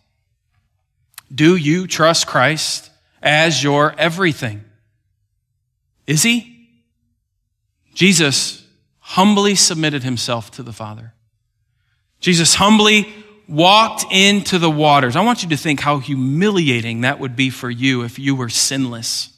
Do 1.34 1.56
you 1.56 1.88
trust 1.88 2.28
Christ 2.28 2.90
as 3.20 3.62
your 3.62 3.92
everything? 3.98 4.64
Is 6.06 6.22
he? 6.22 6.68
Jesus 7.94 8.64
humbly 9.00 9.56
submitted 9.56 10.04
himself 10.04 10.52
to 10.52 10.62
the 10.62 10.72
Father. 10.72 11.14
Jesus 12.20 12.54
humbly 12.54 13.12
walked 13.48 14.04
into 14.10 14.58
the 14.58 14.70
waters. 14.70 15.16
I 15.16 15.24
want 15.24 15.42
you 15.42 15.48
to 15.50 15.56
think 15.56 15.80
how 15.80 15.98
humiliating 15.98 17.02
that 17.02 17.20
would 17.20 17.36
be 17.36 17.50
for 17.50 17.70
you 17.70 18.02
if 18.02 18.18
you 18.18 18.34
were 18.34 18.48
sinless. 18.48 19.36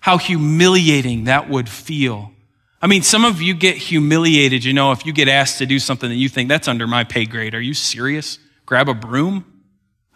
How 0.00 0.18
humiliating 0.18 1.24
that 1.24 1.48
would 1.48 1.68
feel. 1.68 2.32
I 2.82 2.86
mean, 2.86 3.02
some 3.02 3.24
of 3.24 3.42
you 3.42 3.54
get 3.54 3.76
humiliated, 3.76 4.64
you 4.64 4.72
know, 4.72 4.92
if 4.92 5.04
you 5.04 5.12
get 5.12 5.28
asked 5.28 5.58
to 5.58 5.66
do 5.66 5.78
something 5.78 6.08
that 6.08 6.16
you 6.16 6.28
think 6.28 6.48
that's 6.48 6.68
under 6.68 6.86
my 6.86 7.04
pay 7.04 7.26
grade. 7.26 7.54
Are 7.54 7.60
you 7.60 7.74
serious? 7.74 8.38
Grab 8.64 8.88
a 8.88 8.94
broom? 8.94 9.44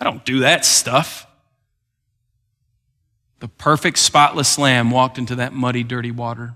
I 0.01 0.05
don't 0.05 0.25
do 0.25 0.41
that 0.41 0.65
stuff. 0.65 1.27
The 3.41 3.49
perfect 3.49 3.99
spotless 3.99 4.57
lamb 4.57 4.91
walked 4.91 5.19
into 5.19 5.35
that 5.37 5.53
muddy, 5.53 5.83
dirty 5.83 6.11
water 6.11 6.55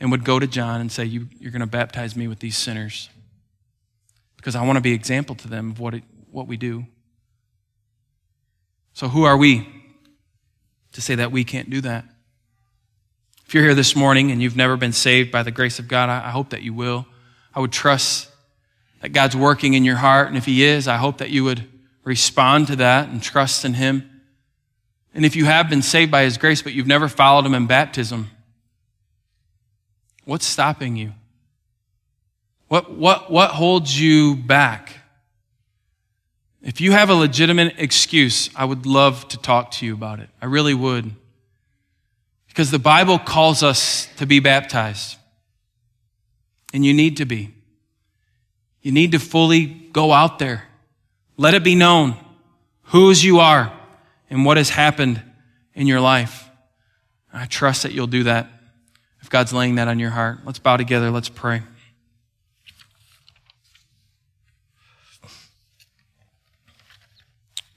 and 0.00 0.10
would 0.10 0.24
go 0.24 0.38
to 0.38 0.46
John 0.46 0.80
and 0.80 0.90
say, 0.90 1.04
you, 1.04 1.28
are 1.44 1.50
going 1.50 1.60
to 1.60 1.66
baptize 1.66 2.16
me 2.16 2.26
with 2.26 2.40
these 2.40 2.56
sinners 2.56 3.10
because 4.40 4.56
I 4.56 4.64
want 4.64 4.76
to 4.76 4.80
be 4.80 4.92
example 4.92 5.34
to 5.36 5.48
them 5.48 5.72
of 5.72 5.80
what, 5.80 5.92
it, 5.92 6.02
what 6.30 6.46
we 6.46 6.56
do. 6.56 6.86
So, 8.94 9.08
who 9.08 9.24
are 9.24 9.36
we 9.36 9.68
to 10.92 11.02
say 11.02 11.14
that 11.14 11.30
we 11.30 11.44
can't 11.44 11.68
do 11.68 11.82
that? 11.82 12.06
If 13.46 13.52
you're 13.52 13.64
here 13.64 13.74
this 13.74 13.94
morning 13.94 14.30
and 14.30 14.40
you've 14.40 14.56
never 14.56 14.78
been 14.78 14.92
saved 14.92 15.30
by 15.30 15.42
the 15.42 15.50
grace 15.50 15.78
of 15.78 15.88
God, 15.88 16.08
I, 16.08 16.28
I 16.28 16.30
hope 16.30 16.50
that 16.50 16.62
you 16.62 16.72
will. 16.72 17.04
I 17.54 17.60
would 17.60 17.70
trust 17.70 18.30
that 19.02 19.10
God's 19.10 19.36
working 19.36 19.74
in 19.74 19.84
your 19.84 19.96
heart. 19.96 20.28
And 20.28 20.38
if 20.38 20.46
He 20.46 20.64
is, 20.64 20.88
I 20.88 20.96
hope 20.96 21.18
that 21.18 21.28
you 21.28 21.44
would 21.44 21.68
respond 22.04 22.68
to 22.68 22.76
that 22.76 23.10
and 23.10 23.22
trust 23.22 23.64
in 23.64 23.74
Him. 23.74 24.22
And 25.12 25.26
if 25.26 25.36
you 25.36 25.44
have 25.44 25.68
been 25.68 25.82
saved 25.82 26.10
by 26.10 26.22
His 26.22 26.38
grace, 26.38 26.62
but 26.62 26.72
you've 26.72 26.86
never 26.86 27.08
followed 27.08 27.44
Him 27.44 27.54
in 27.54 27.66
baptism, 27.66 28.30
What's 30.24 30.46
stopping 30.46 30.96
you? 30.96 31.12
What, 32.70 32.92
what, 32.92 33.32
what 33.32 33.50
holds 33.50 34.00
you 34.00 34.36
back? 34.36 34.92
If 36.62 36.80
you 36.80 36.92
have 36.92 37.10
a 37.10 37.14
legitimate 37.14 37.74
excuse, 37.78 38.48
I 38.54 38.64
would 38.64 38.86
love 38.86 39.26
to 39.30 39.38
talk 39.38 39.72
to 39.72 39.86
you 39.86 39.92
about 39.92 40.20
it. 40.20 40.28
I 40.40 40.46
really 40.46 40.72
would. 40.72 41.10
Because 42.46 42.70
the 42.70 42.78
Bible 42.78 43.18
calls 43.18 43.64
us 43.64 44.06
to 44.18 44.26
be 44.26 44.38
baptized. 44.38 45.16
And 46.72 46.84
you 46.84 46.94
need 46.94 47.16
to 47.16 47.24
be. 47.24 47.52
You 48.82 48.92
need 48.92 49.10
to 49.12 49.18
fully 49.18 49.66
go 49.66 50.12
out 50.12 50.38
there. 50.38 50.62
Let 51.36 51.54
it 51.54 51.64
be 51.64 51.74
known 51.74 52.14
whose 52.82 53.24
you 53.24 53.40
are 53.40 53.72
and 54.30 54.44
what 54.44 54.58
has 54.58 54.70
happened 54.70 55.20
in 55.74 55.88
your 55.88 56.00
life. 56.00 56.48
I 57.32 57.46
trust 57.46 57.82
that 57.82 57.90
you'll 57.90 58.06
do 58.06 58.22
that 58.22 58.48
if 59.22 59.28
God's 59.28 59.52
laying 59.52 59.74
that 59.74 59.88
on 59.88 59.98
your 59.98 60.10
heart. 60.10 60.42
Let's 60.44 60.60
bow 60.60 60.76
together. 60.76 61.10
Let's 61.10 61.28
pray. 61.28 61.62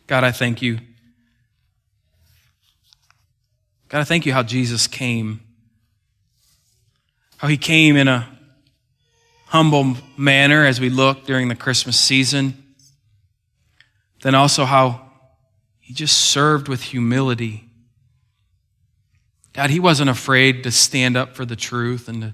God, 0.08 0.24
I 0.24 0.32
thank 0.32 0.62
you. 0.62 0.80
God, 3.89 3.99
I 3.99 4.04
thank 4.04 4.26
you 4.26 4.34
how 4.34 4.43
Jesus 4.43 4.88
came. 4.88 5.41
How 7.38 7.47
he 7.47 7.58
came 7.58 7.95
in 7.95 8.08
a 8.08 8.28
humble 9.47 9.97
manner 10.18 10.66
as 10.66 10.80
we 10.80 10.89
look 10.89 11.26
during 11.26 11.47
the 11.47 11.56
Christmas 11.56 11.99
season. 11.99 12.76
Then 14.24 14.34
also 14.34 14.66
how 14.66 15.12
he 15.80 15.93
just 15.93 16.18
served 16.18 16.68
with 16.68 16.82
humility. 16.82 17.70
God, 19.54 19.70
he 19.70 19.80
wasn't 19.80 20.10
afraid 20.10 20.64
to 20.64 20.72
stand 20.72 21.16
up 21.16 21.36
for 21.36 21.45
the 21.45 21.56
truth 21.56 22.08
and 22.08 22.22
to, 22.22 22.34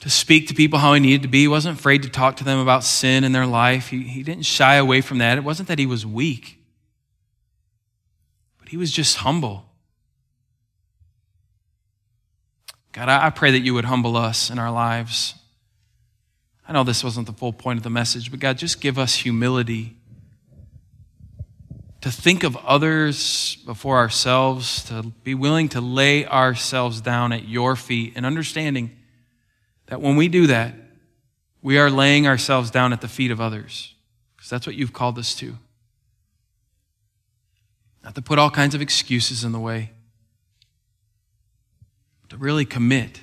to 0.00 0.10
speak 0.10 0.48
to 0.48 0.54
people 0.54 0.78
how 0.78 0.94
he 0.94 1.00
needed 1.00 1.22
to 1.22 1.28
be. 1.28 1.40
He 1.40 1.48
wasn't 1.48 1.78
afraid 1.78 2.02
to 2.02 2.08
talk 2.08 2.36
to 2.36 2.44
them 2.44 2.58
about 2.58 2.84
sin 2.84 3.22
in 3.22 3.32
their 3.32 3.46
life. 3.46 3.88
He, 3.88 4.02
he 4.02 4.22
didn't 4.22 4.44
shy 4.44 4.76
away 4.76 5.00
from 5.00 5.18
that. 5.18 5.38
It 5.38 5.44
wasn't 5.44 5.68
that 5.68 5.78
he 5.78 5.86
was 5.86 6.06
weak, 6.06 6.58
but 8.58 8.68
he 8.68 8.76
was 8.76 8.90
just 8.90 9.18
humble. 9.18 9.66
God, 12.92 13.08
I, 13.08 13.26
I 13.26 13.30
pray 13.30 13.50
that 13.52 13.60
you 13.60 13.74
would 13.74 13.84
humble 13.84 14.16
us 14.16 14.50
in 14.50 14.58
our 14.58 14.72
lives. 14.72 15.34
I 16.66 16.72
know 16.72 16.82
this 16.82 17.04
wasn't 17.04 17.26
the 17.26 17.32
full 17.32 17.52
point 17.52 17.78
of 17.78 17.82
the 17.82 17.90
message, 17.90 18.30
but 18.30 18.40
God, 18.40 18.56
just 18.56 18.80
give 18.80 18.98
us 18.98 19.16
humility 19.16 19.96
to 22.00 22.10
think 22.10 22.42
of 22.42 22.56
others 22.56 23.56
before 23.66 23.98
ourselves, 23.98 24.82
to 24.84 25.02
be 25.22 25.34
willing 25.34 25.68
to 25.68 25.80
lay 25.82 26.24
ourselves 26.24 27.02
down 27.02 27.32
at 27.32 27.46
your 27.46 27.76
feet, 27.76 28.14
and 28.16 28.24
understanding 28.24 28.96
that 29.90 30.00
when 30.00 30.14
we 30.14 30.28
do 30.28 30.46
that, 30.46 30.72
we 31.62 31.76
are 31.76 31.90
laying 31.90 32.26
ourselves 32.26 32.70
down 32.70 32.92
at 32.92 33.00
the 33.00 33.08
feet 33.08 33.32
of 33.32 33.40
others, 33.40 33.94
because 34.36 34.48
that's 34.48 34.66
what 34.66 34.76
you've 34.76 34.92
called 34.92 35.18
us 35.18 35.34
to. 35.34 35.58
Not 38.02 38.14
to 38.14 38.22
put 38.22 38.38
all 38.38 38.50
kinds 38.50 38.74
of 38.74 38.80
excuses 38.80 39.44
in 39.44 39.50
the 39.50 39.58
way, 39.58 39.90
but 42.22 42.30
to 42.30 42.36
really 42.36 42.64
commit. 42.64 43.20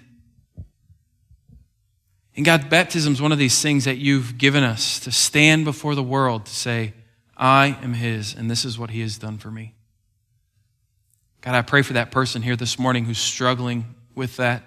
And 2.35 2.45
God, 2.45 2.69
baptism 2.69 3.13
is 3.13 3.21
one 3.21 3.31
of 3.31 3.39
these 3.39 3.61
things 3.61 3.85
that 3.85 3.97
you've 3.97 4.37
given 4.37 4.63
us 4.63 4.99
to 4.99 5.11
stand 5.11 5.63
before 5.63 5.95
the 5.95 6.03
world 6.03 6.45
to 6.45 6.53
say, 6.53 6.93
I 7.37 7.77
am 7.81 7.93
His, 7.93 8.35
and 8.35 8.51
this 8.51 8.65
is 8.65 8.77
what 8.77 8.89
He 8.89 8.99
has 9.01 9.17
done 9.17 9.37
for 9.37 9.49
me. 9.49 9.73
God, 11.39 11.55
I 11.55 11.61
pray 11.61 11.81
for 11.81 11.93
that 11.93 12.11
person 12.11 12.41
here 12.41 12.57
this 12.57 12.77
morning 12.77 13.05
who's 13.05 13.17
struggling 13.17 13.95
with 14.15 14.35
that. 14.35 14.63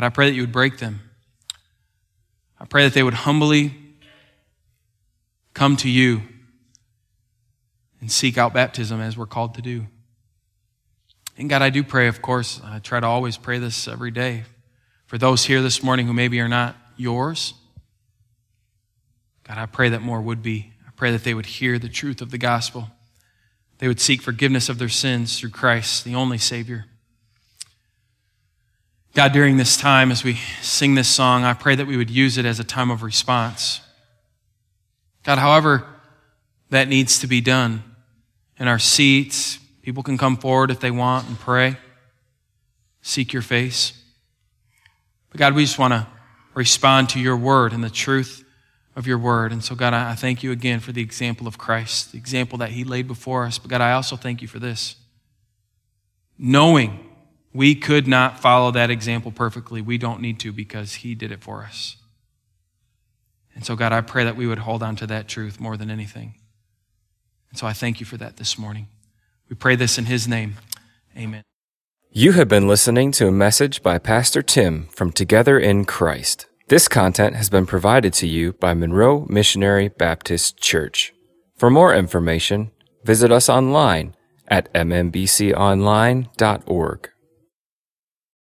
God, 0.00 0.06
I 0.06 0.08
pray 0.08 0.30
that 0.30 0.34
you 0.34 0.40
would 0.40 0.52
break 0.52 0.78
them. 0.78 1.02
I 2.58 2.64
pray 2.64 2.84
that 2.84 2.94
they 2.94 3.02
would 3.02 3.12
humbly 3.12 3.74
come 5.52 5.76
to 5.76 5.90
you 5.90 6.22
and 8.00 8.10
seek 8.10 8.38
out 8.38 8.54
baptism 8.54 8.98
as 8.98 9.18
we're 9.18 9.26
called 9.26 9.56
to 9.56 9.60
do. 9.60 9.88
And 11.36 11.50
God, 11.50 11.60
I 11.60 11.68
do 11.68 11.84
pray, 11.84 12.08
of 12.08 12.22
course, 12.22 12.62
I 12.64 12.78
try 12.78 12.98
to 12.98 13.06
always 13.06 13.36
pray 13.36 13.58
this 13.58 13.86
every 13.86 14.10
day 14.10 14.44
for 15.04 15.18
those 15.18 15.44
here 15.44 15.60
this 15.60 15.82
morning 15.82 16.06
who 16.06 16.14
maybe 16.14 16.40
are 16.40 16.48
not 16.48 16.76
yours. 16.96 17.52
God, 19.46 19.58
I 19.58 19.66
pray 19.66 19.90
that 19.90 20.00
more 20.00 20.22
would 20.22 20.42
be 20.42 20.72
I 20.88 20.92
pray 20.96 21.10
that 21.10 21.24
they 21.24 21.34
would 21.34 21.44
hear 21.44 21.78
the 21.78 21.90
truth 21.90 22.22
of 22.22 22.30
the 22.30 22.38
gospel. 22.38 22.88
They 23.76 23.88
would 23.88 24.00
seek 24.00 24.22
forgiveness 24.22 24.70
of 24.70 24.78
their 24.78 24.88
sins 24.88 25.38
through 25.38 25.50
Christ, 25.50 26.06
the 26.06 26.14
only 26.14 26.38
Savior. 26.38 26.86
God, 29.12 29.32
during 29.32 29.56
this 29.56 29.76
time, 29.76 30.12
as 30.12 30.22
we 30.22 30.34
sing 30.62 30.94
this 30.94 31.08
song, 31.08 31.42
I 31.42 31.52
pray 31.52 31.74
that 31.74 31.86
we 31.86 31.96
would 31.96 32.10
use 32.10 32.38
it 32.38 32.44
as 32.44 32.60
a 32.60 32.64
time 32.64 32.90
of 32.90 33.02
response. 33.02 33.80
God, 35.24 35.38
however 35.38 35.84
that 36.70 36.86
needs 36.86 37.18
to 37.18 37.26
be 37.26 37.40
done, 37.40 37.82
in 38.56 38.68
our 38.68 38.78
seats, 38.78 39.58
people 39.82 40.02
can 40.02 40.16
come 40.16 40.36
forward 40.36 40.70
if 40.70 40.78
they 40.78 40.90
want 40.90 41.26
and 41.26 41.38
pray, 41.38 41.76
seek 43.02 43.32
your 43.32 43.42
face. 43.42 43.94
But 45.30 45.38
God, 45.38 45.54
we 45.54 45.64
just 45.64 45.78
want 45.78 45.92
to 45.92 46.06
respond 46.54 47.08
to 47.10 47.20
your 47.20 47.36
word 47.36 47.72
and 47.72 47.82
the 47.82 47.90
truth 47.90 48.44
of 48.94 49.06
your 49.06 49.18
word. 49.18 49.50
And 49.50 49.64
so, 49.64 49.74
God, 49.74 49.94
I 49.94 50.14
thank 50.14 50.42
you 50.42 50.52
again 50.52 50.78
for 50.78 50.92
the 50.92 51.00
example 51.00 51.48
of 51.48 51.58
Christ, 51.58 52.12
the 52.12 52.18
example 52.18 52.58
that 52.58 52.70
he 52.70 52.84
laid 52.84 53.08
before 53.08 53.44
us. 53.44 53.58
But, 53.58 53.70
God, 53.70 53.80
I 53.80 53.92
also 53.92 54.14
thank 54.14 54.42
you 54.42 54.48
for 54.48 54.58
this. 54.58 54.94
Knowing 56.38 57.09
we 57.52 57.74
could 57.74 58.06
not 58.06 58.40
follow 58.40 58.70
that 58.70 58.90
example 58.90 59.32
perfectly, 59.32 59.80
we 59.80 59.96
don't 59.98 60.20
need 60.20 60.38
to 60.40 60.52
because 60.52 60.96
he 60.96 61.14
did 61.14 61.32
it 61.32 61.42
for 61.42 61.62
us. 61.62 61.96
And 63.54 63.64
so, 63.64 63.76
God, 63.76 63.92
I 63.92 64.00
pray 64.00 64.24
that 64.24 64.36
we 64.36 64.46
would 64.46 64.60
hold 64.60 64.82
on 64.82 64.96
to 64.96 65.06
that 65.08 65.28
truth 65.28 65.60
more 65.60 65.76
than 65.76 65.90
anything. 65.90 66.34
And 67.50 67.58
so 67.58 67.66
I 67.66 67.72
thank 67.72 68.00
you 68.00 68.06
for 68.06 68.16
that 68.16 68.36
this 68.36 68.56
morning. 68.56 68.86
We 69.48 69.56
pray 69.56 69.74
this 69.76 69.98
in 69.98 70.06
his 70.06 70.26
name. 70.28 70.54
Amen. 71.16 71.42
You 72.12 72.32
have 72.32 72.48
been 72.48 72.68
listening 72.68 73.12
to 73.12 73.28
a 73.28 73.32
message 73.32 73.82
by 73.82 73.98
Pastor 73.98 74.42
Tim 74.42 74.86
from 74.86 75.12
Together 75.12 75.58
in 75.58 75.84
Christ. 75.84 76.46
This 76.68 76.88
content 76.88 77.36
has 77.36 77.50
been 77.50 77.66
provided 77.66 78.12
to 78.14 78.26
you 78.28 78.54
by 78.54 78.72
Monroe 78.74 79.26
Missionary 79.28 79.88
Baptist 79.88 80.56
Church. 80.58 81.12
For 81.56 81.68
more 81.68 81.92
information, 81.94 82.70
visit 83.04 83.32
us 83.32 83.48
online 83.48 84.14
at 84.46 84.72
mmbconline.org. 84.72 87.10